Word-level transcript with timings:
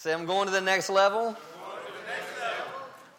Say, 0.00 0.14
I'm 0.14 0.24
going 0.24 0.46
to 0.46 0.50
the 0.50 0.62
next 0.62 0.88
level. 0.88 1.36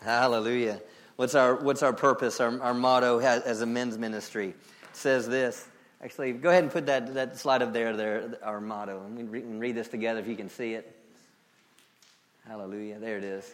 Hallelujah. 0.02 0.82
What's 1.16 1.36
our, 1.36 1.54
what's 1.54 1.84
our 1.84 1.94
purpose, 1.94 2.40
our, 2.40 2.60
our 2.60 2.74
motto 2.74 3.20
as 3.20 3.62
a 3.62 3.68
men's 3.68 4.00
ministry? 4.00 4.48
It 4.48 4.56
says 4.94 5.28
this. 5.28 5.68
Actually, 6.04 6.34
go 6.34 6.50
ahead 6.50 6.64
and 6.64 6.72
put 6.72 6.88
that, 6.88 7.14
that 7.14 7.38
slide 7.38 7.62
up 7.62 7.72
there, 7.72 7.96
there, 7.96 8.36
our 8.42 8.60
motto. 8.60 9.04
And 9.06 9.30
we 9.30 9.42
can 9.42 9.60
read 9.60 9.76
this 9.76 9.90
together 9.90 10.22
if 10.22 10.28
you 10.28 10.36
can 10.36 10.50
see 10.50 10.74
it. 10.74 10.92
Hallelujah. 12.48 12.98
There 12.98 13.20
it 13.20 13.26
is. 13.26 13.54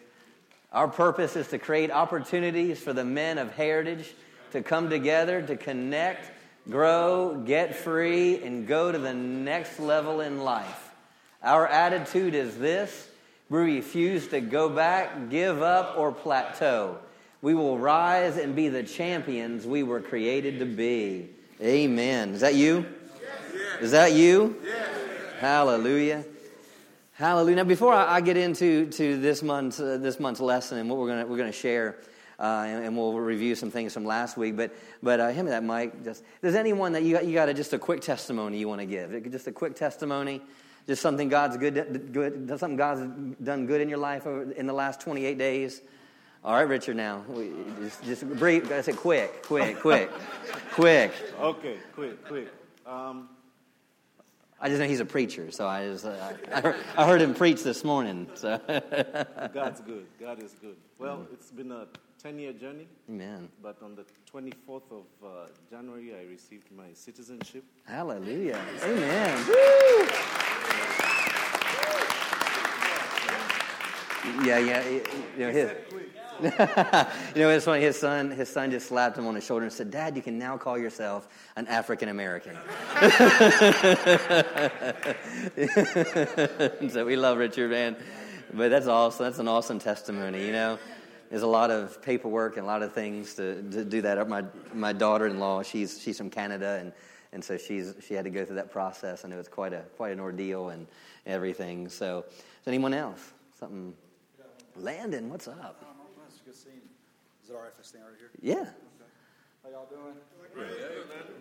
Our 0.71 0.87
purpose 0.87 1.35
is 1.35 1.49
to 1.49 1.59
create 1.59 1.91
opportunities 1.91 2.79
for 2.79 2.93
the 2.93 3.03
men 3.03 3.39
of 3.39 3.53
heritage 3.53 4.09
to 4.53 4.61
come 4.61 4.89
together, 4.89 5.41
to 5.41 5.57
connect, 5.57 6.31
grow, 6.69 7.43
get 7.45 7.75
free, 7.75 8.41
and 8.41 8.65
go 8.65 8.89
to 8.89 8.97
the 8.97 9.13
next 9.13 9.81
level 9.81 10.21
in 10.21 10.45
life. 10.45 10.91
Our 11.43 11.67
attitude 11.67 12.33
is 12.33 12.57
this 12.57 13.09
we 13.49 13.59
refuse 13.77 14.27
to 14.27 14.41
go 14.41 14.69
back, 14.69 15.29
give 15.29 15.61
up, 15.61 15.95
or 15.97 16.11
plateau. 16.11 16.97
We 17.41 17.53
will 17.53 17.77
rise 17.77 18.37
and 18.37 18.55
be 18.55 18.67
the 18.67 18.83
champions 18.83 19.65
we 19.65 19.83
were 19.83 20.01
created 20.01 20.59
to 20.59 20.65
be. 20.65 21.29
Amen. 21.61 22.31
Is 22.31 22.41
that 22.41 22.55
you? 22.55 22.85
Yes. 23.21 23.81
Is 23.81 23.91
that 23.91 24.13
you? 24.13 24.55
Yes. 24.63 24.89
Hallelujah. 25.39 26.25
Hallelujah. 27.13 27.55
Now, 27.55 27.63
before 27.63 27.93
I, 27.93 28.21
get 28.21 28.37
into 28.37 28.87
to 28.91 29.17
this 29.17 29.41
month's 29.41 29.79
uh, 29.79 29.97
this 29.99 30.19
month's 30.19 30.39
lesson 30.39 30.77
and 30.77 30.89
what 30.89 30.99
we're 30.99 31.07
gonna 31.07 31.25
we're 31.25 31.37
gonna 31.37 31.51
share, 31.51 31.97
uh, 32.37 32.65
and, 32.67 32.85
and, 32.85 32.97
we'll 32.97 33.13
review 33.13 33.55
some 33.55 33.71
things 33.71 33.93
from 33.93 34.05
last 34.05 34.37
week. 34.37 34.55
But 34.55 34.75
but 35.01 35.19
uh, 35.19 35.31
hand 35.31 35.45
me 35.45 35.51
that 35.51 35.63
mic. 35.63 36.03
Just 36.03 36.23
does 36.43 36.53
anyone 36.53 36.91
that 36.93 37.01
you 37.01 37.13
got, 37.13 37.25
you 37.25 37.33
got 37.33 37.49
a, 37.49 37.55
just 37.55 37.73
a 37.73 37.79
quick 37.79 38.01
testimony 38.01 38.59
you 38.59 38.67
want 38.67 38.81
to 38.81 38.85
give? 38.85 39.31
Just 39.31 39.47
a 39.47 39.51
quick 39.51 39.75
testimony 39.75 40.41
just 40.87 41.01
something 41.01 41.27
God's 41.27 41.57
good, 41.57 42.09
good 42.13 42.47
something 42.47 42.77
God's 42.77 43.01
done 43.43 43.67
good 43.67 43.81
in 43.81 43.89
your 43.89 43.97
life 43.97 44.25
in 44.25 44.65
the 44.65 44.73
last 44.73 45.01
28 45.01 45.37
days. 45.37 45.81
All 46.43 46.53
right, 46.53 46.61
Richard. 46.61 46.95
Now, 46.95 47.25
just, 47.81 48.03
just 48.03 48.29
brief. 48.37 48.71
I 48.71 48.81
said 48.81 48.95
quick, 48.95 49.43
quick, 49.43 49.79
quick, 49.79 50.09
quick. 50.71 51.11
Okay, 51.39 51.77
quick, 51.93 52.25
quick. 52.25 52.47
Um, 52.85 53.27
I 54.59 54.69
just 54.69 54.79
know 54.79 54.87
he's 54.87 55.01
a 55.01 55.05
preacher, 55.05 55.51
so 55.51 55.67
I 55.67 55.87
just 55.87 56.05
uh, 56.05 56.15
I, 56.51 56.61
heard, 56.61 56.75
I, 56.95 57.05
heard, 57.05 57.21
him 57.21 57.35
preach 57.35 57.63
this 57.63 57.83
morning. 57.83 58.27
So 58.33 58.59
God's 59.53 59.81
good. 59.81 60.05
God 60.19 60.41
is 60.41 60.53
good. 60.61 60.77
Well, 60.97 61.27
it's 61.33 61.51
been 61.51 61.71
a 61.71 61.85
10 62.23 62.39
year 62.39 62.53
journey. 62.53 62.87
Amen. 63.09 63.49
But 63.61 63.77
on 63.83 63.95
the 63.95 64.05
24th 64.33 64.81
of 64.91 65.05
uh, 65.23 65.27
January, 65.69 66.15
I 66.15 66.23
received 66.29 66.71
my 66.71 66.93
citizenship. 66.93 67.65
Hallelujah. 67.85 68.59
Amen. 68.83 69.47
Woo! 69.47 70.46
Yeah, 74.43 74.59
yeah. 74.59 74.87
You 74.87 75.03
know, 75.37 75.51
his, 75.51 75.71
you 76.41 77.41
know, 77.41 77.49
it's 77.49 77.65
funny. 77.65 77.81
His 77.81 77.99
son, 77.99 78.29
his 78.29 78.49
son 78.49 78.69
just 78.69 78.87
slapped 78.87 79.17
him 79.17 79.25
on 79.25 79.33
the 79.33 79.41
shoulder 79.41 79.65
and 79.65 79.73
said, 79.73 79.89
"Dad, 79.89 80.15
you 80.15 80.21
can 80.21 80.37
now 80.37 80.55
call 80.57 80.77
yourself 80.77 81.27
an 81.55 81.65
African 81.67 82.09
American." 82.09 82.55
so 86.89 87.05
we 87.05 87.15
love 87.15 87.39
Richard, 87.39 87.71
man. 87.71 87.95
But 88.53 88.69
that's 88.69 88.85
awesome. 88.87 89.25
That's 89.25 89.39
an 89.39 89.47
awesome 89.47 89.79
testimony. 89.79 90.45
You 90.45 90.51
know, 90.51 90.77
there's 91.29 91.41
a 91.41 91.47
lot 91.47 91.71
of 91.71 92.03
paperwork 92.03 92.57
and 92.57 92.65
a 92.65 92.67
lot 92.67 92.83
of 92.83 92.93
things 92.93 93.33
to, 93.35 93.63
to 93.71 93.83
do 93.83 94.03
that. 94.03 94.29
My 94.29 94.43
my 94.73 94.93
daughter-in-law, 94.93 95.63
she's 95.63 95.99
she's 95.99 96.19
from 96.19 96.29
Canada, 96.29 96.77
and 96.79 96.93
and 97.33 97.43
so 97.43 97.57
she's 97.57 97.95
she 98.05 98.13
had 98.13 98.25
to 98.25 98.31
go 98.31 98.45
through 98.45 98.57
that 98.57 98.71
process, 98.71 99.23
and 99.23 99.33
it 99.33 99.37
was 99.37 99.47
quite 99.47 99.73
a 99.73 99.81
quite 99.97 100.13
an 100.13 100.19
ordeal 100.19 100.69
and 100.69 100.85
everything. 101.25 101.89
So, 101.89 102.25
is 102.29 102.67
anyone 102.67 102.93
else 102.93 103.33
something? 103.59 103.95
Landon, 104.79 105.29
what's 105.29 105.47
up? 105.47 105.83
good 106.45 106.55
seeing. 106.55 106.75
Is 107.43 107.49
it 107.49 107.53
all 107.53 107.61
right 107.61 107.71
if 107.73 107.79
I 107.79 107.83
stand 107.83 108.03
right 108.05 108.13
here? 108.17 108.29
Yeah. 108.41 108.61
Okay. 108.61 108.71
How 109.63 109.69
y'all 109.69 109.87
doing? 109.89 110.15
Great. 110.53 110.69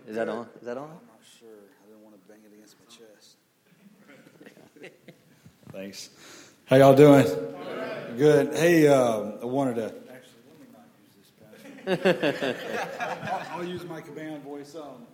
Is 0.09 0.17
that 0.17 0.29
on? 0.29 0.49
Is 0.59 0.67
that 0.67 0.79
on? 0.79 0.85
I'm 0.85 0.89
not 0.89 1.21
sure. 1.39 1.49
I 1.49 1.87
didn't 1.87 2.03
want 2.03 2.15
to 2.17 2.29
bang 2.29 2.39
it 2.45 2.55
against 2.55 2.77
my 2.81 2.87
chest. 2.87 3.37
Thanks. 5.73 6.11
How 6.65 6.77
y'all 6.77 6.97
doing? 6.97 7.27
Good. 8.17 8.55
Hey, 8.57 8.89
um, 8.89 9.35
I 9.43 9.45
wanted 9.45 9.77
to. 9.77 9.95
Actually, 10.11 10.43
let 10.51 10.61
me 10.61 10.67
not 10.73 10.87
use 11.05 11.95
this 11.95 12.03
pen. 12.03 12.57
I'll, 13.31 13.59
I'll, 13.59 13.65
use 13.65 13.85
my 13.85 14.01
command 14.01 14.43
voice. 14.45 14.75
Um, 14.75 15.07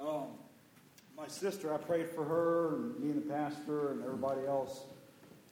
um, 0.06 0.26
my 1.16 1.28
sister, 1.28 1.72
I 1.72 1.78
prayed 1.78 2.08
for 2.08 2.24
her, 2.24 2.74
and 2.74 2.98
me 2.98 3.10
and 3.12 3.22
the 3.22 3.32
pastor, 3.32 3.92
and 3.92 4.02
everybody 4.02 4.46
else 4.46 4.80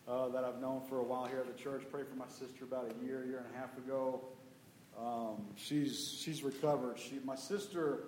uh, 0.09 0.29
that 0.29 0.45
I've 0.45 0.61
known 0.61 0.81
for 0.89 0.99
a 1.01 1.03
while 1.03 1.27
here 1.27 1.41
at 1.41 1.47
the 1.47 1.63
church. 1.63 1.83
Prayed 1.91 2.07
for 2.09 2.17
my 2.17 2.29
sister 2.29 2.65
about 2.65 2.91
a 2.91 3.05
year, 3.05 3.25
year 3.27 3.45
and 3.45 3.55
a 3.55 3.59
half 3.59 3.77
ago. 3.77 4.23
Um, 4.99 5.47
she's 5.55 6.19
she's 6.21 6.43
recovered. 6.43 6.99
She, 6.99 7.21
my 7.25 7.37
sister, 7.37 8.05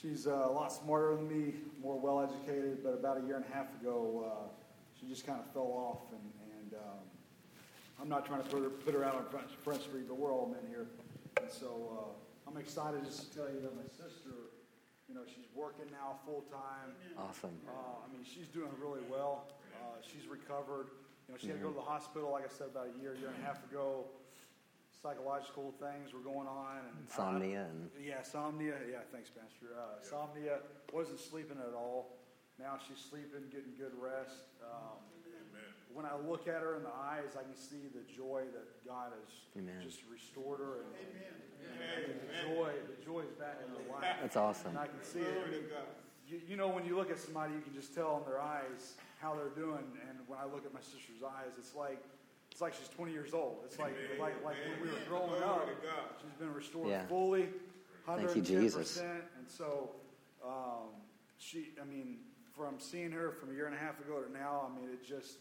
she's 0.00 0.26
uh, 0.26 0.32
a 0.32 0.52
lot 0.52 0.72
smarter 0.72 1.14
than 1.16 1.28
me, 1.28 1.54
more 1.80 1.98
well 1.98 2.20
educated. 2.20 2.82
But 2.82 2.94
about 2.94 3.18
a 3.18 3.26
year 3.26 3.36
and 3.36 3.44
a 3.44 3.54
half 3.54 3.72
ago, 3.80 4.24
uh, 4.26 4.48
she 4.98 5.06
just 5.06 5.26
kind 5.26 5.40
of 5.40 5.52
fell 5.52 5.70
off, 5.70 6.10
and, 6.10 6.32
and 6.58 6.74
um, 6.74 7.04
I'm 8.00 8.08
not 8.08 8.26
trying 8.26 8.42
to 8.42 8.48
put 8.48 8.62
her, 8.62 8.70
put 8.70 8.94
her 8.94 9.04
out 9.04 9.14
on 9.14 9.24
Front, 9.26 9.50
Front 9.62 9.82
Street, 9.82 10.08
but 10.08 10.18
we're 10.18 10.32
all 10.32 10.48
men 10.48 10.68
here, 10.68 10.86
and 11.40 11.50
so 11.50 12.16
uh, 12.48 12.50
I'm 12.50 12.56
excited 12.56 13.04
just 13.04 13.30
to 13.30 13.38
tell 13.38 13.48
you 13.48 13.60
that 13.60 13.76
my 13.76 13.88
sister. 13.88 14.30
You 15.08 15.14
know, 15.14 15.22
she's 15.24 15.48
working 15.54 15.86
now 15.90 16.20
full 16.26 16.44
time. 16.52 16.92
Awesome. 17.16 17.56
Uh, 17.66 18.04
I 18.04 18.12
mean, 18.12 18.26
she's 18.28 18.46
doing 18.48 18.68
really 18.78 19.00
well. 19.08 19.46
Uh, 19.80 20.02
she's 20.02 20.26
recovered. 20.26 20.88
You 21.26 21.34
know, 21.34 21.38
she 21.38 21.48
had 21.48 21.56
to 21.56 21.62
go 21.62 21.70
to 21.70 21.74
the 21.74 21.84
hospital, 21.84 22.32
like 22.32 22.44
I 22.44 22.52
said, 22.52 22.68
about 22.68 22.88
a 22.88 23.02
year, 23.02 23.14
year 23.14 23.28
and 23.28 23.42
a 23.42 23.46
half 23.46 23.62
ago. 23.70 24.06
Psychological 25.02 25.74
things 25.78 26.12
were 26.12 26.24
going 26.24 26.48
on. 26.48 26.82
And 26.82 26.96
insomnia. 27.06 27.66
And... 27.70 27.90
Yeah, 28.00 28.18
insomnia. 28.18 28.74
Yeah, 28.90 29.04
thanks, 29.12 29.30
Pastor. 29.30 29.76
Uh, 29.76 30.02
insomnia. 30.02 30.58
Wasn't 30.92 31.20
sleeping 31.20 31.58
at 31.58 31.74
all. 31.74 32.18
Now 32.58 32.74
she's 32.82 32.98
sleeping, 32.98 33.46
getting 33.52 33.76
good 33.78 33.92
rest. 34.00 34.50
Um, 34.64 34.98
when 35.94 36.04
I 36.04 36.14
look 36.28 36.48
at 36.48 36.62
her 36.62 36.76
in 36.76 36.82
the 36.82 36.94
eyes, 36.94 37.36
I 37.38 37.42
can 37.42 37.54
see 37.54 37.88
the 37.94 38.02
joy 38.14 38.42
that 38.52 38.66
God 38.86 39.12
has 39.14 39.30
Amen. 39.56 39.82
just 39.82 40.00
restored 40.10 40.60
her. 40.60 40.82
And, 40.82 42.10
and 42.10 42.20
the 42.20 42.54
joy, 42.54 42.70
the 42.86 43.04
joy 43.04 43.20
is 43.20 43.32
back 43.38 43.58
in 43.64 43.70
her 43.70 43.92
life. 43.92 44.16
That's 44.20 44.36
awesome. 44.36 44.70
And 44.70 44.78
I 44.78 44.86
can 44.86 45.02
see 45.02 45.20
it. 45.20 45.70
You, 46.28 46.40
you 46.46 46.56
know, 46.56 46.68
when 46.68 46.84
you 46.84 46.96
look 46.96 47.10
at 47.10 47.18
somebody, 47.18 47.54
you 47.54 47.60
can 47.60 47.74
just 47.74 47.94
tell 47.94 48.18
in 48.18 48.30
their 48.30 48.40
eyes 48.40 48.94
how 49.20 49.34
they're 49.34 49.54
doing. 49.54 49.84
And 50.08 50.18
when 50.26 50.38
I 50.38 50.44
look 50.44 50.64
at 50.64 50.72
my 50.72 50.80
sister's 50.80 51.22
eyes, 51.22 51.54
it's 51.58 51.74
like 51.74 52.02
it's 52.50 52.60
like 52.60 52.74
she's 52.74 52.88
20 52.88 53.12
years 53.12 53.34
old. 53.34 53.58
It's 53.64 53.78
like 53.78 53.94
like 54.18 54.34
like 54.44 54.56
when 54.66 54.88
we 54.88 54.88
were 54.88 55.02
growing 55.08 55.42
up. 55.42 55.68
She's 56.20 56.38
been 56.38 56.54
restored 56.54 56.88
yeah. 56.88 57.06
fully, 57.06 57.48
110 58.04 58.26
Thank 58.26 58.36
you, 58.36 58.60
Jesus. 58.60 58.98
And 58.98 59.46
so, 59.46 59.90
um, 60.44 60.90
she, 61.38 61.68
I 61.80 61.84
mean, 61.84 62.18
from 62.56 62.78
seeing 62.78 63.12
her 63.12 63.32
from 63.32 63.50
a 63.50 63.54
year 63.54 63.66
and 63.66 63.74
a 63.74 63.78
half 63.78 64.00
ago 64.00 64.20
to 64.20 64.32
now, 64.32 64.68
I 64.68 64.80
mean, 64.80 64.90
it 64.90 65.06
just 65.06 65.38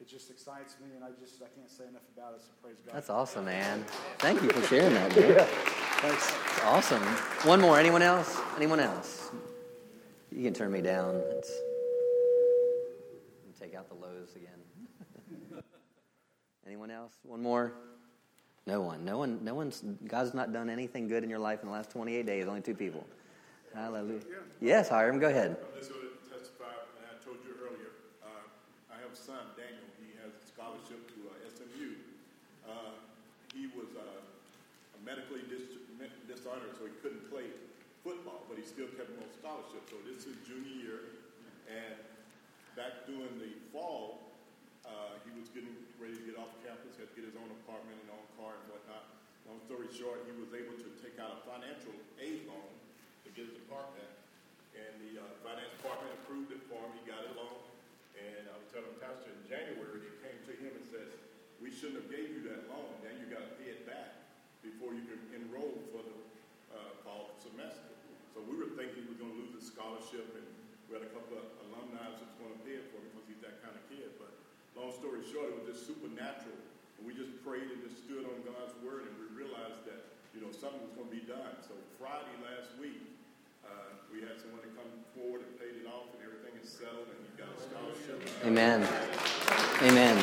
it 0.00 0.08
just 0.08 0.30
excites 0.30 0.76
me, 0.80 0.94
and 0.94 1.04
I 1.04 1.08
just 1.20 1.42
I 1.42 1.48
can't 1.56 1.70
say 1.70 1.84
enough 1.88 2.02
about 2.16 2.34
it. 2.34 2.42
So 2.42 2.48
praise 2.62 2.76
God. 2.84 2.94
That's 2.94 3.10
awesome, 3.10 3.44
man. 3.44 3.84
Thank 4.18 4.42
you 4.42 4.50
for 4.50 4.66
sharing 4.66 4.94
that. 4.94 5.16
Man. 5.16 5.30
yeah. 5.30 5.44
Thanks. 6.02 6.32
awesome. 6.64 7.02
One 7.48 7.60
more. 7.60 7.78
Anyone 7.78 8.02
else? 8.02 8.40
Anyone 8.56 8.80
else? 8.80 9.30
You 10.30 10.42
can 10.44 10.54
turn 10.54 10.72
me 10.72 10.80
down. 10.80 11.22
It's 11.36 11.52
take 13.72 13.78
out 13.78 13.88
the 13.88 13.94
lows 13.94 14.36
again. 14.36 15.62
Anyone 16.66 16.90
else? 16.90 17.12
One 17.22 17.42
more? 17.42 17.72
No 18.66 18.80
one. 18.82 19.04
No 19.04 19.18
one. 19.18 19.42
No 19.42 19.54
one's. 19.54 19.82
God's 20.06 20.34
not 20.34 20.52
done 20.52 20.68
anything 20.68 21.08
good 21.08 21.24
in 21.24 21.30
your 21.30 21.38
life 21.38 21.60
in 21.62 21.68
the 21.68 21.72
last 21.72 21.90
28 21.90 22.26
days. 22.26 22.46
Only 22.46 22.60
two 22.60 22.74
people. 22.74 23.04
Hallelujah. 23.74 24.20
Yes, 24.60 24.88
Hiram. 24.88 25.18
Go 25.18 25.28
ahead. 25.28 25.56
Go 25.56 25.80
to 25.80 25.88
testify. 26.28 26.68
I 27.00 27.16
told 27.24 27.40
you 27.48 27.56
earlier. 27.64 27.96
Uh, 28.22 28.28
I 28.92 29.00
have 29.00 29.10
a 29.12 29.16
son, 29.16 29.40
Daniel. 29.56 29.88
He 29.98 30.12
has 30.20 30.30
a 30.36 30.44
scholarship 30.44 31.00
to 31.16 31.18
uh, 31.32 31.48
SMU. 31.56 31.96
Uh, 32.68 32.92
he 33.56 33.72
was 33.72 33.88
uh, 33.96 34.04
medically 35.00 35.40
dis- 35.48 35.80
dishonored, 36.28 36.76
so 36.76 36.84
he 36.84 36.92
couldn't 37.00 37.24
play 37.32 37.48
football, 38.04 38.44
but 38.46 38.60
he 38.60 38.64
still 38.68 38.92
kept 39.00 39.10
him 39.16 39.24
on 39.24 39.32
scholarship. 39.32 39.82
So 39.88 39.96
this 40.04 40.28
is 40.28 40.36
junior 40.44 40.76
year, 40.76 41.00
and 41.72 42.11
back 42.72 43.04
during 43.04 43.36
the 43.36 43.52
fall, 43.68 44.32
uh, 44.88 45.20
he 45.28 45.30
was 45.36 45.48
getting 45.52 45.72
ready 46.00 46.16
to 46.16 46.24
get 46.24 46.36
off 46.40 46.52
campus, 46.64 46.96
had 46.96 47.12
to 47.12 47.16
get 47.16 47.28
his 47.28 47.36
own 47.36 47.48
apartment 47.64 48.00
and 48.00 48.08
own 48.16 48.26
car 48.40 48.56
and 48.56 48.64
whatnot. 48.72 49.12
Long 49.44 49.60
story 49.68 49.90
short, 49.92 50.24
he 50.24 50.32
was 50.40 50.50
able 50.56 50.74
to 50.80 50.88
take 51.04 51.20
out 51.20 51.36
a 51.36 51.40
financial 51.44 51.92
aid 52.16 52.48
loan 52.48 52.70
to 53.26 53.28
get 53.36 53.50
his 53.50 53.58
apartment, 53.68 54.08
and 54.72 54.92
the 55.04 55.20
uh, 55.20 55.24
finance 55.44 55.68
department 55.76 56.10
approved 56.22 56.50
it 56.54 56.62
for 56.70 56.80
him. 56.80 56.90
He 56.96 57.02
got 57.04 57.20
it 57.26 57.34
loan, 57.36 57.60
and 58.16 58.48
I 58.48 58.54
was 58.56 58.68
telling 58.72 58.94
Pastor 59.02 59.34
in 59.34 59.42
January, 59.44 60.00
they 60.00 60.14
came 60.24 60.38
to 60.48 60.54
him 60.56 60.72
and 60.72 60.86
said, 60.88 61.08
"We 61.60 61.68
shouldn't 61.68 62.06
have 62.06 62.10
gave 62.10 62.32
you 62.32 62.46
that 62.54 62.70
loan. 62.72 62.88
Now 63.04 63.12
you 63.12 63.28
got 63.28 63.44
to 63.44 63.52
pay 63.60 63.74
it 63.74 63.84
back 63.84 64.16
before 64.64 64.94
you 64.96 65.04
can 65.04 65.20
enroll 65.34 65.76
for 65.90 66.00
the 66.06 66.18
uh, 66.72 67.02
fall 67.04 67.34
semester." 67.42 67.92
So 68.32 68.40
we 68.46 68.56
were 68.56 68.72
thinking 68.78 69.04
he 69.04 69.10
was 69.10 69.20
going 69.20 69.34
to 69.34 69.40
lose 69.44 69.54
his 69.58 69.68
scholarship 69.68 70.24
and 70.38 70.46
we 70.92 71.00
had 71.00 71.08
a 71.08 71.14
couple 71.16 71.40
of 71.40 71.48
alumni 71.64 72.04
who 72.04 72.20
was 72.20 72.36
going 72.36 72.52
to 72.52 72.60
pay 72.68 72.76
it 72.76 72.84
for 72.92 73.00
him 73.00 73.08
because 73.16 73.24
he's 73.24 73.40
that 73.40 73.64
kind 73.64 73.72
of 73.72 73.80
kid. 73.88 74.12
But 74.20 74.28
long 74.76 74.92
story 74.92 75.24
short, 75.24 75.48
it 75.48 75.56
was 75.64 75.72
just 75.72 75.88
supernatural. 75.88 76.60
And 77.00 77.08
we 77.08 77.16
just 77.16 77.32
prayed 77.40 77.64
and 77.64 77.80
just 77.80 78.04
stood 78.04 78.28
on 78.28 78.36
God's 78.44 78.76
word, 78.84 79.08
and 79.08 79.16
we 79.16 79.32
realized 79.32 79.88
that 79.88 80.04
you 80.36 80.44
know 80.44 80.52
something 80.52 80.84
was 80.84 80.92
going 80.92 81.08
to 81.08 81.16
be 81.16 81.24
done. 81.24 81.56
So 81.64 81.72
Friday 81.96 82.36
last 82.44 82.76
week, 82.76 83.08
uh, 83.64 84.04
we 84.12 84.20
had 84.20 84.36
someone 84.36 84.60
to 84.60 84.72
come 84.76 84.92
forward 85.16 85.48
and 85.48 85.56
paid 85.56 85.80
it 85.80 85.88
off, 85.88 86.12
and 86.12 86.20
everything 86.28 86.60
is 86.60 86.68
settled, 86.68 87.08
and 87.08 87.24
he 87.24 87.32
got 87.40 87.48
a 87.48 87.56
scholarship. 87.56 88.20
Amen. 88.44 88.84
Amen. 89.88 90.20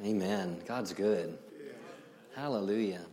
Amen. 0.00 0.64
God's 0.64 0.96
good. 0.96 1.36
Hallelujah. 2.32 3.04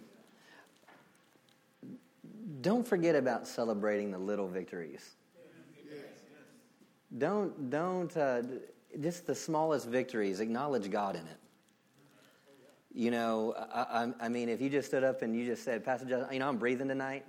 Don't 2.65 2.88
forget 2.88 3.13
about 3.13 3.47
celebrating 3.47 4.09
the 4.09 4.17
little 4.17 4.47
victories. 4.47 5.17
Don't, 7.15 7.69
don't, 7.69 8.17
uh, 8.17 8.41
just 9.00 9.27
the 9.27 9.35
smallest 9.35 9.88
victories, 9.88 10.39
acknowledge 10.39 10.89
God 10.89 11.15
in 11.15 11.21
it. 11.21 11.38
You 12.91 13.12
know, 13.12 13.53
I, 13.71 14.09
I, 14.19 14.29
mean, 14.29 14.50
if 14.50 14.62
you 14.62 14.71
just 14.71 14.88
stood 14.88 15.03
up 15.03 15.21
and 15.21 15.35
you 15.35 15.45
just 15.45 15.63
said, 15.63 15.85
Pastor 15.85 16.07
Justin, 16.07 16.33
you 16.33 16.39
know, 16.39 16.50
I'm 16.50 16.57
breathing 16.57 16.88
tonight. 16.88 17.23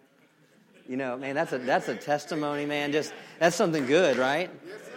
You 0.88 0.96
know, 0.96 1.18
man, 1.18 1.34
that's 1.34 1.52
a, 1.52 1.58
that's 1.58 1.88
a 1.88 1.96
testimony, 1.96 2.64
man. 2.64 2.90
Just, 2.90 3.12
that's 3.38 3.56
something 3.56 3.84
good, 3.84 4.16
right? 4.16 4.48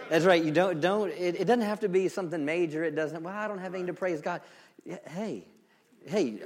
That's 0.08 0.24
right. 0.24 0.42
You 0.42 0.52
don't, 0.52 0.80
don't, 0.80 1.10
it, 1.10 1.38
it 1.38 1.44
doesn't 1.44 1.66
have 1.66 1.80
to 1.80 1.88
be 1.90 2.08
something 2.08 2.42
major. 2.46 2.82
It 2.82 2.94
doesn't, 2.94 3.22
well, 3.22 3.36
I 3.36 3.46
don't 3.46 3.58
have 3.58 3.74
anything 3.74 3.88
to 3.88 3.92
praise 3.92 4.22
God. 4.22 4.40
Hey, 5.06 5.44
hey, 6.06 6.38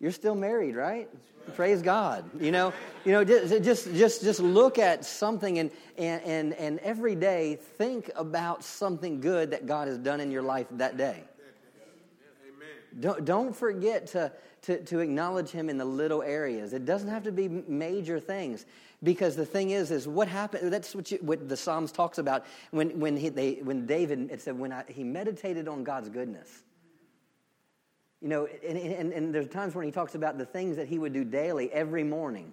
you're 0.00 0.12
still 0.12 0.34
married, 0.34 0.76
right? 0.76 1.08
Praise 1.54 1.80
God. 1.80 2.24
You 2.40 2.52
know, 2.52 2.74
you 3.04 3.12
know, 3.12 3.24
just 3.24 3.82
just 3.94 4.22
just 4.22 4.40
look 4.40 4.78
at 4.78 5.04
something 5.04 5.58
and 5.58 5.70
and 5.96 6.22
and, 6.22 6.54
and 6.54 6.78
every 6.80 7.14
day 7.14 7.58
think 7.78 8.10
about 8.16 8.62
something 8.62 9.20
good 9.20 9.52
that 9.52 9.66
God 9.66 9.88
has 9.88 9.98
done 9.98 10.20
in 10.20 10.30
your 10.30 10.42
life 10.42 10.66
that 10.72 10.96
day. 10.96 11.24
Don't, 13.00 13.24
don't 13.24 13.54
forget 13.54 14.08
to, 14.08 14.32
to, 14.62 14.82
to 14.84 15.00
acknowledge 15.00 15.50
him 15.50 15.68
in 15.68 15.78
the 15.78 15.84
little 15.84 16.22
areas. 16.22 16.72
It 16.72 16.84
doesn't 16.84 17.08
have 17.08 17.24
to 17.24 17.32
be 17.32 17.48
major 17.48 18.18
things. 18.18 18.66
Because 19.00 19.36
the 19.36 19.46
thing 19.46 19.70
is, 19.70 19.92
is 19.92 20.08
what 20.08 20.26
happened, 20.26 20.72
that's 20.72 20.92
what, 20.94 21.12
you, 21.12 21.18
what 21.20 21.48
the 21.48 21.56
Psalms 21.56 21.92
talks 21.92 22.18
about 22.18 22.44
when, 22.72 22.98
when, 22.98 23.16
he, 23.16 23.28
they, 23.28 23.60
when 23.62 23.86
David, 23.86 24.30
it 24.32 24.40
said, 24.40 24.58
when 24.58 24.72
I, 24.72 24.82
he 24.88 25.04
meditated 25.04 25.68
on 25.68 25.84
God's 25.84 26.08
goodness. 26.08 26.64
You 28.20 28.28
know, 28.28 28.48
and, 28.66 28.76
and, 28.78 29.12
and 29.12 29.34
there's 29.34 29.48
times 29.48 29.74
when 29.74 29.84
he 29.84 29.92
talks 29.92 30.14
about 30.14 30.38
the 30.38 30.44
things 30.44 30.76
that 30.76 30.88
he 30.88 30.98
would 30.98 31.12
do 31.12 31.24
daily, 31.24 31.72
every 31.72 32.04
morning. 32.04 32.52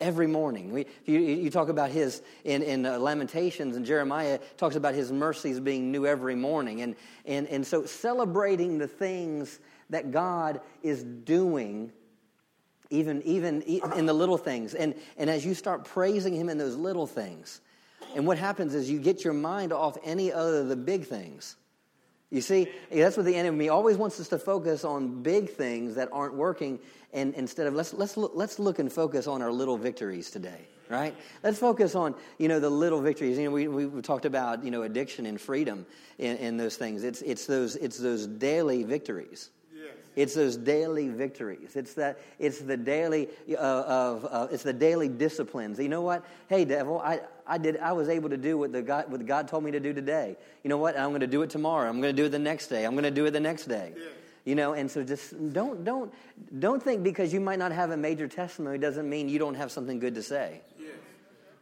Every 0.00 0.26
morning. 0.26 0.72
We, 0.72 0.86
you, 1.04 1.20
you 1.20 1.50
talk 1.50 1.68
about 1.68 1.90
his, 1.90 2.22
in, 2.44 2.62
in 2.62 2.86
uh, 2.86 2.98
Lamentations 2.98 3.76
and 3.76 3.86
Jeremiah 3.86 4.38
talks 4.56 4.74
about 4.74 4.94
his 4.94 5.12
mercies 5.12 5.60
being 5.60 5.92
new 5.92 6.06
every 6.06 6.34
morning. 6.34 6.80
And, 6.80 6.96
and, 7.24 7.46
and 7.48 7.66
so 7.66 7.84
celebrating 7.84 8.78
the 8.78 8.88
things 8.88 9.60
that 9.90 10.10
God 10.10 10.60
is 10.82 11.04
doing 11.04 11.92
even, 12.92 13.22
even 13.22 13.62
in 13.96 14.06
the 14.06 14.12
little 14.12 14.36
things. 14.36 14.74
And, 14.74 14.94
and 15.16 15.30
as 15.30 15.44
you 15.44 15.54
start 15.54 15.84
praising 15.84 16.34
Him 16.34 16.48
in 16.48 16.58
those 16.58 16.76
little 16.76 17.06
things, 17.06 17.60
and 18.14 18.26
what 18.26 18.36
happens 18.36 18.74
is 18.74 18.90
you 18.90 19.00
get 19.00 19.24
your 19.24 19.32
mind 19.32 19.72
off 19.72 19.96
any 20.04 20.30
other 20.30 20.60
of 20.60 20.68
the 20.68 20.76
big 20.76 21.06
things. 21.06 21.56
You 22.32 22.40
see, 22.40 22.68
that's 22.90 23.18
what 23.18 23.26
the 23.26 23.36
enemy 23.36 23.68
always 23.68 23.98
wants 23.98 24.18
us 24.18 24.28
to 24.28 24.38
focus 24.38 24.84
on 24.86 25.22
big 25.22 25.50
things 25.50 25.96
that 25.96 26.08
aren't 26.12 26.32
working, 26.32 26.78
and 27.12 27.34
instead 27.34 27.66
of 27.66 27.74
let's 27.74 27.92
let's 27.92 28.16
look, 28.16 28.32
let's 28.34 28.58
look 28.58 28.78
and 28.78 28.90
focus 28.90 29.26
on 29.26 29.42
our 29.42 29.52
little 29.52 29.76
victories 29.76 30.30
today, 30.30 30.66
right? 30.88 31.14
Let's 31.42 31.58
focus 31.58 31.94
on 31.94 32.14
you 32.38 32.48
know 32.48 32.58
the 32.58 32.70
little 32.70 33.02
victories. 33.02 33.36
You 33.36 33.44
know, 33.44 33.50
we 33.50 33.68
we 33.68 34.00
talked 34.00 34.24
about 34.24 34.64
you 34.64 34.70
know 34.70 34.82
addiction 34.82 35.26
and 35.26 35.38
freedom 35.38 35.84
and, 36.18 36.38
in 36.38 36.56
those 36.56 36.74
things. 36.78 37.04
It's 37.04 37.20
it's 37.20 37.44
those 37.44 37.76
it's 37.76 37.98
those 37.98 38.26
daily 38.26 38.82
victories. 38.82 39.50
It's 40.14 40.34
those 40.34 40.56
daily 40.56 41.08
victories. 41.08 41.74
It's 41.74 41.94
that. 41.94 42.18
It's 42.38 42.60
the 42.60 42.76
daily 42.76 43.28
uh, 43.50 43.56
of. 43.56 44.26
Uh, 44.30 44.48
it's 44.50 44.62
the 44.62 44.72
daily 44.72 45.08
disciplines. 45.08 45.78
You 45.78 45.88
know 45.88 46.02
what? 46.02 46.24
Hey, 46.48 46.64
devil, 46.64 47.00
I, 47.00 47.20
I 47.46 47.58
did. 47.58 47.78
I 47.78 47.92
was 47.92 48.08
able 48.08 48.28
to 48.30 48.36
do 48.36 48.58
what 48.58 48.72
the 48.72 48.82
God, 48.82 49.10
what 49.10 49.24
God 49.26 49.48
told 49.48 49.64
me 49.64 49.70
to 49.70 49.80
do 49.80 49.92
today. 49.92 50.36
You 50.62 50.68
know 50.68 50.78
what? 50.78 50.98
I'm 50.98 51.10
going 51.10 51.20
to 51.20 51.26
do 51.26 51.42
it 51.42 51.50
tomorrow. 51.50 51.88
I'm 51.88 52.00
going 52.00 52.14
to 52.14 52.22
do 52.22 52.26
it 52.26 52.30
the 52.30 52.38
next 52.38 52.68
day. 52.68 52.84
I'm 52.84 52.92
going 52.92 53.04
to 53.04 53.10
do 53.10 53.24
it 53.24 53.30
the 53.30 53.40
next 53.40 53.66
day. 53.66 53.92
Yeah. 53.96 54.04
You 54.44 54.56
know, 54.56 54.72
and 54.72 54.90
so 54.90 55.04
just 55.04 55.52
don't 55.52 55.84
don't 55.84 56.12
don't 56.58 56.82
think 56.82 57.04
because 57.04 57.32
you 57.32 57.40
might 57.40 57.58
not 57.58 57.70
have 57.70 57.90
a 57.90 57.96
major 57.96 58.26
testimony 58.26 58.76
doesn't 58.76 59.08
mean 59.08 59.28
you 59.28 59.38
don't 59.38 59.54
have 59.54 59.70
something 59.70 60.00
good 60.00 60.16
to 60.16 60.22
say. 60.22 60.60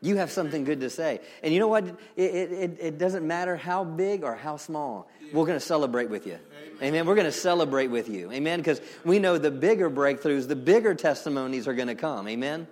You 0.02 0.16
have 0.16 0.30
something 0.30 0.64
good 0.64 0.80
to 0.80 0.90
say. 0.90 1.20
And 1.42 1.52
you 1.52 1.60
know 1.60 1.68
what? 1.68 1.86
It, 2.16 2.22
it, 2.22 2.76
it 2.80 2.98
doesn't 2.98 3.26
matter 3.26 3.56
how 3.56 3.84
big 3.84 4.24
or 4.24 4.34
how 4.34 4.56
small. 4.56 5.08
We're 5.32 5.44
going 5.44 5.58
to 5.58 5.64
celebrate 5.64 6.08
with 6.08 6.26
you. 6.26 6.38
Amen. 6.78 6.82
Amen. 6.82 7.06
We're 7.06 7.14
going 7.14 7.26
to 7.26 7.32
celebrate 7.32 7.88
with 7.88 8.08
you. 8.08 8.32
Amen. 8.32 8.60
Because 8.60 8.80
we 9.04 9.18
know 9.18 9.36
the 9.36 9.50
bigger 9.50 9.90
breakthroughs, 9.90 10.48
the 10.48 10.56
bigger 10.56 10.94
testimonies 10.94 11.68
are 11.68 11.74
going 11.74 11.88
to 11.88 11.94
come. 11.94 12.26
Amen. 12.28 12.66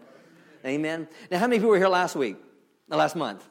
Amen. 0.65 1.07
Now, 1.31 1.39
how 1.39 1.47
many 1.47 1.59
people 1.59 1.71
were 1.71 1.77
here 1.77 1.89
last 1.89 2.17
week? 2.17 2.37
Uh, 2.91 2.97
last 2.97 3.15
month? 3.15 3.47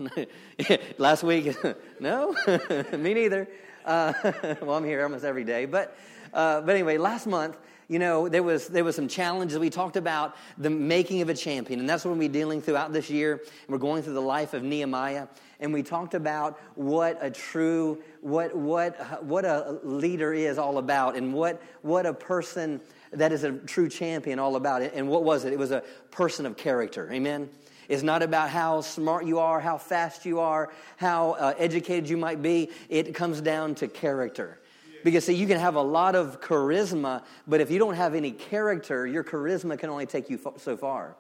last 0.98 1.24
week? 1.24 1.56
no? 2.00 2.36
Me 2.94 3.14
neither. 3.14 3.48
Uh, 3.86 4.14
well, 4.62 4.76
I'm 4.76 4.84
here 4.84 5.04
almost 5.04 5.24
every 5.24 5.44
day. 5.44 5.66
But, 5.66 5.96
uh, 6.34 6.62
but 6.62 6.72
anyway, 6.72 6.98
last 6.98 7.28
month, 7.28 7.56
you 7.88 8.00
know, 8.00 8.28
there 8.28 8.44
was, 8.44 8.68
there 8.68 8.84
was 8.84 8.95
some 8.95 9.07
challenges. 9.07 9.57
We 9.57 9.69
talked 9.69 9.95
about 9.95 10.36
the 10.57 10.69
making 10.69 11.22
of 11.22 11.30
a 11.30 11.34
champion, 11.34 11.80
and 11.80 11.89
that's 11.89 12.04
what 12.04 12.12
we'll 12.12 12.19
be 12.19 12.28
dealing 12.28 12.62
throughout 12.62 12.92
this 12.92 13.10
year. 13.10 13.42
We're 13.69 13.78
going 13.78 14.04
through 14.04 14.16
the 14.16 14.22
life 14.22 14.54
of 14.54 14.62
Nehemiah, 14.63 15.28
and 15.60 15.74
we 15.74 15.84
talked 15.84 16.13
about 16.13 16.60
what 16.75 17.18
a 17.22 17.31
true, 17.31 18.01
what, 18.22 18.54
what, 18.56 19.24
what 19.24 19.45
a 19.45 19.80
leader 19.84 20.34
is 20.34 20.57
all 20.57 20.80
about, 20.80 21.16
and 21.16 21.34
what, 21.34 21.62
what 21.81 22.06
a 22.06 22.13
person 22.13 22.81
that 23.13 23.31
is 23.31 23.44
a 23.44 23.54
true 23.54 23.88
champion 23.88 24.38
all 24.38 24.57
about. 24.57 24.81
And 24.81 25.07
what 25.07 25.24
was 25.24 25.45
it? 25.45 25.54
It 25.54 25.60
was 25.60 25.72
a 25.72 25.81
person 26.12 26.45
of 26.45 26.57
character. 26.57 27.10
Amen? 27.12 27.50
It's 27.88 28.04
not 28.04 28.22
about 28.22 28.50
how 28.50 28.81
smart 28.81 29.25
you 29.25 29.40
are, 29.40 29.62
how 29.62 29.78
fast 29.78 30.25
you 30.25 30.42
are, 30.42 30.74
how 30.98 31.31
uh, 31.31 31.54
educated 31.57 32.10
you 32.10 32.18
might 32.18 32.42
be. 32.42 32.69
It 32.90 33.16
comes 33.16 33.40
down 33.40 33.75
to 33.75 33.88
character. 33.88 34.60
Because, 35.04 35.26
see, 35.26 35.36
you 35.36 35.48
can 35.48 35.60
have 35.60 35.76
a 35.76 35.82
lot 35.82 36.16
of 36.16 36.42
charisma, 36.42 37.24
but 37.48 37.62
if 37.62 37.72
you 37.72 37.80
don't 37.80 37.96
have 37.96 38.16
any 38.16 38.32
character, 38.32 39.06
your 39.06 39.24
charisma 39.24 39.78
can 39.78 39.90
only 39.90 40.06
take 40.06 40.30
you 40.30 40.40
so 40.58 40.76
far. 40.76 41.16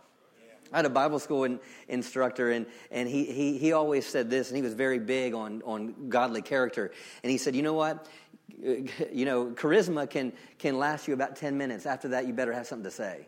I 0.71 0.77
had 0.77 0.85
a 0.85 0.89
Bible 0.89 1.19
school 1.19 1.45
in, 1.45 1.59
instructor, 1.87 2.51
and, 2.51 2.65
and 2.91 3.07
he, 3.07 3.25
he, 3.25 3.57
he 3.57 3.71
always 3.71 4.05
said 4.05 4.29
this, 4.29 4.49
and 4.49 4.57
he 4.57 4.61
was 4.61 4.73
very 4.73 4.99
big 4.99 5.33
on, 5.33 5.61
on 5.65 6.09
godly 6.09 6.41
character. 6.41 6.91
And 7.23 7.31
he 7.31 7.37
said, 7.37 7.55
You 7.55 7.61
know 7.61 7.73
what? 7.73 8.07
You 8.59 9.25
know, 9.25 9.47
charisma 9.47 10.09
can, 10.09 10.33
can 10.57 10.79
last 10.79 11.07
you 11.07 11.13
about 11.13 11.35
10 11.35 11.57
minutes. 11.57 11.85
After 11.85 12.09
that, 12.09 12.27
you 12.27 12.33
better 12.33 12.53
have 12.53 12.65
something 12.67 12.85
to 12.85 12.91
say. 12.91 13.27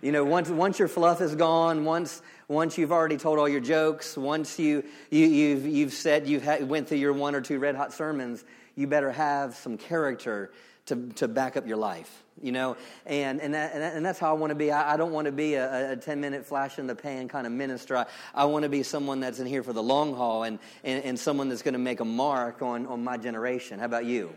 You 0.00 0.12
know, 0.12 0.24
once, 0.24 0.48
once 0.48 0.78
your 0.78 0.86
fluff 0.86 1.20
is 1.20 1.34
gone, 1.34 1.84
once, 1.84 2.22
once 2.46 2.78
you've 2.78 2.92
already 2.92 3.16
told 3.16 3.38
all 3.40 3.48
your 3.48 3.60
jokes, 3.60 4.16
once 4.16 4.58
you, 4.58 4.84
you, 5.10 5.26
you've, 5.26 5.66
you've 5.66 5.92
said 5.92 6.28
you've 6.28 6.44
had, 6.44 6.68
went 6.68 6.88
through 6.88 6.98
your 6.98 7.12
one 7.12 7.34
or 7.34 7.40
two 7.40 7.58
red 7.58 7.74
hot 7.74 7.92
sermons, 7.92 8.44
you 8.78 8.86
better 8.86 9.10
have 9.10 9.56
some 9.56 9.76
character 9.76 10.52
to, 10.86 11.08
to 11.16 11.26
back 11.26 11.56
up 11.56 11.66
your 11.66 11.76
life, 11.76 12.22
you 12.40 12.52
know? 12.52 12.76
And, 13.06 13.40
and, 13.40 13.52
that, 13.54 13.74
and, 13.74 14.06
that's 14.06 14.20
how 14.20 14.30
I 14.30 14.38
want 14.38 14.52
to 14.52 14.54
be. 14.54 14.70
I, 14.70 14.94
I 14.94 14.96
don't 14.96 15.10
want 15.10 15.26
to 15.26 15.32
be 15.32 15.54
a, 15.54 15.92
a 15.92 15.96
10 15.96 16.20
minute 16.20 16.46
flash 16.46 16.78
in 16.78 16.86
the 16.86 16.94
pan 16.94 17.26
kind 17.26 17.44
of 17.44 17.52
minister. 17.52 17.96
I, 17.96 18.06
I 18.32 18.44
want 18.44 18.62
to 18.62 18.68
be 18.68 18.84
someone 18.84 19.18
that's 19.18 19.40
in 19.40 19.48
here 19.48 19.64
for 19.64 19.72
the 19.72 19.82
long 19.82 20.14
haul 20.14 20.44
and, 20.44 20.60
and, 20.84 21.04
and 21.04 21.18
someone 21.18 21.48
that's 21.48 21.62
going 21.62 21.72
to 21.72 21.80
make 21.80 21.98
a 21.98 22.04
mark 22.04 22.62
on, 22.62 22.86
on 22.86 23.02
my 23.02 23.16
generation. 23.16 23.80
How 23.80 23.86
about 23.86 24.04
you? 24.04 24.32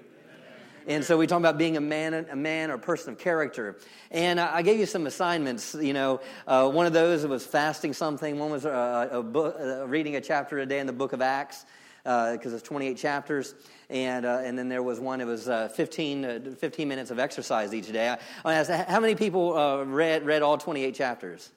And 0.87 1.05
so 1.05 1.15
we 1.15 1.27
talk 1.27 1.37
about 1.37 1.59
being 1.59 1.77
a 1.77 1.81
man, 1.81 2.15
a 2.31 2.35
man 2.35 2.71
or 2.71 2.73
a 2.73 2.79
person 2.79 3.13
of 3.13 3.19
character. 3.19 3.77
And 4.09 4.39
I 4.39 4.63
gave 4.63 4.79
you 4.79 4.87
some 4.87 5.05
assignments. 5.05 5.75
You 5.75 5.93
know, 5.93 6.21
uh, 6.47 6.67
one 6.67 6.87
of 6.87 6.93
those 6.93 7.23
was 7.27 7.45
fasting 7.45 7.93
something. 7.93 8.39
One 8.39 8.49
was 8.49 8.65
uh, 8.65 9.09
a 9.11 9.21
book, 9.21 9.57
uh, 9.59 9.87
reading 9.87 10.15
a 10.15 10.21
chapter 10.21 10.57
a 10.57 10.65
day 10.65 10.79
in 10.79 10.87
the 10.87 10.93
book 10.93 11.13
of 11.13 11.21
Acts 11.21 11.67
because 12.03 12.53
uh, 12.53 12.55
it's 12.55 12.63
28 12.63 12.97
chapters. 12.97 13.53
And, 13.91 14.25
uh, 14.25 14.39
and 14.41 14.57
then 14.57 14.69
there 14.69 14.81
was 14.81 15.01
one, 15.01 15.19
it 15.19 15.25
was 15.25 15.49
uh, 15.49 15.67
15, 15.67 16.25
uh, 16.25 16.39
15 16.57 16.87
minutes 16.87 17.11
of 17.11 17.19
exercise 17.19 17.73
each 17.73 17.91
day. 17.91 18.07
I, 18.07 18.17
I 18.45 18.53
asked, 18.53 18.71
how 18.71 19.01
many 19.01 19.15
people 19.15 19.57
uh, 19.57 19.83
read, 19.83 20.25
read 20.25 20.41
all 20.41 20.57
28 20.57 20.95
chapters? 20.95 21.49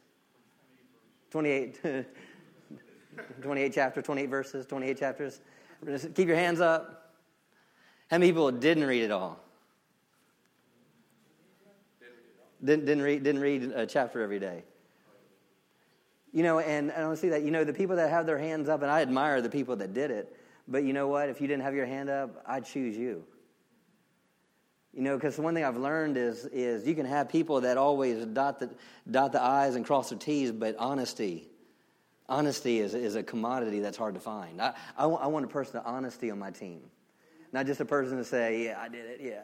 28, 1.31 1.81
28 3.43 3.73
chapters, 3.73 4.05
28 4.05 4.27
verses, 4.27 4.67
28 4.67 4.99
chapters. 4.99 5.41
Keep 6.17 6.27
your 6.27 6.37
hands 6.37 6.61
up. 6.61 7.13
How 8.11 8.19
many 8.19 8.33
people 8.33 8.51
didn't 8.51 8.85
read 8.85 9.05
it 9.05 9.13
all? 9.13 9.39
Didn't, 12.65 12.85
didn't, 12.87 13.05
read, 13.05 13.23
didn't 13.23 13.43
read 13.43 13.63
a 13.77 13.87
chapter 13.87 14.23
every 14.23 14.41
day. 14.41 14.65
You 16.33 16.43
know, 16.43 16.59
and 16.59 16.91
I 16.91 16.99
don't 16.99 17.17
see 17.17 17.29
that. 17.29 17.43
You 17.43 17.53
know, 17.53 17.63
the 17.63 17.73
people 17.73 17.95
that 17.95 18.11
have 18.11 18.27
their 18.27 18.39
hands 18.39 18.69
up, 18.69 18.83
and 18.83 18.91
I 18.91 19.03
admire 19.03 19.41
the 19.41 19.51
people 19.51 19.77
that 19.77 19.95
did 19.95 20.11
it. 20.11 20.37
But 20.67 20.85
you 20.85 20.93
know 20.93 21.09
what? 21.09 21.29
If 21.29 21.41
you 21.41 21.47
didn't 21.47 21.63
have 21.63 21.75
your 21.75 21.87
hand 21.87 22.09
up, 22.09 22.43
I'd 22.47 22.65
choose 22.65 22.97
you. 22.97 23.25
You 24.93 25.03
know, 25.03 25.17
because 25.17 25.39
one 25.39 25.55
thing 25.55 25.65
I've 25.65 25.77
learned 25.77 26.17
is, 26.17 26.47
is 26.47 26.87
you 26.87 26.95
can 26.95 27.07
have 27.07 27.29
people 27.29 27.63
that 27.63 27.77
always 27.77 28.25
dot 28.27 28.61
the, 28.61 28.71
dot 29.11 29.33
the 29.33 29.43
I's 29.43 29.75
and 29.75 29.85
cross 29.85 30.11
the 30.11 30.17
T's, 30.17 30.53
but 30.53 30.77
honesty, 30.79 31.49
Honesty 32.29 32.81
is, 32.81 32.95
is 32.95 33.17
a 33.17 33.23
commodity 33.23 33.81
that's 33.81 33.99
hard 33.99 34.15
to 34.15 34.21
find. 34.21 34.61
I, 34.61 34.73
I, 34.97 35.07
want 35.07 35.45
a 35.45 35.49
person 35.49 35.77
of 35.77 35.87
honesty 35.87 36.31
on 36.31 36.39
my 36.39 36.51
team, 36.51 36.81
not 37.53 37.67
just 37.67 37.81
a 37.81 37.85
person 37.85 38.17
to 38.17 38.25
say, 38.25 38.65
yeah, 38.65 38.81
I 38.81 38.89
did 38.89 39.05
it, 39.05 39.21
yeah. 39.23 39.43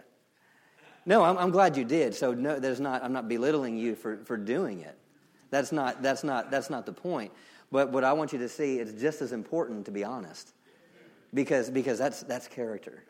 No, 1.04 1.22
I'm, 1.22 1.36
I'm 1.36 1.50
glad 1.50 1.76
you 1.76 1.84
did. 1.84 2.14
So 2.14 2.32
no, 2.32 2.58
there's 2.58 2.80
not, 2.80 3.04
I'm 3.04 3.12
not 3.12 3.28
belittling 3.28 3.76
you 3.76 3.94
for, 3.94 4.18
for 4.24 4.36
doing 4.36 4.80
it. 4.80 4.96
That's 5.50 5.72
not, 5.72 6.02
that's, 6.02 6.24
not, 6.24 6.50
that's 6.50 6.70
not 6.70 6.86
the 6.86 6.92
point. 6.92 7.32
But 7.70 7.90
what 7.90 8.02
I 8.02 8.12
want 8.14 8.32
you 8.32 8.38
to 8.38 8.48
see, 8.48 8.78
it's 8.78 9.00
just 9.00 9.20
as 9.20 9.32
important 9.32 9.84
to 9.86 9.90
be 9.90 10.04
honest 10.04 10.54
because, 11.32 11.70
because 11.70 11.98
that's, 11.98 12.22
that's 12.22 12.48
character. 12.48 13.04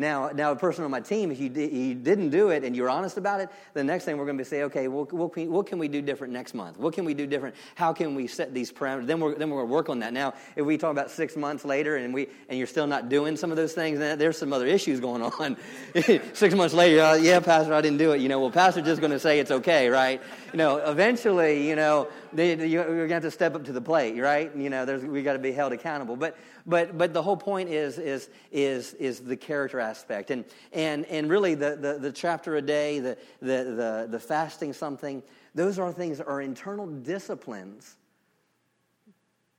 Now, 0.00 0.30
now, 0.30 0.50
a 0.50 0.56
person 0.56 0.82
on 0.82 0.90
my 0.90 1.00
team, 1.00 1.30
if 1.30 1.38
you, 1.38 1.50
di- 1.50 1.68
you 1.68 1.94
didn't 1.94 2.30
do 2.30 2.48
it 2.48 2.64
and 2.64 2.74
you're 2.74 2.88
honest 2.88 3.18
about 3.18 3.42
it, 3.42 3.50
the 3.74 3.84
next 3.84 4.06
thing 4.06 4.16
we're 4.16 4.24
going 4.24 4.38
to 4.38 4.42
be 4.42 4.48
say, 4.48 4.62
okay, 4.62 4.88
well, 4.88 5.04
what, 5.10 5.34
can, 5.34 5.50
what 5.50 5.66
can 5.66 5.78
we 5.78 5.88
do 5.88 6.00
different 6.00 6.32
next 6.32 6.54
month? 6.54 6.78
What 6.78 6.94
can 6.94 7.04
we 7.04 7.12
do 7.12 7.26
different? 7.26 7.54
How 7.74 7.92
can 7.92 8.14
we 8.14 8.26
set 8.26 8.54
these 8.54 8.72
parameters? 8.72 9.06
Then 9.06 9.20
we're, 9.20 9.34
then 9.34 9.50
we're 9.50 9.58
going 9.58 9.68
to 9.68 9.74
work 9.74 9.90
on 9.90 9.98
that. 9.98 10.14
Now, 10.14 10.32
if 10.56 10.64
we 10.64 10.78
talk 10.78 10.90
about 10.92 11.10
six 11.10 11.36
months 11.36 11.66
later 11.66 11.96
and, 11.96 12.14
we, 12.14 12.28
and 12.48 12.56
you're 12.56 12.66
still 12.66 12.86
not 12.86 13.10
doing 13.10 13.36
some 13.36 13.50
of 13.50 13.58
those 13.58 13.74
things, 13.74 13.98
then 13.98 14.18
there's 14.18 14.38
some 14.38 14.54
other 14.54 14.66
issues 14.66 15.00
going 15.00 15.20
on. 15.20 15.58
six 16.32 16.54
months 16.54 16.72
later, 16.72 17.02
uh, 17.02 17.14
yeah, 17.16 17.40
Pastor, 17.40 17.74
I 17.74 17.82
didn't 17.82 17.98
do 17.98 18.12
it. 18.12 18.22
You 18.22 18.30
know, 18.30 18.40
well, 18.40 18.50
Pastor's 18.50 18.86
just 18.86 19.02
going 19.02 19.12
to 19.12 19.20
say 19.20 19.38
it's 19.38 19.50
okay, 19.50 19.90
right? 19.90 20.22
You 20.52 20.56
know, 20.56 20.78
eventually, 20.78 21.68
you 21.68 21.76
know, 21.76 22.08
they, 22.32 22.66
you're 22.66 22.84
going 22.84 23.08
to 23.08 23.14
have 23.14 23.22
to 23.22 23.30
step 23.30 23.54
up 23.54 23.64
to 23.64 23.72
the 23.72 23.80
plate, 23.80 24.18
right? 24.18 24.54
You 24.54 24.70
know, 24.70 24.84
there's, 24.84 25.04
we 25.04 25.22
got 25.22 25.34
to 25.34 25.38
be 25.38 25.52
held 25.52 25.72
accountable. 25.72 26.16
But, 26.16 26.36
but, 26.66 26.96
but 26.96 27.12
the 27.12 27.22
whole 27.22 27.36
point 27.36 27.68
is, 27.68 27.98
is, 27.98 28.30
is, 28.50 28.94
is 28.94 29.20
the 29.20 29.36
character 29.36 29.80
aspect. 29.80 30.30
And, 30.30 30.44
and, 30.72 31.04
and 31.06 31.28
really, 31.30 31.54
the, 31.54 31.76
the, 31.76 31.98
the 31.98 32.12
chapter 32.12 32.56
a 32.56 32.62
day, 32.62 33.00
the, 33.00 33.18
the, 33.40 33.46
the, 33.46 34.08
the 34.10 34.20
fasting 34.20 34.72
something, 34.72 35.22
those 35.54 35.78
are 35.78 35.92
things 35.92 36.18
that 36.18 36.26
are 36.26 36.40
internal 36.40 36.86
disciplines 36.86 37.96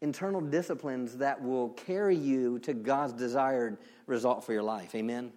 internal 0.01 0.41
disciplines 0.41 1.17
that 1.17 1.41
will 1.41 1.69
carry 1.69 2.15
you 2.15 2.57
to 2.59 2.73
God's 2.73 3.13
desired 3.13 3.77
result 4.07 4.43
for 4.43 4.51
your 4.51 4.63
life. 4.63 4.95
Amen? 4.95 5.31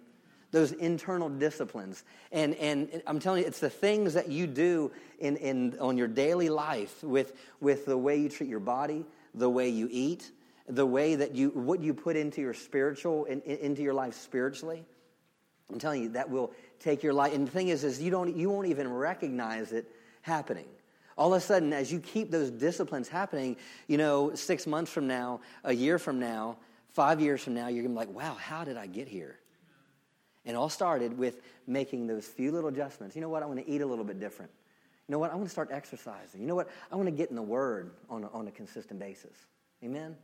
Those 0.55 0.71
internal 0.71 1.27
disciplines. 1.27 2.05
And, 2.31 2.55
and 2.55 3.01
I'm 3.05 3.19
telling 3.19 3.41
you, 3.41 3.47
it's 3.47 3.59
the 3.59 3.69
things 3.69 4.13
that 4.13 4.29
you 4.29 4.47
do 4.47 4.89
in, 5.19 5.35
in, 5.35 5.77
on 5.81 5.97
your 5.97 6.07
daily 6.07 6.47
life 6.47 7.03
with, 7.03 7.33
with 7.59 7.85
the 7.85 7.97
way 7.97 8.15
you 8.15 8.29
treat 8.29 8.49
your 8.49 8.61
body, 8.61 9.03
the 9.33 9.49
way 9.49 9.67
you 9.67 9.89
eat, 9.91 10.31
the 10.69 10.85
way 10.85 11.15
that 11.15 11.35
you, 11.35 11.49
what 11.49 11.81
you 11.81 11.93
put 11.93 12.15
into 12.15 12.39
your 12.39 12.53
spiritual, 12.53 13.25
in, 13.25 13.41
into 13.41 13.81
your 13.81 13.93
life 13.93 14.13
spiritually. 14.13 14.85
I'm 15.69 15.77
telling 15.77 16.03
you, 16.03 16.09
that 16.11 16.29
will 16.29 16.53
take 16.79 17.03
your 17.03 17.11
life. 17.11 17.33
And 17.33 17.45
the 17.45 17.51
thing 17.51 17.67
is, 17.67 17.83
is 17.83 18.01
you, 18.01 18.09
don't, 18.09 18.33
you 18.33 18.49
won't 18.49 18.67
even 18.67 18.87
recognize 18.93 19.73
it 19.73 19.91
happening. 20.21 20.67
All 21.17 21.33
of 21.33 21.41
a 21.41 21.45
sudden, 21.45 21.73
as 21.73 21.91
you 21.91 21.99
keep 21.99 22.31
those 22.31 22.49
disciplines 22.49 23.09
happening, 23.09 23.57
you 23.87 23.97
know, 23.97 24.33
six 24.35 24.65
months 24.65 24.89
from 24.89 25.05
now, 25.05 25.41
a 25.65 25.73
year 25.73 25.99
from 25.99 26.17
now, 26.17 26.55
five 26.93 27.19
years 27.19 27.43
from 27.43 27.55
now, 27.55 27.67
you're 27.67 27.83
going 27.83 27.93
to 27.93 28.01
be 28.01 28.07
like, 28.07 28.15
wow, 28.15 28.35
how 28.35 28.63
did 28.63 28.77
I 28.77 28.87
get 28.87 29.09
here? 29.09 29.37
And 30.45 30.55
all 30.55 30.69
started 30.69 31.17
with 31.17 31.41
making 31.65 32.07
those 32.07 32.25
few 32.25 32.51
little 32.51 32.69
adjustments. 32.69 33.15
You 33.15 33.21
know 33.21 33.29
what? 33.29 33.41
I 33.41 33.45
want 33.47 33.59
to 33.59 33.69
eat 33.69 33.81
a 33.81 33.85
little 33.85 34.05
bit 34.05 34.19
different. 34.19 34.51
You 35.07 35.13
know 35.13 35.19
what? 35.19 35.31
I 35.31 35.35
want 35.35 35.47
to 35.47 35.51
start 35.51 35.69
exercising. 35.71 36.41
You 36.41 36.47
know 36.47 36.55
what? 36.55 36.69
I 36.91 36.95
want 36.95 37.07
to 37.07 37.11
get 37.11 37.29
in 37.29 37.35
the 37.35 37.41
Word 37.41 37.91
on 38.09 38.23
a, 38.23 38.29
on 38.29 38.47
a 38.47 38.51
consistent 38.51 38.99
basis. 38.99 39.35
Amen? 39.83 40.15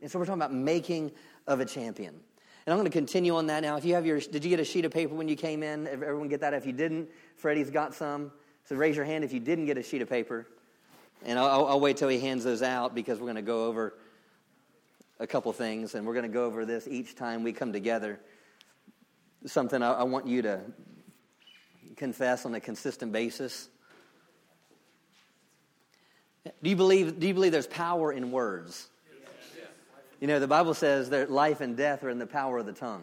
And 0.00 0.10
so 0.10 0.18
we're 0.18 0.26
talking 0.26 0.40
about 0.40 0.52
making 0.52 1.12
of 1.46 1.60
a 1.60 1.64
champion. 1.64 2.14
And 2.66 2.72
I'm 2.72 2.78
going 2.78 2.90
to 2.90 2.96
continue 2.96 3.34
on 3.36 3.46
that 3.46 3.62
now. 3.62 3.76
If 3.76 3.84
you 3.84 3.94
have 3.94 4.06
your, 4.06 4.20
did 4.20 4.44
you 4.44 4.50
get 4.50 4.60
a 4.60 4.64
sheet 4.64 4.84
of 4.84 4.92
paper 4.92 5.14
when 5.14 5.28
you 5.28 5.36
came 5.36 5.62
in? 5.62 5.86
Everyone 5.86 6.28
get 6.28 6.40
that? 6.40 6.54
If 6.54 6.66
you 6.66 6.72
didn't, 6.72 7.08
Freddie's 7.36 7.70
got 7.70 7.94
some. 7.94 8.30
So 8.64 8.76
raise 8.76 8.94
your 8.94 9.04
hand 9.04 9.24
if 9.24 9.32
you 9.32 9.40
didn't 9.40 9.66
get 9.66 9.78
a 9.78 9.82
sheet 9.82 10.02
of 10.02 10.08
paper. 10.08 10.46
And 11.24 11.38
I'll, 11.38 11.66
I'll 11.66 11.80
wait 11.80 11.96
till 11.96 12.08
he 12.08 12.18
hands 12.20 12.44
those 12.44 12.62
out 12.62 12.94
because 12.94 13.18
we're 13.18 13.26
going 13.26 13.36
to 13.36 13.42
go 13.42 13.66
over 13.66 13.94
a 15.18 15.26
couple 15.26 15.52
things. 15.52 15.94
And 15.94 16.06
we're 16.06 16.14
going 16.14 16.26
to 16.26 16.32
go 16.32 16.44
over 16.44 16.64
this 16.64 16.86
each 16.88 17.16
time 17.16 17.42
we 17.42 17.52
come 17.52 17.72
together. 17.72 18.20
Something 19.46 19.82
I, 19.82 19.92
I 19.92 20.02
want 20.04 20.26
you 20.26 20.42
to 20.42 20.60
confess 21.96 22.46
on 22.46 22.54
a 22.54 22.60
consistent 22.60 23.12
basis. 23.12 23.68
Do 26.44 26.70
you 26.70 26.76
believe, 26.76 27.18
do 27.18 27.26
you 27.26 27.34
believe 27.34 27.52
there's 27.52 27.66
power 27.66 28.12
in 28.12 28.32
words? 28.32 28.88
You 30.20 30.28
know, 30.28 30.38
the 30.38 30.46
Bible 30.46 30.74
says 30.74 31.10
that 31.10 31.30
life 31.30 31.60
and 31.60 31.76
death 31.76 32.04
are 32.04 32.10
in 32.10 32.18
the 32.18 32.26
power 32.26 32.58
of 32.58 32.66
the 32.66 32.72
tongue. 32.72 33.02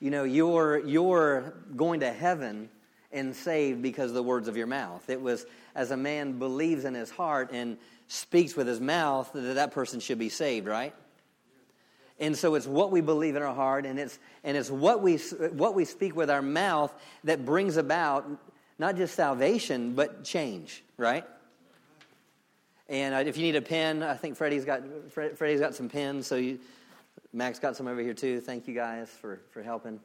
You 0.00 0.10
know, 0.10 0.24
you're, 0.24 0.78
you're 0.78 1.54
going 1.74 2.00
to 2.00 2.12
heaven 2.12 2.70
and 3.12 3.34
saved 3.34 3.82
because 3.82 4.10
of 4.10 4.14
the 4.14 4.22
words 4.22 4.48
of 4.48 4.56
your 4.56 4.66
mouth. 4.66 5.08
It 5.08 5.20
was 5.20 5.46
as 5.74 5.90
a 5.90 5.96
man 5.96 6.38
believes 6.38 6.84
in 6.84 6.94
his 6.94 7.10
heart 7.10 7.50
and 7.52 7.78
speaks 8.08 8.56
with 8.56 8.66
his 8.66 8.80
mouth 8.80 9.30
that 9.32 9.54
that 9.54 9.72
person 9.72 10.00
should 10.00 10.18
be 10.18 10.28
saved, 10.28 10.66
right? 10.66 10.94
And 12.18 12.36
so 12.36 12.54
it's 12.54 12.66
what 12.66 12.90
we 12.90 13.00
believe 13.00 13.36
in 13.36 13.42
our 13.42 13.54
heart 13.54 13.84
and 13.84 13.98
it's, 13.98 14.18
and 14.42 14.56
it's 14.56 14.70
what, 14.70 15.02
we, 15.02 15.16
what 15.16 15.74
we 15.74 15.84
speak 15.84 16.16
with 16.16 16.30
our 16.30 16.42
mouth 16.42 16.92
that 17.24 17.44
brings 17.44 17.76
about 17.76 18.26
not 18.78 18.96
just 18.96 19.14
salvation, 19.14 19.94
but 19.94 20.24
change, 20.24 20.82
right? 20.96 21.24
And 22.88 23.14
uh, 23.14 23.18
if 23.18 23.36
you 23.36 23.42
need 23.42 23.56
a 23.56 23.62
pen, 23.62 24.02
I 24.02 24.14
think 24.14 24.36
Freddie's 24.36 24.64
got, 24.64 24.82
Freddie's 25.12 25.60
got 25.60 25.74
some 25.74 25.88
pens. 25.88 26.26
So 26.26 26.36
you, 26.36 26.58
Max 27.32 27.58
got 27.58 27.76
some 27.76 27.86
over 27.86 28.00
here 28.00 28.14
too. 28.14 28.40
Thank 28.40 28.66
you 28.68 28.74
guys 28.74 29.10
for, 29.10 29.40
for 29.50 29.62
helping. 29.62 30.00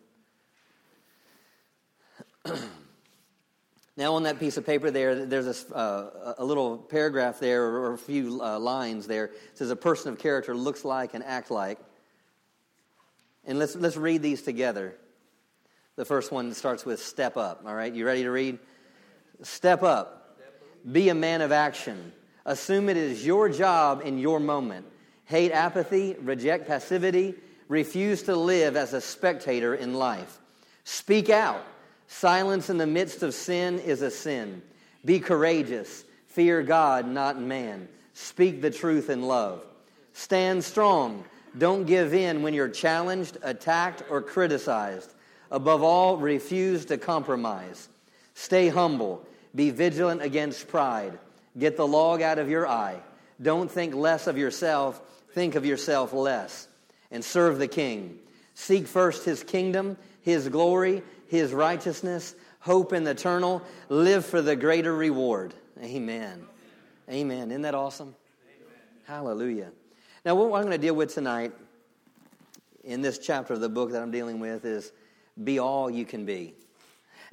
now, 3.95 4.15
on 4.15 4.23
that 4.23 4.39
piece 4.39 4.57
of 4.57 4.65
paper 4.65 4.89
there, 4.89 5.25
there's 5.25 5.65
a, 5.71 5.75
uh, 5.75 6.33
a 6.39 6.43
little 6.43 6.77
paragraph 6.77 7.39
there 7.39 7.63
or 7.63 7.93
a 7.93 7.97
few 7.97 8.41
uh, 8.41 8.57
lines 8.59 9.05
there. 9.07 9.25
It 9.25 9.57
says, 9.57 9.69
A 9.69 9.75
person 9.75 10.11
of 10.11 10.19
character 10.19 10.55
looks 10.55 10.83
like 10.83 11.13
and 11.13 11.23
acts 11.23 11.51
like. 11.51 11.77
And 13.45 13.59
let's, 13.59 13.75
let's 13.75 13.97
read 13.97 14.21
these 14.21 14.41
together. 14.41 14.95
The 15.95 16.05
first 16.05 16.31
one 16.31 16.53
starts 16.53 16.85
with 16.85 17.01
step 17.01 17.37
up. 17.37 17.63
All 17.65 17.75
right, 17.75 17.93
you 17.93 18.05
ready 18.05 18.23
to 18.23 18.31
read? 18.31 18.59
Step 19.41 19.83
up. 19.83 20.39
Be 20.89 21.09
a 21.09 21.15
man 21.15 21.41
of 21.41 21.51
action. 21.51 22.11
Assume 22.45 22.89
it 22.89 22.97
is 22.97 23.25
your 23.25 23.49
job 23.49 24.01
in 24.03 24.17
your 24.17 24.39
moment. 24.39 24.85
Hate 25.25 25.51
apathy, 25.51 26.15
reject 26.21 26.67
passivity, 26.67 27.35
refuse 27.67 28.23
to 28.23 28.35
live 28.35 28.75
as 28.75 28.93
a 28.93 29.01
spectator 29.01 29.75
in 29.75 29.93
life. 29.93 30.39
Speak 30.83 31.29
out. 31.29 31.63
Silence 32.07 32.69
in 32.69 32.77
the 32.77 32.87
midst 32.87 33.23
of 33.23 33.33
sin 33.33 33.79
is 33.79 34.01
a 34.01 34.11
sin. 34.11 34.61
Be 35.05 35.19
courageous. 35.19 36.03
Fear 36.27 36.63
God, 36.63 37.07
not 37.07 37.39
man. 37.39 37.87
Speak 38.13 38.61
the 38.61 38.71
truth 38.71 39.09
in 39.09 39.21
love. 39.21 39.65
Stand 40.13 40.63
strong. 40.63 41.23
Don't 41.57 41.85
give 41.85 42.13
in 42.13 42.43
when 42.43 42.53
you're 42.53 42.69
challenged, 42.69 43.37
attacked, 43.41 44.03
or 44.09 44.21
criticized. 44.21 45.13
Above 45.49 45.83
all, 45.83 46.17
refuse 46.17 46.85
to 46.85 46.97
compromise. 46.97 47.89
Stay 48.33 48.69
humble. 48.69 49.25
Be 49.53 49.69
vigilant 49.69 50.21
against 50.21 50.67
pride. 50.67 51.19
Get 51.57 51.75
the 51.75 51.87
log 51.87 52.21
out 52.21 52.39
of 52.39 52.49
your 52.49 52.67
eye. 52.67 53.01
Don't 53.41 53.69
think 53.69 53.93
less 53.93 54.27
of 54.27 54.37
yourself, 54.37 55.01
think 55.33 55.55
of 55.55 55.65
yourself 55.65 56.13
less. 56.13 56.67
And 57.11 57.23
serve 57.23 57.59
the 57.59 57.67
king. 57.67 58.17
Seek 58.53 58.87
first 58.87 59.25
his 59.25 59.43
kingdom, 59.43 59.97
his 60.21 60.47
glory, 60.47 61.03
his 61.27 61.51
righteousness, 61.51 62.35
hope 62.59 62.93
in 62.93 63.03
the 63.03 63.11
eternal. 63.11 63.61
Live 63.89 64.25
for 64.25 64.41
the 64.41 64.55
greater 64.55 64.95
reward. 64.95 65.53
Amen. 65.83 66.45
Amen. 67.09 67.51
Isn't 67.51 67.63
that 67.63 67.75
awesome? 67.75 68.15
Amen. 68.45 68.73
Hallelujah. 69.05 69.71
Now, 70.23 70.35
what 70.35 70.45
I'm 70.45 70.65
going 70.65 70.69
to 70.69 70.77
deal 70.77 70.93
with 70.93 71.11
tonight 71.11 71.51
in 72.83 73.01
this 73.01 73.17
chapter 73.17 73.53
of 73.53 73.59
the 73.59 73.69
book 73.69 73.91
that 73.91 74.03
I'm 74.03 74.11
dealing 74.11 74.39
with 74.39 74.65
is 74.65 74.91
be 75.43 75.57
all 75.57 75.89
you 75.89 76.05
can 76.05 76.25
be. 76.25 76.53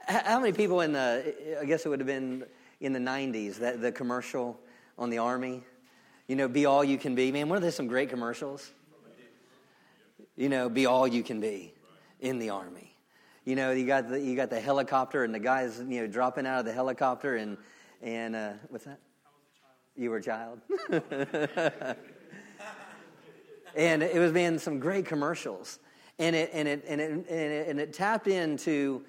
How 0.06 0.40
many 0.40 0.52
people 0.52 0.80
in 0.80 0.92
the, 0.94 1.58
I 1.60 1.66
guess 1.66 1.84
it 1.84 1.90
would 1.90 2.00
have 2.00 2.06
been 2.06 2.44
in 2.80 2.94
the 2.94 2.98
90s, 2.98 3.56
that, 3.56 3.82
the 3.82 3.92
commercial 3.92 4.58
on 4.98 5.10
the 5.10 5.18
Army. 5.18 5.62
You 6.28 6.36
know, 6.36 6.48
be 6.48 6.64
all 6.64 6.82
you 6.82 6.96
can 6.96 7.14
be. 7.14 7.30
Man, 7.30 7.50
weren't 7.50 7.60
there 7.60 7.70
some 7.70 7.88
great 7.88 8.08
commercials? 8.08 8.70
You 10.34 10.48
know, 10.48 10.70
be 10.70 10.86
all 10.86 11.06
you 11.06 11.22
can 11.22 11.40
be 11.40 11.74
in 12.20 12.38
the 12.38 12.48
Army. 12.48 12.94
You 13.44 13.54
know, 13.54 13.70
you 13.72 13.86
got 13.86 14.08
the, 14.08 14.18
you 14.18 14.34
got 14.34 14.48
the 14.48 14.60
helicopter 14.60 15.24
and 15.24 15.34
the 15.34 15.38
guys, 15.38 15.78
you 15.78 16.00
know, 16.00 16.06
dropping 16.06 16.46
out 16.46 16.60
of 16.60 16.64
the 16.64 16.72
helicopter 16.72 17.36
and, 17.36 17.58
and 18.00 18.34
uh, 18.34 18.52
what's 18.70 18.86
that? 18.86 19.00
You 19.94 20.08
were 20.08 20.18
a 20.18 20.22
child. 20.22 20.60
and 23.76 24.02
it 24.02 24.18
was 24.18 24.32
being 24.32 24.58
some 24.58 24.80
great 24.80 25.06
commercials. 25.06 25.78
And 26.18 26.34
it, 26.34 26.50
and 26.52 26.66
it, 26.66 26.84
and 26.88 27.00
it, 27.00 27.10
and 27.10 27.26
it, 27.30 27.68
and 27.68 27.80
it 27.80 27.92
tapped 27.92 28.26
into, 28.26 29.04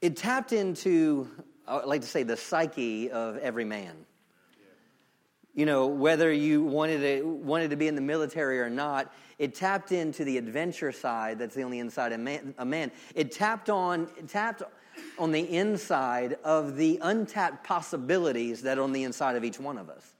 it 0.00 0.16
tapped 0.16 0.52
into 0.52 1.28
I 1.66 1.84
like 1.84 2.00
to 2.02 2.06
say, 2.06 2.22
the 2.22 2.36
psyche 2.36 3.10
of 3.10 3.38
every 3.38 3.64
man. 3.64 3.94
You 5.54 5.66
know, 5.66 5.86
whether 5.86 6.32
you 6.32 6.62
wanted 6.62 7.00
to, 7.00 7.26
wanted 7.26 7.70
to 7.70 7.76
be 7.76 7.86
in 7.86 7.94
the 7.94 8.00
military 8.00 8.58
or 8.58 8.70
not, 8.70 9.12
it 9.38 9.54
tapped 9.54 9.92
into 9.92 10.24
the 10.24 10.38
adventure 10.38 10.92
side 10.92 11.38
that's 11.38 11.54
the 11.54 11.62
only 11.62 11.78
inside 11.78 12.12
of 12.12 12.20
man, 12.20 12.54
a 12.58 12.64
man. 12.64 12.90
It 13.14 13.32
tapped 13.32 13.68
on, 13.68 14.08
it 14.16 14.28
tapped 14.28 14.62
on 15.18 15.30
the 15.30 15.40
inside 15.40 16.38
of 16.42 16.76
the 16.76 16.98
untapped 17.02 17.64
possibilities 17.64 18.62
that 18.62 18.78
are 18.78 18.82
on 18.82 18.92
the 18.92 19.04
inside 19.04 19.36
of 19.36 19.44
each 19.44 19.60
one 19.60 19.76
of 19.76 19.90
us. 19.90 20.14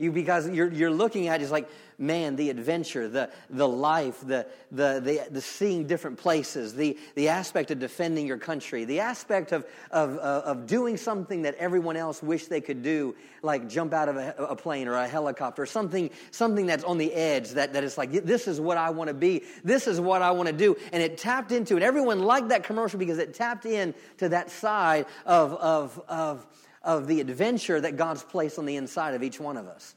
You, 0.00 0.10
because 0.10 0.48
you're, 0.48 0.72
you're 0.72 0.90
looking 0.90 1.28
at 1.28 1.40
it, 1.40 1.42
it's 1.42 1.52
like, 1.52 1.68
man, 1.98 2.34
the 2.36 2.48
adventure, 2.48 3.06
the, 3.06 3.28
the 3.50 3.68
life, 3.68 4.18
the, 4.26 4.46
the, 4.72 4.98
the, 5.04 5.26
the 5.30 5.42
seeing 5.42 5.86
different 5.86 6.16
places, 6.16 6.72
the, 6.72 6.98
the 7.16 7.28
aspect 7.28 7.70
of 7.70 7.80
defending 7.80 8.26
your 8.26 8.38
country, 8.38 8.86
the 8.86 9.00
aspect 9.00 9.52
of, 9.52 9.66
of, 9.90 10.16
of 10.16 10.66
doing 10.66 10.96
something 10.96 11.42
that 11.42 11.54
everyone 11.56 11.98
else 11.98 12.22
wished 12.22 12.48
they 12.48 12.62
could 12.62 12.82
do, 12.82 13.14
like 13.42 13.68
jump 13.68 13.92
out 13.92 14.08
of 14.08 14.16
a, 14.16 14.34
a 14.38 14.56
plane 14.56 14.88
or 14.88 14.94
a 14.94 15.06
helicopter, 15.06 15.66
something, 15.66 16.08
something 16.30 16.64
that's 16.64 16.84
on 16.84 16.96
the 16.96 17.12
edge 17.12 17.50
that, 17.50 17.74
that 17.74 17.84
is 17.84 17.98
like, 17.98 18.10
this 18.10 18.48
is 18.48 18.58
what 18.58 18.78
I 18.78 18.88
want 18.88 19.08
to 19.08 19.14
be, 19.14 19.42
this 19.64 19.86
is 19.86 20.00
what 20.00 20.22
I 20.22 20.30
want 20.30 20.46
to 20.46 20.54
do. 20.54 20.78
And 20.94 21.02
it 21.02 21.18
tapped 21.18 21.52
into, 21.52 21.74
and 21.74 21.84
everyone 21.84 22.20
liked 22.20 22.48
that 22.48 22.64
commercial 22.64 22.98
because 22.98 23.18
it 23.18 23.34
tapped 23.34 23.66
in 23.66 23.92
to 24.16 24.30
that 24.30 24.50
side 24.50 25.04
of, 25.26 25.52
of, 25.52 26.02
of, 26.08 26.46
of 26.82 27.06
the 27.06 27.20
adventure 27.20 27.80
that 27.80 27.96
God's 27.96 28.22
placed 28.22 28.58
on 28.58 28.66
the 28.66 28.76
inside 28.76 29.14
of 29.14 29.22
each 29.22 29.38
one 29.38 29.56
of 29.56 29.66
us. 29.66 29.94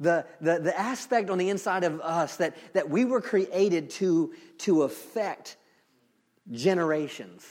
The, 0.00 0.26
the, 0.40 0.58
the 0.58 0.78
aspect 0.78 1.30
on 1.30 1.38
the 1.38 1.48
inside 1.50 1.84
of 1.84 2.00
us 2.00 2.36
that, 2.36 2.56
that 2.72 2.90
we 2.90 3.04
were 3.04 3.20
created 3.20 3.90
to, 3.90 4.32
to 4.58 4.82
affect 4.82 5.56
generations. 6.50 7.46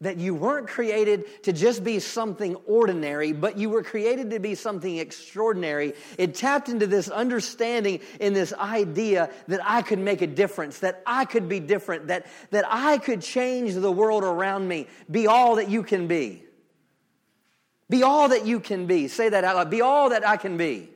That 0.00 0.16
you 0.18 0.34
weren't 0.34 0.66
created 0.66 1.44
to 1.44 1.52
just 1.52 1.84
be 1.84 2.00
something 2.00 2.56
ordinary, 2.66 3.32
but 3.32 3.56
you 3.56 3.70
were 3.70 3.82
created 3.82 4.30
to 4.30 4.40
be 4.40 4.54
something 4.56 4.96
extraordinary. 4.96 5.94
It 6.18 6.34
tapped 6.34 6.68
into 6.68 6.86
this 6.86 7.08
understanding 7.08 8.00
in 8.18 8.34
this 8.34 8.52
idea 8.52 9.30
that 9.46 9.60
I 9.62 9.82
could 9.82 10.00
make 10.00 10.20
a 10.20 10.26
difference, 10.26 10.80
that 10.80 11.02
I 11.06 11.24
could 11.24 11.48
be 11.48 11.60
different, 11.60 12.08
that, 12.08 12.26
that 12.50 12.64
I 12.68 12.98
could 12.98 13.22
change 13.22 13.74
the 13.74 13.92
world 13.92 14.24
around 14.24 14.66
me, 14.66 14.88
be 15.10 15.26
all 15.28 15.56
that 15.56 15.70
you 15.70 15.84
can 15.84 16.08
be. 16.08 16.42
Be 17.90 18.02
all 18.02 18.28
that 18.28 18.46
you 18.46 18.60
can 18.60 18.86
be. 18.86 19.08
Say 19.08 19.28
that 19.28 19.44
out 19.44 19.56
loud. 19.56 19.70
Be 19.70 19.80
all 19.80 20.10
that 20.10 20.26
I 20.26 20.36
can 20.36 20.56
be. 20.56 20.88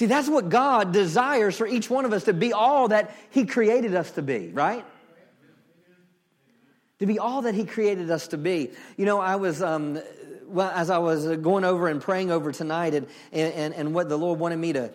See, 0.00 0.06
that's 0.06 0.30
what 0.30 0.48
God 0.48 0.92
desires 0.92 1.58
for 1.58 1.66
each 1.66 1.90
one 1.90 2.06
of 2.06 2.14
us 2.14 2.24
to 2.24 2.32
be 2.32 2.54
all 2.54 2.88
that 2.88 3.14
He 3.28 3.44
created 3.44 3.94
us 3.94 4.10
to 4.12 4.22
be, 4.22 4.48
right? 4.48 4.82
To 7.00 7.06
be 7.06 7.18
all 7.18 7.42
that 7.42 7.54
He 7.54 7.66
created 7.66 8.10
us 8.10 8.28
to 8.28 8.38
be. 8.38 8.70
You 8.96 9.04
know, 9.04 9.20
I 9.20 9.36
was, 9.36 9.60
um, 9.60 10.00
well, 10.46 10.70
as 10.70 10.88
I 10.88 10.96
was 10.96 11.26
going 11.36 11.64
over 11.64 11.86
and 11.88 12.00
praying 12.00 12.30
over 12.30 12.50
tonight 12.50 12.94
and, 12.94 13.06
and, 13.30 13.74
and 13.74 13.92
what 13.92 14.08
the 14.08 14.16
Lord 14.16 14.38
wanted 14.38 14.56
me 14.56 14.72
to, 14.72 14.90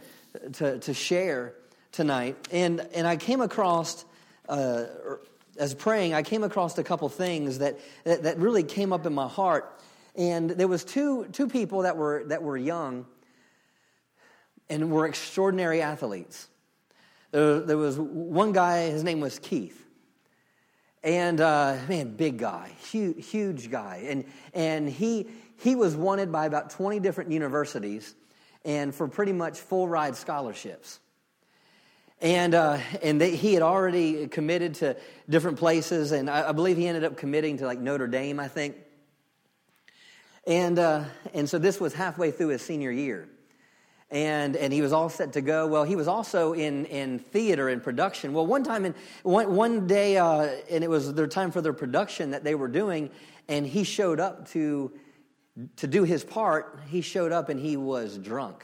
to, 0.54 0.80
to 0.80 0.94
share 0.96 1.54
tonight, 1.92 2.36
and, 2.52 2.80
and 2.96 3.06
I 3.06 3.16
came 3.16 3.42
across, 3.42 4.06
uh, 4.50 4.86
as 5.60 5.76
praying, 5.76 6.16
I 6.16 6.24
came 6.24 6.44
across 6.44 6.76
a 6.80 6.84
couple 6.84 7.08
things 7.10 7.60
that, 7.60 7.80
that, 8.06 8.24
that 8.24 8.40
really 8.40 8.64
came 8.64 8.92
up 8.92 9.06
in 9.06 9.14
my 9.14 9.28
heart. 9.28 9.72
And 10.18 10.50
there 10.52 10.68
was 10.68 10.84
two, 10.84 11.26
two 11.32 11.48
people 11.48 11.82
that 11.82 11.98
were, 11.98 12.24
that 12.28 12.42
were 12.42 12.58
young 12.58 13.06
and 14.70 14.92
were 14.92 15.06
extraordinary 15.06 15.82
athletes. 15.82 16.48
There, 17.32 17.60
there 17.60 17.78
was 17.78 18.00
one 18.00 18.54
guy, 18.54 18.90
his 18.90 19.04
name 19.04 19.20
was 19.20 19.40
Keith. 19.40 19.82
And 21.04 21.40
uh, 21.40 21.78
man, 21.88 22.16
big 22.16 22.40
guy, 22.40 22.72
huge, 22.90 23.28
huge 23.28 23.70
guy. 23.70 24.06
And, 24.08 24.26
and 24.54 24.90
he, 24.90 25.28
he 25.58 25.76
was 25.76 25.96
wanted 25.96 26.32
by 26.32 26.46
about 26.46 26.72
20 26.72 27.00
different 27.00 27.32
universities 27.32 28.16
and 28.64 28.94
for 28.94 29.08
pretty 29.08 29.34
much 29.34 29.60
full 29.60 29.88
ride 29.88 30.16
scholarships. 30.16 31.00
And, 32.22 32.56
uh, 32.56 32.80
and 33.04 33.22
they, 33.22 33.36
he 33.36 33.54
had 33.54 33.62
already 33.62 34.28
committed 34.28 34.76
to 34.76 34.98
different 35.30 35.60
places, 35.60 36.12
and 36.12 36.30
I, 36.30 36.50
I, 36.50 36.52
believe 36.54 36.78
he 36.78 36.88
ended 36.88 37.04
up 37.04 37.18
committing 37.18 37.58
to 37.58 37.66
like 37.66 37.80
Notre 37.80 38.08
Dame, 38.08 38.40
I 38.40 38.48
think. 38.48 38.78
And, 40.48 40.78
uh, 40.78 41.06
and 41.34 41.50
so 41.50 41.58
this 41.58 41.80
was 41.80 41.94
halfway 41.94 42.32
through 42.32 42.50
his 42.50 42.62
senior 42.62 42.92
year 42.92 43.28
and, 44.12 44.56
and 44.56 44.72
he 44.72 44.82
was 44.82 44.94
all 44.94 45.10
set 45.10 45.34
to 45.34 45.42
go. 45.42 45.68
Well, 45.68 45.84
he 45.84 45.96
was 45.96 46.08
also 46.08 46.54
in, 46.54 46.86
in 46.86 47.20
theater 47.20 47.70
and 47.70 47.82
production. 47.82 48.34
Well, 48.34 48.46
one 48.46 48.64
time, 48.64 48.86
in, 48.86 48.96
one, 49.24 49.56
one 49.56 49.88
day, 49.88 50.18
uh, 50.18 50.48
and 50.70 50.84
it 50.84 50.90
was 50.90 51.14
their 51.14 51.28
time 51.28 51.52
for 51.52 51.62
their 51.62 51.74
production 51.74 52.32
that 52.32 52.44
they 52.44 52.56
were 52.56 52.68
doing, 52.68 53.10
and 53.48 53.66
he 53.66 53.84
showed 53.84 54.20
up 54.20 54.48
to, 54.50 54.92
to 55.78 55.88
do 55.88 56.04
his 56.04 56.24
part. 56.24 56.80
He 56.88 57.02
showed 57.02 57.32
up 57.32 57.50
and 57.50 57.60
he 57.60 57.78
was 57.78 58.18
drunk 58.18 58.64